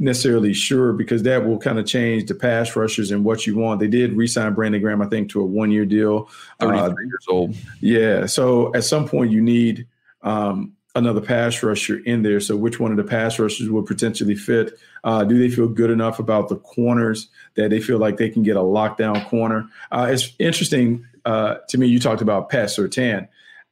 necessarily 0.00 0.52
sure 0.52 0.92
because 0.92 1.22
that 1.22 1.46
will 1.46 1.58
kind 1.58 1.78
of 1.78 1.86
change 1.86 2.26
the 2.26 2.34
pass 2.34 2.74
rushers 2.74 3.10
and 3.10 3.24
what 3.24 3.46
you 3.46 3.56
want. 3.56 3.80
They 3.80 3.86
did 3.86 4.14
re-sign 4.14 4.54
Brandon 4.54 4.80
Graham, 4.80 5.02
I 5.02 5.06
think, 5.06 5.30
to 5.30 5.40
a 5.40 5.46
one-year 5.46 5.86
deal. 5.86 6.28
33 6.60 6.78
uh, 6.78 6.88
years 6.88 7.26
old. 7.28 7.56
Yeah. 7.80 8.26
So 8.26 8.74
at 8.74 8.84
some 8.84 9.08
point 9.08 9.30
you 9.30 9.40
need 9.40 9.86
um, 10.22 10.72
another 10.96 11.20
pass 11.20 11.62
rusher 11.62 11.98
in 11.98 12.22
there. 12.22 12.40
So 12.40 12.56
which 12.56 12.80
one 12.80 12.90
of 12.90 12.96
the 12.96 13.04
pass 13.04 13.38
rushers 13.38 13.70
would 13.70 13.86
potentially 13.86 14.34
fit? 14.34 14.78
Uh, 15.04 15.24
do 15.24 15.38
they 15.38 15.54
feel 15.54 15.68
good 15.68 15.90
enough 15.90 16.18
about 16.18 16.48
the 16.48 16.56
corners 16.56 17.28
that 17.54 17.70
they 17.70 17.80
feel 17.80 17.98
like 17.98 18.16
they 18.16 18.30
can 18.30 18.42
get 18.42 18.56
a 18.56 18.60
lockdown 18.60 19.24
corner? 19.28 19.68
Uh, 19.92 20.08
it's 20.10 20.34
interesting 20.38 21.06
uh, 21.26 21.56
to 21.68 21.78
me. 21.78 21.86
You 21.86 22.00
talked 22.00 22.22
about 22.22 22.48
Pat 22.48 22.68
Surtain. 22.68 23.28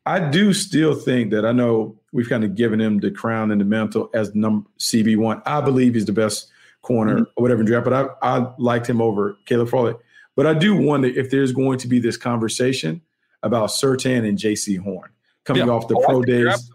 I 0.07 0.21
do 0.21 0.53
still 0.53 0.95
think 0.95 1.31
that 1.31 1.47
I 1.47 1.53
know 1.53 1.97
we've 2.13 2.29
kind 2.29 2.45
of 2.45 2.55
given 2.55 2.81
him 2.81 2.99
the 2.99 3.11
crown 3.11 3.51
and 3.51 3.61
the 3.61 3.65
mantle 3.65 4.11
as 4.13 4.35
number 4.35 4.69
CB 4.79 5.17
one. 5.17 5.41
I 5.47 5.63
believe 5.63 5.95
he's 5.95 6.05
the 6.05 6.13
best 6.13 6.51
corner 6.83 7.15
mm-hmm. 7.15 7.33
or 7.37 7.43
whatever 7.43 7.61
in 7.61 7.67
draft, 7.67 7.85
but 7.85 7.93
I, 8.23 8.37
I 8.37 8.53
liked 8.59 8.87
him 8.87 9.01
over 9.01 9.39
Caleb 9.47 9.71
Farley. 9.71 9.95
But 10.37 10.47
I 10.47 10.55
do 10.55 10.77
wonder 10.77 11.09
if 11.09 11.31
there's 11.31 11.53
going 11.53 11.79
to 11.79 11.89
be 11.89 11.99
this 11.99 12.17
conversation 12.17 13.01
about 13.43 13.71
Surtain 13.71 14.29
and 14.29 14.37
Jaycee 14.37 14.79
Horn 14.79 15.11
coming 15.45 15.67
yeah. 15.67 15.73
off 15.73 15.89
the 15.89 15.97
oh, 15.97 16.05
pro 16.05 16.23
days. 16.23 16.71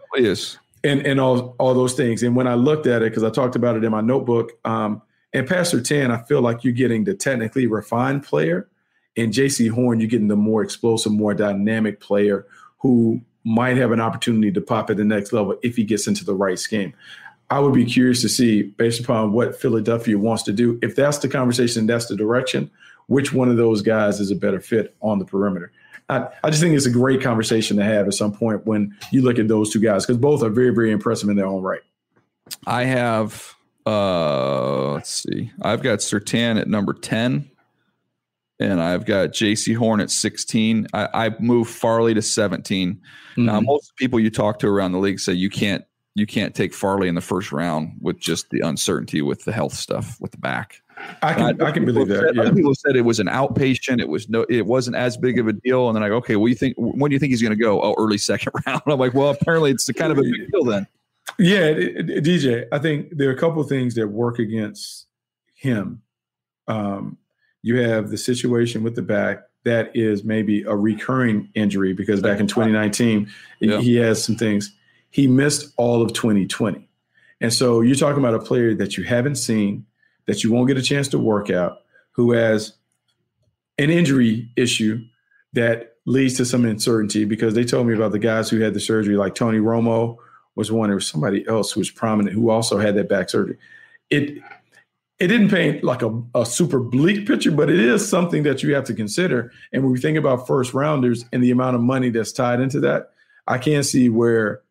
And 0.82 1.06
and 1.06 1.20
all 1.20 1.54
all 1.58 1.74
those 1.74 1.92
things. 1.92 2.22
And 2.22 2.34
when 2.34 2.46
I 2.46 2.54
looked 2.54 2.86
at 2.86 3.02
it, 3.02 3.10
because 3.10 3.22
I 3.22 3.28
talked 3.28 3.54
about 3.54 3.76
it 3.76 3.84
in 3.84 3.90
my 3.90 4.00
notebook, 4.00 4.52
um, 4.64 5.02
and 5.32 5.46
Pat 5.46 5.66
Surtain, 5.66 6.10
I 6.10 6.22
feel 6.24 6.40
like 6.40 6.64
you're 6.64 6.72
getting 6.72 7.04
the 7.04 7.14
technically 7.14 7.66
refined 7.66 8.24
player. 8.24 8.68
And 9.16 9.32
Jaycee 9.32 9.70
Horn, 9.70 10.00
you're 10.00 10.08
getting 10.08 10.28
the 10.28 10.36
more 10.36 10.62
explosive, 10.62 11.12
more 11.12 11.34
dynamic 11.34 12.00
player 12.00 12.46
who 12.78 13.20
might 13.44 13.76
have 13.76 13.92
an 13.92 14.00
opportunity 14.00 14.52
to 14.52 14.60
pop 14.60 14.90
at 14.90 14.96
the 14.96 15.04
next 15.04 15.32
level 15.32 15.58
if 15.62 15.76
he 15.76 15.84
gets 15.84 16.06
into 16.06 16.24
the 16.24 16.34
right 16.34 16.58
scheme. 16.58 16.94
I 17.50 17.58
would 17.58 17.74
be 17.74 17.84
curious 17.84 18.22
to 18.22 18.28
see, 18.28 18.62
based 18.62 19.00
upon 19.00 19.32
what 19.32 19.60
Philadelphia 19.60 20.16
wants 20.16 20.44
to 20.44 20.52
do, 20.52 20.78
if 20.82 20.94
that's 20.94 21.18
the 21.18 21.28
conversation, 21.28 21.86
that's 21.86 22.06
the 22.06 22.14
direction, 22.14 22.70
which 23.08 23.32
one 23.32 23.48
of 23.48 23.56
those 23.56 23.82
guys 23.82 24.20
is 24.20 24.30
a 24.30 24.36
better 24.36 24.60
fit 24.60 24.94
on 25.00 25.18
the 25.18 25.24
perimeter. 25.24 25.72
I, 26.08 26.28
I 26.44 26.50
just 26.50 26.62
think 26.62 26.76
it's 26.76 26.86
a 26.86 26.90
great 26.90 27.20
conversation 27.22 27.76
to 27.78 27.84
have 27.84 28.06
at 28.06 28.14
some 28.14 28.32
point 28.32 28.66
when 28.66 28.96
you 29.10 29.22
look 29.22 29.38
at 29.38 29.48
those 29.48 29.72
two 29.72 29.80
guys 29.80 30.06
because 30.06 30.18
both 30.18 30.42
are 30.42 30.50
very, 30.50 30.70
very 30.70 30.92
impressive 30.92 31.28
in 31.28 31.36
their 31.36 31.46
own 31.46 31.62
right. 31.62 31.80
I 32.66 32.84
have, 32.84 33.54
uh, 33.84 34.92
let's 34.92 35.10
see, 35.10 35.50
I've 35.60 35.82
got 35.82 36.00
Surtain 36.00 36.60
at 36.60 36.68
number 36.68 36.92
10 36.92 37.50
and 38.60 38.80
I've 38.80 39.06
got 39.06 39.30
Jaycee 39.30 39.74
Horn 39.74 40.00
at 40.00 40.10
16. 40.10 40.86
I, 40.92 41.26
I 41.26 41.30
moved 41.40 41.70
Farley 41.70 42.14
to 42.14 42.22
17. 42.22 42.92
Mm-hmm. 42.94 43.44
Now, 43.44 43.60
most 43.60 43.96
people 43.96 44.20
you 44.20 44.30
talk 44.30 44.58
to 44.60 44.68
around 44.68 44.92
the 44.92 44.98
league 44.98 45.18
say 45.18 45.32
you 45.32 45.50
can't 45.50 45.84
you 46.16 46.26
can't 46.26 46.54
take 46.54 46.74
Farley 46.74 47.08
in 47.08 47.14
the 47.14 47.20
first 47.20 47.52
round 47.52 47.96
with 48.00 48.18
just 48.18 48.50
the 48.50 48.60
uncertainty 48.60 49.22
with 49.22 49.44
the 49.44 49.52
health 49.52 49.72
stuff 49.72 50.20
with 50.20 50.32
the 50.32 50.38
back. 50.38 50.82
I 51.22 51.32
can 51.32 51.62
I, 51.62 51.66
I 51.66 51.72
can 51.72 51.84
believe 51.86 52.08
that. 52.08 52.34
Said, 52.34 52.36
yeah. 52.36 52.50
People 52.50 52.74
said 52.74 52.96
it 52.96 53.02
was 53.02 53.20
an 53.20 53.28
outpatient. 53.28 54.00
It 54.00 54.08
was 54.08 54.28
no, 54.28 54.44
it 54.50 54.66
wasn't 54.66 54.96
as 54.96 55.16
big 55.16 55.38
of 55.38 55.48
a 55.48 55.52
deal. 55.52 55.88
And 55.88 55.96
then 55.96 56.02
I 56.02 56.08
go, 56.08 56.16
okay, 56.16 56.36
well, 56.36 56.48
you 56.48 56.54
think 56.54 56.74
when 56.76 57.10
do 57.10 57.14
you 57.14 57.18
think 57.18 57.30
he's 57.30 57.40
going 57.40 57.56
to 57.56 57.62
go? 57.62 57.80
Oh, 57.80 57.94
early 57.96 58.18
second 58.18 58.52
round. 58.66 58.82
I'm 58.86 58.98
like, 58.98 59.14
well, 59.14 59.30
apparently 59.30 59.70
it's 59.70 59.90
kind 59.92 60.12
of 60.12 60.18
a 60.18 60.22
big 60.22 60.50
deal 60.52 60.64
then. 60.64 60.86
Yeah, 61.38 61.66
it, 61.66 62.10
it, 62.10 62.24
DJ. 62.24 62.66
I 62.72 62.78
think 62.78 63.16
there 63.16 63.30
are 63.30 63.32
a 63.32 63.38
couple 63.38 63.62
of 63.62 63.68
things 63.68 63.94
that 63.94 64.08
work 64.08 64.38
against 64.38 65.06
him. 65.54 66.02
Um, 66.66 67.18
you 67.62 67.80
have 67.80 68.10
the 68.10 68.16
situation 68.16 68.82
with 68.82 68.94
the 68.94 69.02
back 69.02 69.42
that 69.64 69.94
is 69.94 70.24
maybe 70.24 70.62
a 70.62 70.74
recurring 70.74 71.50
injury 71.54 71.92
because 71.92 72.22
back 72.22 72.40
in 72.40 72.46
2019 72.46 73.30
yeah. 73.60 73.78
he 73.78 73.96
has 73.96 74.24
some 74.24 74.36
things. 74.36 74.74
He 75.10 75.26
missed 75.26 75.74
all 75.76 76.02
of 76.02 76.12
2020, 76.12 76.88
and 77.40 77.52
so 77.52 77.80
you're 77.80 77.96
talking 77.96 78.18
about 78.18 78.34
a 78.34 78.38
player 78.38 78.74
that 78.74 78.96
you 78.96 79.04
haven't 79.04 79.36
seen 79.36 79.86
that 80.26 80.44
you 80.44 80.52
won't 80.52 80.68
get 80.68 80.76
a 80.76 80.82
chance 80.82 81.08
to 81.08 81.18
work 81.18 81.50
out, 81.50 81.78
who 82.12 82.32
has 82.32 82.74
an 83.78 83.90
injury 83.90 84.48
issue 84.56 85.02
that 85.52 85.96
leads 86.06 86.36
to 86.36 86.44
some 86.44 86.64
uncertainty 86.64 87.24
because 87.24 87.54
they 87.54 87.64
told 87.64 87.86
me 87.86 87.94
about 87.94 88.12
the 88.12 88.18
guys 88.18 88.48
who 88.48 88.60
had 88.60 88.74
the 88.74 88.80
surgery, 88.80 89.16
like 89.16 89.34
Tony 89.34 89.58
Romo 89.58 90.16
was 90.54 90.70
one, 90.70 90.90
or 90.90 91.00
somebody 91.00 91.46
else 91.48 91.72
who 91.72 91.80
was 91.80 91.90
prominent 91.90 92.34
who 92.34 92.50
also 92.50 92.78
had 92.78 92.94
that 92.94 93.08
back 93.08 93.30
surgery. 93.30 93.56
It 94.10 94.42
it 95.20 95.26
didn't 95.26 95.50
paint 95.50 95.84
like 95.84 96.00
a, 96.00 96.22
a 96.34 96.46
super 96.46 96.80
bleak 96.80 97.26
picture, 97.26 97.50
but 97.50 97.68
it 97.68 97.78
is 97.78 98.08
something 98.08 98.42
that 98.44 98.62
you 98.62 98.74
have 98.74 98.84
to 98.84 98.94
consider. 98.94 99.52
And 99.72 99.82
when 99.82 99.92
we 99.92 100.00
think 100.00 100.16
about 100.16 100.46
first 100.46 100.72
rounders 100.72 101.26
and 101.30 101.44
the 101.44 101.50
amount 101.50 101.76
of 101.76 101.82
money 101.82 102.08
that's 102.08 102.32
tied 102.32 102.58
into 102.58 102.80
that, 102.80 103.10
I 103.46 103.58
can't 103.58 103.84
see 103.84 104.08
where 104.08 104.62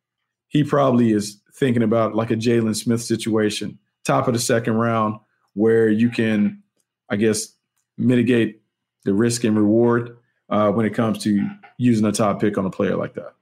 he 0.48 0.64
probably 0.64 1.12
is 1.12 1.40
thinking 1.54 1.84
about 1.84 2.16
like 2.16 2.32
a 2.32 2.36
Jaylon 2.36 2.76
Smith 2.76 3.04
situation, 3.04 3.78
top 4.04 4.28
of 4.28 4.34
the 4.34 4.40
second 4.40 4.74
round, 4.74 5.20
where 5.54 5.88
you 5.88 6.10
can, 6.10 6.64
I 7.10 7.16
guess, 7.16 7.54
mitigate 7.98 8.62
the 9.04 9.14
risk 9.14 9.44
and 9.44 9.56
reward 9.56 10.18
uh, 10.50 10.72
when 10.72 10.86
it 10.86 10.96
comes 10.96 11.20
to 11.24 11.48
using 11.78 12.06
a 12.08 12.12
top 12.12 12.42
pick 12.42 12.58
on 12.58 12.66
a 12.66 12.72
player 12.72 12.96
like 12.96 13.14
that. 13.14 13.34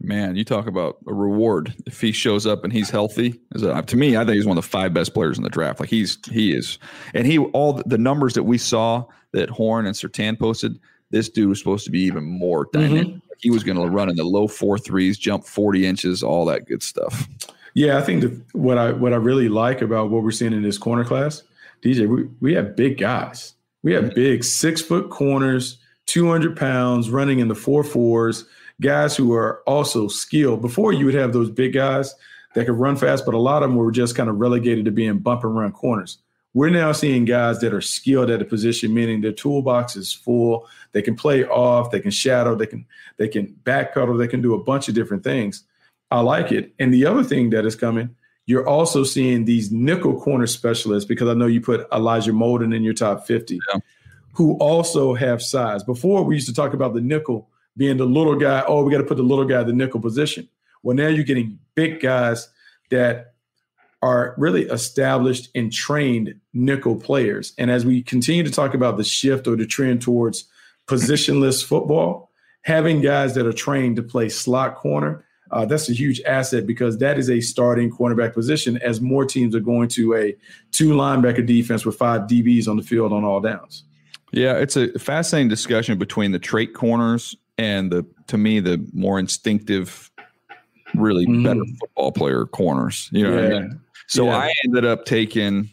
Man, 0.00 0.36
you 0.36 0.44
talk 0.44 0.68
about 0.68 0.98
a 1.08 1.14
reward 1.14 1.74
if 1.86 2.00
he 2.00 2.12
shows 2.12 2.46
up 2.46 2.62
and 2.62 2.72
he's 2.72 2.88
healthy. 2.88 3.40
Is 3.54 3.62
A, 3.62 3.82
to 3.82 3.96
me, 3.96 4.16
I 4.16 4.24
think 4.24 4.36
he's 4.36 4.46
one 4.46 4.56
of 4.56 4.64
the 4.64 4.70
five 4.70 4.94
best 4.94 5.12
players 5.12 5.36
in 5.36 5.44
the 5.44 5.50
draft. 5.50 5.80
Like 5.80 5.88
he's 5.88 6.18
he 6.30 6.52
is, 6.52 6.78
and 7.14 7.26
he 7.26 7.38
all 7.38 7.82
the 7.84 7.98
numbers 7.98 8.34
that 8.34 8.44
we 8.44 8.58
saw 8.58 9.04
that 9.32 9.50
Horn 9.50 9.86
and 9.86 9.96
Surtain 9.96 10.38
posted. 10.38 10.78
This 11.10 11.28
dude 11.28 11.48
was 11.48 11.58
supposed 11.58 11.84
to 11.86 11.90
be 11.90 12.00
even 12.00 12.24
more 12.24 12.68
dynamic. 12.72 13.06
Mm-hmm. 13.08 13.18
He 13.38 13.50
was 13.50 13.64
going 13.64 13.78
to 13.78 13.86
run 13.86 14.10
in 14.10 14.16
the 14.16 14.24
low 14.24 14.46
four 14.46 14.78
threes, 14.78 15.18
jump 15.18 15.44
forty 15.44 15.84
inches, 15.84 16.22
all 16.22 16.44
that 16.44 16.66
good 16.66 16.82
stuff. 16.82 17.26
Yeah, 17.74 17.98
I 17.98 18.02
think 18.02 18.22
the, 18.22 18.42
what 18.52 18.78
I 18.78 18.92
what 18.92 19.12
I 19.12 19.16
really 19.16 19.48
like 19.48 19.82
about 19.82 20.10
what 20.10 20.22
we're 20.22 20.30
seeing 20.30 20.52
in 20.52 20.62
this 20.62 20.78
corner 20.78 21.04
class 21.04 21.42
DJ, 21.82 22.08
we, 22.08 22.28
we 22.40 22.54
have 22.54 22.76
big 22.76 22.98
guys. 22.98 23.54
We 23.82 23.92
have 23.94 24.14
big 24.14 24.44
six 24.44 24.82
foot 24.82 25.10
corners, 25.10 25.78
200 26.06 26.56
pounds, 26.56 27.10
running 27.10 27.38
in 27.38 27.48
the 27.48 27.54
four 27.54 27.84
fours, 27.84 28.44
guys 28.80 29.16
who 29.16 29.32
are 29.32 29.62
also 29.66 30.08
skilled. 30.08 30.62
Before 30.62 30.92
you 30.92 31.06
would 31.06 31.14
have 31.14 31.32
those 31.32 31.50
big 31.50 31.72
guys 31.72 32.14
that 32.54 32.66
could 32.66 32.78
run 32.78 32.96
fast, 32.96 33.24
but 33.24 33.34
a 33.34 33.38
lot 33.38 33.62
of 33.62 33.70
them 33.70 33.76
were 33.76 33.90
just 33.90 34.16
kind 34.16 34.28
of 34.28 34.38
relegated 34.38 34.84
to 34.84 34.90
being 34.90 35.18
bump 35.18 35.44
and 35.44 35.54
run 35.54 35.72
corners. 35.72 36.18
We're 36.54 36.70
now 36.70 36.92
seeing 36.92 37.24
guys 37.24 37.60
that 37.60 37.74
are 37.74 37.80
skilled 37.80 38.30
at 38.30 38.42
a 38.42 38.44
position, 38.44 38.94
meaning 38.94 39.20
their 39.20 39.32
toolbox 39.32 39.96
is 39.96 40.12
full. 40.12 40.66
They 40.92 41.02
can 41.02 41.14
play 41.14 41.44
off, 41.44 41.90
they 41.90 42.00
can 42.00 42.10
shadow, 42.10 42.54
they 42.54 42.66
can 42.66 42.86
they 43.16 43.28
can 43.28 43.46
back 43.64 43.94
backpedal, 43.94 44.18
they 44.18 44.28
can 44.28 44.40
do 44.40 44.54
a 44.54 44.62
bunch 44.62 44.88
of 44.88 44.94
different 44.94 45.22
things. 45.22 45.64
I 46.10 46.20
like 46.20 46.50
it. 46.50 46.72
And 46.78 46.92
the 46.92 47.04
other 47.04 47.22
thing 47.22 47.50
that 47.50 47.66
is 47.66 47.76
coming 47.76 48.14
you're 48.48 48.66
also 48.66 49.04
seeing 49.04 49.44
these 49.44 49.70
nickel 49.70 50.18
corner 50.18 50.46
specialists 50.46 51.06
because 51.06 51.28
I 51.28 51.34
know 51.34 51.44
you 51.44 51.60
put 51.60 51.86
Elijah 51.92 52.32
Molden 52.32 52.74
in 52.74 52.82
your 52.82 52.94
top 52.94 53.26
50, 53.26 53.60
yeah. 53.74 53.80
who 54.32 54.54
also 54.54 55.12
have 55.12 55.42
size. 55.42 55.84
Before 55.84 56.24
we 56.24 56.36
used 56.36 56.48
to 56.48 56.54
talk 56.54 56.72
about 56.72 56.94
the 56.94 57.02
nickel 57.02 57.50
being 57.78 57.96
the 57.96 58.04
little 58.04 58.36
guy. 58.36 58.62
Oh, 58.66 58.82
we 58.82 58.92
got 58.92 58.98
to 58.98 59.04
put 59.04 59.16
the 59.16 59.22
little 59.22 59.46
guy 59.46 59.62
the 59.62 59.72
nickel 59.72 60.00
position. 60.00 60.46
Well, 60.82 60.94
now 60.94 61.08
you're 61.08 61.24
getting 61.24 61.58
big 61.74 62.00
guys 62.00 62.48
that 62.90 63.32
are 64.02 64.34
really 64.36 64.64
established 64.64 65.48
and 65.54 65.72
trained 65.72 66.38
nickel 66.52 66.96
players. 66.96 67.54
And 67.56 67.70
as 67.70 67.86
we 67.86 68.02
continue 68.02 68.42
to 68.42 68.50
talk 68.50 68.74
about 68.74 68.98
the 68.98 69.04
shift 69.04 69.48
or 69.48 69.56
the 69.56 69.66
trend 69.66 70.02
towards 70.02 70.44
positionless 70.86 71.64
football, 71.64 72.30
having 72.62 73.00
guys 73.00 73.34
that 73.34 73.46
are 73.46 73.52
trained 73.52 73.96
to 73.96 74.02
play 74.02 74.28
slot 74.28 74.76
corner 74.76 75.24
uh, 75.50 75.64
that's 75.64 75.88
a 75.88 75.92
huge 75.92 76.20
asset 76.22 76.66
because 76.66 76.98
that 76.98 77.18
is 77.18 77.30
a 77.30 77.40
starting 77.40 77.90
cornerback 77.90 78.34
position 78.34 78.78
as 78.78 79.00
more 79.00 79.24
teams 79.24 79.54
are 79.54 79.60
going 79.60 79.88
to 79.88 80.14
a 80.14 80.36
two 80.72 80.90
linebacker 80.90 81.44
defense 81.44 81.86
with 81.86 81.96
five 81.96 82.22
DBs 82.22 82.68
on 82.68 82.76
the 82.76 82.82
field 82.82 83.12
on 83.12 83.24
all 83.24 83.40
downs. 83.40 83.84
Yeah, 84.32 84.58
it's 84.58 84.76
a 84.76 84.98
fascinating 84.98 85.48
discussion 85.48 85.98
between 85.98 86.32
the 86.32 86.38
trait 86.38 86.74
corners 86.74 87.34
and 87.58 87.90
the, 87.90 88.06
to 88.28 88.38
me, 88.38 88.60
the 88.60 88.84
more 88.94 89.18
instinctive, 89.18 90.10
really 90.94 91.26
mm. 91.26 91.44
better 91.44 91.64
football 91.80 92.12
player 92.12 92.46
corners. 92.46 93.10
You 93.12 93.24
know, 93.24 93.36
yeah. 93.36 93.56
I 93.56 93.60
mean? 93.60 93.80
so 94.06 94.26
yeah. 94.26 94.36
I 94.36 94.54
ended 94.64 94.84
up 94.84 95.04
taking. 95.04 95.70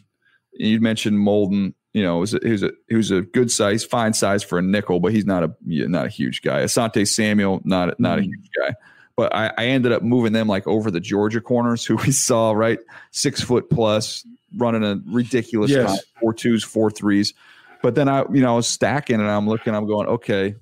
You 0.52 0.80
mentioned 0.80 1.18
Molden. 1.18 1.74
You 1.92 2.02
know, 2.02 2.16
he 2.16 2.20
was 2.20 2.34
a, 2.34 2.40
he 2.42 2.50
was 2.50 2.62
a 2.62 2.70
he 2.88 2.96
was 2.96 3.10
a 3.10 3.22
good 3.22 3.50
size, 3.50 3.84
fine 3.84 4.12
size 4.12 4.42
for 4.42 4.58
a 4.58 4.62
nickel, 4.62 5.00
but 5.00 5.12
he's 5.12 5.24
not 5.24 5.44
a 5.44 5.54
not 5.64 6.06
a 6.06 6.10
huge 6.10 6.42
guy. 6.42 6.62
Asante 6.62 7.08
Samuel, 7.08 7.62
not 7.64 7.98
not 7.98 8.18
mm. 8.18 8.22
a 8.22 8.24
huge 8.24 8.50
guy 8.58 8.74
but 9.16 9.34
I, 9.34 9.50
I, 9.56 9.66
ended 9.68 9.92
up 9.92 10.02
moving 10.02 10.34
them 10.34 10.46
like 10.46 10.66
over 10.66 10.90
the 10.90 11.00
Georgia 11.00 11.40
corners 11.40 11.84
who 11.86 11.96
we 11.96 12.12
saw, 12.12 12.52
right? 12.52 12.78
Six 13.10 13.40
foot 13.40 13.70
plus, 13.70 14.26
running 14.56 14.84
a 14.84 15.00
ridiculous 15.06 15.70
yes. 15.70 15.90
time, 15.90 15.98
four 16.20 16.34
twos, 16.34 16.62
four 16.62 16.90
threes. 16.90 17.34
But 17.82 17.94
then 17.94 18.08
I, 18.08 18.24
you 18.32 18.40
know, 18.40 18.52
I 18.52 18.56
was 18.56 18.68
stacking 18.68 19.20
and 19.20 19.30
I'm 19.30 19.48
looking, 19.48 19.74
I'm 19.74 19.86
going, 19.86 20.06
okay. 20.08 20.54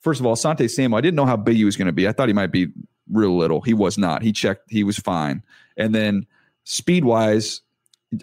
First 0.00 0.20
of 0.20 0.26
all, 0.26 0.36
Sante 0.36 0.66
Samuel, 0.68 0.98
I 0.98 1.00
didn't 1.00 1.16
know 1.16 1.26
how 1.26 1.36
big 1.36 1.56
he 1.56 1.64
was 1.64 1.76
going 1.76 1.86
to 1.86 1.92
be. 1.92 2.08
I 2.08 2.12
thought 2.12 2.28
he 2.28 2.34
might 2.34 2.52
be 2.52 2.68
real 3.12 3.36
little. 3.36 3.60
He 3.60 3.74
was 3.74 3.98
not. 3.98 4.22
He 4.22 4.32
checked, 4.32 4.70
he 4.70 4.82
was 4.84 4.98
fine. 4.98 5.42
And 5.76 5.94
then 5.94 6.26
speed 6.64 7.04
wise, 7.04 7.60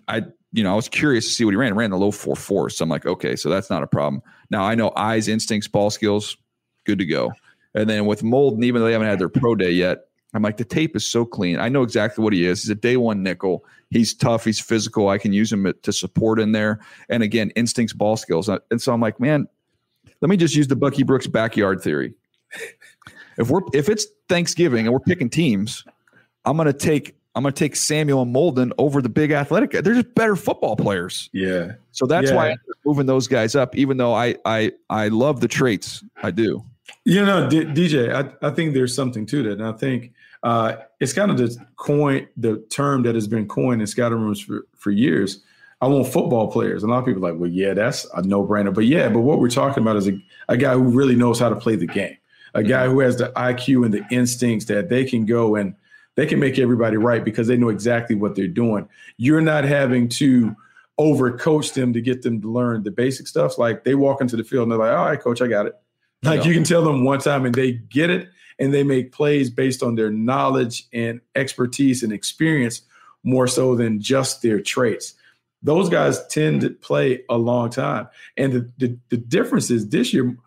I, 0.08 0.24
you 0.54 0.64
know, 0.64 0.72
I 0.72 0.76
was 0.76 0.90
curious 0.90 1.26
to 1.26 1.32
see 1.32 1.46
what 1.46 1.52
he 1.52 1.58
ran. 1.58 1.76
Ran 1.76 1.92
the 1.92 1.98
low 1.98 2.12
four 2.12 2.36
four. 2.36 2.70
So 2.70 2.84
I'm 2.84 2.90
like, 2.90 3.06
okay, 3.06 3.36
so 3.36 3.50
that's 3.50 3.70
not 3.70 3.84
a 3.84 3.88
problem. 3.88 4.22
Now 4.50 4.64
I 4.64 4.76
know 4.76 4.92
eyes, 4.96 5.28
instincts, 5.28 5.68
ball 5.68 5.90
skills, 5.90 6.38
good 6.86 7.00
to 7.00 7.06
go. 7.06 7.32
And 7.76 7.90
then 7.90 8.06
with 8.06 8.24
Molden, 8.24 8.64
even 8.64 8.82
though 8.82 8.88
they 8.88 8.94
haven't 8.94 9.08
had 9.08 9.20
their 9.20 9.30
pro 9.30 9.56
day 9.56 9.72
yet, 9.72 10.06
I'm 10.34 10.42
like, 10.42 10.58
the 10.58 10.66
tape 10.66 10.96
is 10.96 11.06
so 11.06 11.26
clean. 11.26 11.60
I 11.60 11.70
know 11.70 11.84
exactly 11.84 12.24
what 12.24 12.34
he 12.34 12.46
is. 12.46 12.64
He's 12.64 12.70
a 12.70 12.76
day 12.76 12.98
one 12.98 13.24
nickel. 13.24 13.64
He's 13.90 14.14
tough. 14.14 14.44
He's 14.44 14.60
physical. 14.60 15.10
I 15.10 15.18
can 15.18 15.32
use 15.32 15.52
him 15.52 15.72
to 15.82 15.94
support 15.94 16.40
in 16.40 16.52
there. 16.52 16.80
And 17.10 17.24
again, 17.24 17.52
instincts, 17.52 17.94
ball 17.94 18.18
skills. 18.18 18.50
And 18.50 18.82
so 18.82 18.94
I'm 18.94 19.02
like, 19.02 19.20
man, 19.20 19.48
let 20.22 20.30
me 20.30 20.38
just 20.38 20.56
use 20.56 20.68
the 20.68 20.76
Bucky 20.76 21.04
Brooks 21.04 21.28
backyard 21.28 21.82
theory. 21.82 22.14
If 23.38 23.50
we're 23.50 23.62
if 23.74 23.90
it's 23.90 24.08
Thanksgiving 24.30 24.86
and 24.88 24.94
we're 24.94 25.00
picking 25.00 25.30
teams, 25.30 25.84
I'm 26.46 26.58
gonna 26.58 26.74
take 26.74 27.16
I'm 27.36 27.44
gonna 27.44 27.54
take 27.54 27.76
Samuel 27.76 28.24
and 28.24 28.36
Molden 28.36 28.72
over 28.78 29.02
the 29.02 29.10
big 29.10 29.32
athletic. 29.32 29.72
They're 29.72 29.94
just 29.94 30.16
better 30.16 30.36
football 30.36 30.76
players. 30.76 31.30
Yeah. 31.34 31.74
So 31.92 32.08
that's 32.08 32.32
yeah. 32.32 32.36
why 32.36 32.50
I'm 32.50 32.58
moving 32.86 33.06
those 33.06 33.28
guys 33.28 33.56
up, 33.56 33.76
even 33.76 33.98
though 33.98 34.14
I 34.14 34.36
I 34.46 34.72
I 34.90 35.10
love 35.10 35.42
the 35.42 35.48
traits. 35.48 36.04
I 36.24 36.32
do. 36.32 36.64
You 37.06 37.26
know, 37.26 37.50
D- 37.50 37.66
DJ, 37.66 38.14
I, 38.14 38.48
I 38.48 38.50
think 38.52 38.74
there's 38.74 38.96
something 38.96 39.26
to 39.28 39.44
that. 39.44 39.54
And 39.54 39.66
I 39.66 39.74
think 39.74 40.14
uh, 40.44 40.78
it's 41.00 41.14
kind 41.14 41.32
of 41.32 41.38
the 41.38 41.56
coin, 41.76 42.28
the 42.38 42.58
term 42.70 43.04
that 43.04 43.16
has 43.16 43.28
been 43.28 43.48
coined 43.48 43.82
in 43.82 43.88
scouting 43.88 44.20
rooms 44.20 44.42
for, 44.42 44.66
for 44.76 44.92
years. 44.92 45.44
I 45.80 45.88
want 45.88 46.08
football 46.08 46.52
players. 46.52 46.84
And 46.84 46.92
a 46.92 46.94
lot 46.94 47.00
of 47.00 47.06
people 47.06 47.26
are 47.26 47.32
like, 47.32 47.40
well, 47.40 47.50
yeah, 47.50 47.74
that's 47.74 48.06
a 48.16 48.22
no 48.24 48.46
brainer. 48.46 48.74
But 48.74 48.86
yeah, 48.86 49.10
but 49.10 49.20
what 49.20 49.40
we're 49.40 49.50
talking 49.50 49.84
about 49.84 49.96
is 49.96 50.08
a, 50.08 50.20
a 50.50 50.58
guy 50.58 50.74
who 50.74 50.84
really 50.84 51.16
knows 51.16 51.40
how 51.40 51.50
to 51.50 51.56
play 51.56 51.76
the 51.76 51.88
game, 51.88 52.18
a 52.54 52.64
guy 52.64 52.86
mm-hmm. 52.86 52.94
who 52.94 53.00
has 53.02 53.18
the 53.18 53.32
IQ 53.36 53.86
and 53.86 53.94
the 53.94 54.06
instincts 54.10 54.66
that 54.66 54.90
they 54.90 55.06
can 55.06 55.26
go 55.26 55.56
and 55.56 55.76
they 56.16 56.26
can 56.26 56.40
make 56.40 56.58
everybody 56.58 56.98
right 56.98 57.24
because 57.24 57.48
they 57.48 57.58
know 57.58 57.70
exactly 57.70 58.16
what 58.16 58.36
they're 58.36 58.48
doing. 58.48 58.90
You're 59.18 59.42
not 59.42 59.66
having 59.66 60.10
to 60.10 60.56
overcoach 61.00 61.74
them 61.74 61.94
to 61.94 62.02
get 62.02 62.24
them 62.24 62.42
to 62.42 62.52
learn 62.52 62.82
the 62.82 62.90
basic 62.90 63.28
stuff. 63.28 63.60
Like 63.60 63.84
they 63.84 63.94
walk 63.94 64.20
into 64.20 64.36
the 64.36 64.44
field 64.44 64.64
and 64.64 64.72
they're 64.72 64.80
like, 64.80 64.98
all 64.98 65.06
right, 65.06 65.22
coach, 65.22 65.42
I 65.42 65.48
got 65.48 65.68
it. 65.68 65.76
Like 66.24 66.42
yeah. 66.42 66.48
you 66.48 66.54
can 66.56 66.64
tell 66.64 66.84
them 66.84 67.04
one 67.04 67.20
time 67.20 67.46
and 67.46 67.54
they 67.54 67.74
get 67.74 68.10
it 68.10 68.30
and 68.58 68.74
they 68.74 68.82
make 68.82 69.12
plays 69.12 69.52
based 69.52 69.84
on 69.84 69.94
their 69.94 70.10
knowledge 70.10 70.88
and 70.92 71.22
expertise 71.36 72.02
and 72.02 72.12
experience 72.12 72.82
more 73.24 73.46
so 73.46 73.76
than 73.76 74.02
just 74.02 74.42
their 74.42 74.60
traits. 74.60 75.14
Those 75.68 75.90
guys 75.90 76.26
tend 76.28 76.62
to 76.62 76.70
play 76.70 77.24
a 77.30 77.38
long 77.38 77.70
time. 77.70 78.08
And 78.38 78.54
the, 78.54 78.72
the, 78.78 78.98
the 79.10 79.18
difference 79.18 79.70
is 79.70 79.90
this 79.90 80.14
year, 80.14 80.38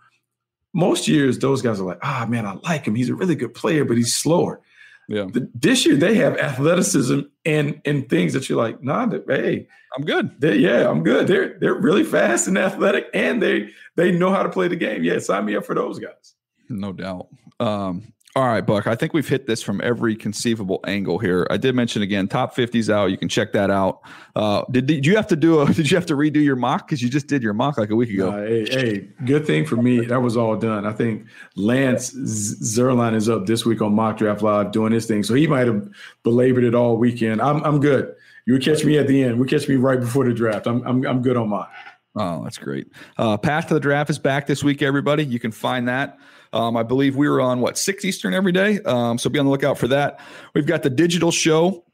most 0.73 1.07
years, 1.07 1.39
those 1.39 1.61
guys 1.61 1.79
are 1.79 1.85
like, 1.85 1.99
ah, 2.03 2.25
oh, 2.25 2.27
man, 2.27 2.47
I 2.47 2.55
like 2.55 2.87
him. 2.87 2.95
He's 2.95 3.11
a 3.11 3.15
really 3.15 3.35
good 3.35 3.53
player, 3.53 3.85
but 3.85 3.99
he's 3.99 4.15
slower. 4.15 4.63
Yeah. 5.09 5.27
This 5.55 5.85
year 5.85 5.97
they 5.97 6.15
have 6.15 6.39
athleticism 6.39 7.21
and 7.45 7.83
and 7.85 8.09
things 8.09 8.33
that 8.33 8.49
you're 8.49 8.57
like, 8.57 8.83
nah, 8.83 9.11
hey, 9.29 9.67
I'm 9.95 10.05
good. 10.05 10.37
Yeah, 10.41 10.89
I'm 10.89 11.03
good. 11.03 11.27
They're 11.27 11.59
they're 11.59 11.75
really 11.75 12.05
fast 12.05 12.49
and 12.49 12.57
athletic, 12.57 13.09
and 13.13 13.43
they 13.43 13.71
they 13.97 14.13
know 14.13 14.31
how 14.31 14.43
to 14.43 14.49
play 14.49 14.69
the 14.69 14.77
game. 14.77 15.03
Yeah, 15.03 15.19
sign 15.19 15.45
me 15.45 15.55
up 15.57 15.67
for 15.67 15.75
those 15.75 15.99
guys. 15.99 16.35
No 16.71 16.93
doubt. 16.93 17.27
Um, 17.59 18.15
All 18.37 18.47
right, 18.47 18.61
Buck. 18.61 18.87
I 18.87 18.95
think 18.95 19.13
we've 19.13 19.29
hit 19.29 19.49
this 19.49 19.61
from 19.61 19.81
every 19.81 20.15
conceivable 20.15 20.79
angle 20.87 21.19
here. 21.19 21.49
I 21.51 21.57
did 21.57 21.75
mention 21.75 22.03
again, 22.03 22.29
top 22.29 22.55
50s 22.55 22.89
out. 22.89 23.07
You 23.07 23.19
can 23.19 23.29
check 23.29 23.53
that 23.55 23.71
out. 23.71 24.03
Uh, 24.37 24.63
did, 24.71 24.87
did 24.87 25.05
you 25.05 25.17
have 25.17 25.27
to 25.29 25.37
do 25.37 25.61
a? 25.61 25.73
Did 25.81 25.91
you 25.91 25.97
have 25.97 26.07
to 26.07 26.15
redo 26.15 26.37
your 26.37 26.57
mock 26.57 26.87
because 26.87 27.03
you 27.03 27.09
just 27.09 27.27
did 27.27 27.43
your 27.43 27.55
mock 27.55 27.79
like 27.79 27.91
a 27.91 27.97
week 27.97 28.11
ago? 28.11 28.31
Uh, 28.31 28.47
hey, 28.47 28.65
hey, 28.67 29.09
good 29.25 29.47
thing 29.47 29.65
for 29.65 29.77
me. 29.77 30.05
That 30.05 30.21
was 30.21 30.37
all 30.37 30.57
done. 30.57 30.85
I 30.87 30.93
think 30.93 31.27
Lance 31.57 32.13
Zierlein 32.13 33.15
is 33.15 33.29
up 33.29 33.47
this 33.47 33.65
week 33.65 33.81
on 33.81 33.95
Mock 33.95 34.19
Draft 34.19 34.43
Live 34.43 34.73
doing 34.73 34.93
his 34.93 35.07
thing, 35.07 35.23
so 35.23 35.35
he 35.35 35.47
might 35.47 35.67
have 35.67 35.89
belabored 36.23 36.65
it 36.65 36.75
all 36.75 36.99
weekend. 36.99 37.41
I'm 37.41 37.65
I'm 37.65 37.81
good. 37.81 38.15
You 38.47 38.53
would 38.53 38.65
catch 38.65 38.85
me 38.85 38.99
at 38.99 39.07
the 39.07 39.23
end. 39.23 39.41
We 39.41 39.47
catch 39.49 39.69
me 39.69 39.77
right 39.77 39.99
before 39.99 40.25
the 40.27 40.35
draft. 40.35 40.67
I'm 40.67 40.87
I'm 40.87 41.05
I'm 41.07 41.23
good 41.23 41.37
on 41.37 41.49
mock. 41.49 41.73
Oh, 42.17 42.43
that's 42.45 42.59
great. 42.59 42.89
Uh, 43.17 43.37
Path 43.37 43.69
to 43.69 43.75
the 43.75 43.81
Draft 43.81 44.11
is 44.11 44.19
back 44.19 44.47
this 44.47 44.65
week, 44.65 44.83
everybody. 44.83 45.25
You 45.25 45.39
can 45.39 45.53
find 45.53 45.89
that 45.89 46.19
um, 46.53 46.77
I 46.77 46.83
believe 46.83 47.17
we 47.17 47.29
were 47.29 47.41
on 47.41 47.61
what 47.61 47.79
six 47.79 48.05
Eastern 48.05 48.35
every 48.35 48.53
day, 48.53 48.81
um, 48.83 49.19
so 49.19 49.31
be 49.31 49.39
on 49.39 49.47
the 49.47 49.51
lookout 49.51 49.79
for 49.79 49.89
that. 49.89 50.21
We've 50.55 50.67
got 50.67 50.83
the 50.83 50.91
digital 50.91 51.31
show 51.31 51.85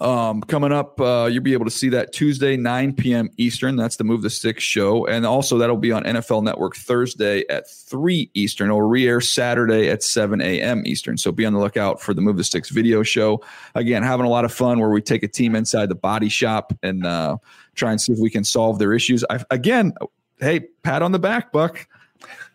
um, 0.00 0.40
coming 0.42 0.72
up. 0.72 1.00
Uh, 1.00 1.28
you'll 1.30 1.42
be 1.42 1.52
able 1.52 1.64
to 1.64 1.70
see 1.70 1.88
that 1.90 2.12
Tuesday, 2.12 2.56
9 2.56 2.94
p.m. 2.94 3.30
Eastern. 3.36 3.76
That's 3.76 3.96
the 3.96 4.04
Move 4.04 4.22
the 4.22 4.30
Six 4.30 4.62
show, 4.62 5.06
and 5.06 5.26
also 5.26 5.58
that'll 5.58 5.76
be 5.76 5.92
on 5.92 6.04
NFL 6.04 6.42
Network 6.42 6.76
Thursday 6.76 7.44
at 7.48 7.68
3 7.68 8.30
Eastern. 8.34 8.68
It'll 8.68 8.82
re-air 8.82 9.20
Saturday 9.20 9.88
at 9.88 10.02
7 10.02 10.40
a.m. 10.40 10.82
Eastern. 10.86 11.16
So 11.16 11.32
be 11.32 11.44
on 11.44 11.52
the 11.52 11.58
lookout 11.58 12.00
for 12.00 12.14
the 12.14 12.20
Move 12.20 12.36
the 12.36 12.44
Six 12.44 12.70
video 12.70 13.02
show. 13.02 13.42
Again, 13.74 14.02
having 14.02 14.26
a 14.26 14.30
lot 14.30 14.44
of 14.44 14.52
fun 14.52 14.78
where 14.78 14.90
we 14.90 15.02
take 15.02 15.22
a 15.22 15.28
team 15.28 15.54
inside 15.54 15.88
the 15.88 15.94
body 15.94 16.28
shop 16.28 16.72
and 16.82 17.04
uh, 17.04 17.36
try 17.74 17.90
and 17.90 18.00
see 18.00 18.12
if 18.12 18.18
we 18.18 18.30
can 18.30 18.44
solve 18.44 18.78
their 18.78 18.92
issues. 18.92 19.24
I, 19.28 19.42
again, 19.50 19.92
hey, 20.38 20.60
pat 20.82 21.02
on 21.02 21.12
the 21.12 21.18
back, 21.18 21.52
Buck. 21.52 21.86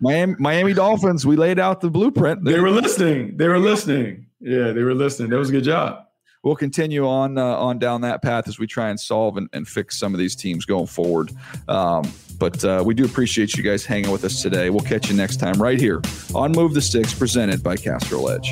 Miami, 0.06 0.36
Miami 0.38 0.74
Dolphins, 0.74 1.26
we 1.26 1.36
laid 1.36 1.58
out 1.58 1.82
the 1.82 1.89
blueprint. 1.89 2.43
They 2.45 2.60
were 2.60 2.70
listening. 2.70 3.38
They 3.38 3.47
were 3.47 3.58
listening. 3.58 4.28
Yeah, 4.39 4.72
they 4.72 4.84
were 4.84 4.93
listening. 4.93 5.32
That 5.32 5.38
was 5.38 5.49
a 5.49 5.51
good 5.51 5.64
job. 5.64 6.06
We'll 6.43 6.56
continue 6.56 7.08
on 7.08 7.39
uh, 7.39 7.43
on 7.43 7.80
down 7.80 8.01
that 8.01 8.22
path 8.22 8.47
as 8.47 8.60
we 8.60 8.68
try 8.68 8.89
and 8.89 8.99
solve 8.99 9.38
and, 9.38 9.49
and 9.51 9.68
fix 9.68 9.97
some 9.97 10.14
of 10.14 10.20
these 10.20 10.36
teams 10.36 10.64
going 10.64 10.86
forward. 10.86 11.32
Um, 11.68 12.03
but 12.38 12.64
uh, 12.64 12.84
we 12.86 12.93
do 12.93 13.03
appreciate 13.03 13.56
you 13.56 13.64
guys 13.64 13.84
hanging 13.84 14.12
with 14.12 14.24
us 14.26 14.43
today. 14.43 14.70
We'll 14.70 14.82
catch 14.82 15.10
you 15.10 15.16
next 15.16 15.38
time 15.38 15.60
right 15.60 15.80
here 15.80 16.03
on 16.36 16.51
Move 16.51 16.76
the 16.76 16.82
Sticks, 16.82 17.12
presented 17.12 17.64
by 17.64 17.76
Castrol 17.76 18.30
Edge. 18.30 18.51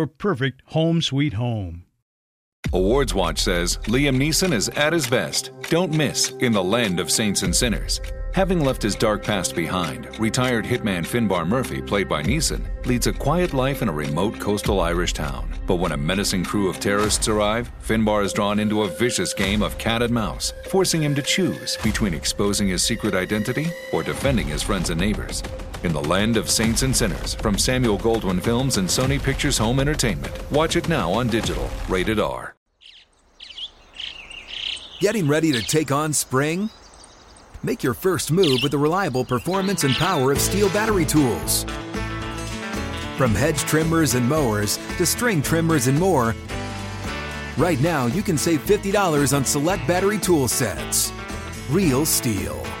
your 0.01 0.07
perfect 0.07 0.63
home 0.65 0.99
sweet 0.99 1.33
home. 1.33 1.83
Awards 2.73 3.13
Watch 3.13 3.37
says 3.37 3.77
Liam 3.83 4.17
Neeson 4.17 4.51
is 4.51 4.67
at 4.69 4.93
his 4.93 5.05
best. 5.05 5.51
Don't 5.69 5.93
miss 5.93 6.29
In 6.39 6.51
the 6.51 6.63
Land 6.63 6.99
of 6.99 7.11
Saints 7.11 7.43
and 7.43 7.55
Sinners. 7.55 8.01
Having 8.33 8.61
left 8.61 8.81
his 8.81 8.95
dark 8.95 9.23
past 9.23 9.55
behind, 9.55 10.07
retired 10.19 10.65
hitman 10.65 11.05
Finbar 11.05 11.45
Murphy, 11.45 11.81
played 11.81 12.09
by 12.09 12.23
Neeson, 12.23 12.63
leads 12.87 13.05
a 13.05 13.13
quiet 13.13 13.53
life 13.53 13.83
in 13.83 13.89
a 13.89 13.93
remote 13.93 14.39
coastal 14.39 14.79
Irish 14.79 15.13
town. 15.13 15.53
But 15.67 15.75
when 15.75 15.91
a 15.91 15.97
menacing 15.97 16.45
crew 16.45 16.67
of 16.67 16.79
terrorists 16.79 17.27
arrive, 17.27 17.71
Finbar 17.85 18.23
is 18.23 18.33
drawn 18.33 18.57
into 18.57 18.83
a 18.83 18.87
vicious 18.87 19.35
game 19.35 19.61
of 19.61 19.77
cat 19.77 20.01
and 20.01 20.13
mouse, 20.13 20.51
forcing 20.69 21.03
him 21.03 21.13
to 21.13 21.21
choose 21.21 21.77
between 21.83 22.15
exposing 22.15 22.69
his 22.69 22.81
secret 22.81 23.13
identity 23.13 23.67
or 23.93 24.01
defending 24.01 24.47
his 24.47 24.63
friends 24.63 24.89
and 24.89 24.99
neighbors. 24.99 25.43
In 25.83 25.93
the 25.93 26.03
Land 26.03 26.37
of 26.37 26.47
Saints 26.47 26.83
and 26.83 26.95
Sinners 26.95 27.33
from 27.33 27.57
Samuel 27.57 27.97
Goldwyn 27.97 28.39
Films 28.39 28.77
and 28.77 28.87
Sony 28.87 29.21
Pictures 29.21 29.57
Home 29.57 29.79
Entertainment. 29.79 30.51
Watch 30.51 30.75
it 30.75 30.87
now 30.87 31.11
on 31.11 31.27
digital. 31.27 31.67
Rated 31.89 32.19
R. 32.19 32.55
Getting 34.99 35.27
ready 35.27 35.51
to 35.51 35.63
take 35.63 35.91
on 35.91 36.13
spring? 36.13 36.69
Make 37.63 37.81
your 37.81 37.95
first 37.95 38.31
move 38.31 38.59
with 38.61 38.71
the 38.71 38.77
reliable 38.77 39.25
performance 39.25 39.83
and 39.83 39.95
power 39.95 40.31
of 40.31 40.37
STIHL 40.37 40.71
battery 40.71 41.05
tools. 41.05 41.63
From 43.17 43.33
hedge 43.33 43.59
trimmers 43.61 44.13
and 44.13 44.29
mowers 44.29 44.77
to 44.97 45.05
string 45.07 45.41
trimmers 45.41 45.87
and 45.87 45.99
more, 45.99 46.35
right 47.57 47.81
now 47.81 48.05
you 48.05 48.21
can 48.21 48.37
save 48.37 48.63
$50 48.65 49.35
on 49.35 49.43
select 49.43 49.87
battery 49.87 50.19
tool 50.19 50.47
sets. 50.47 51.11
Real 51.71 52.05
STIHL. 52.05 52.80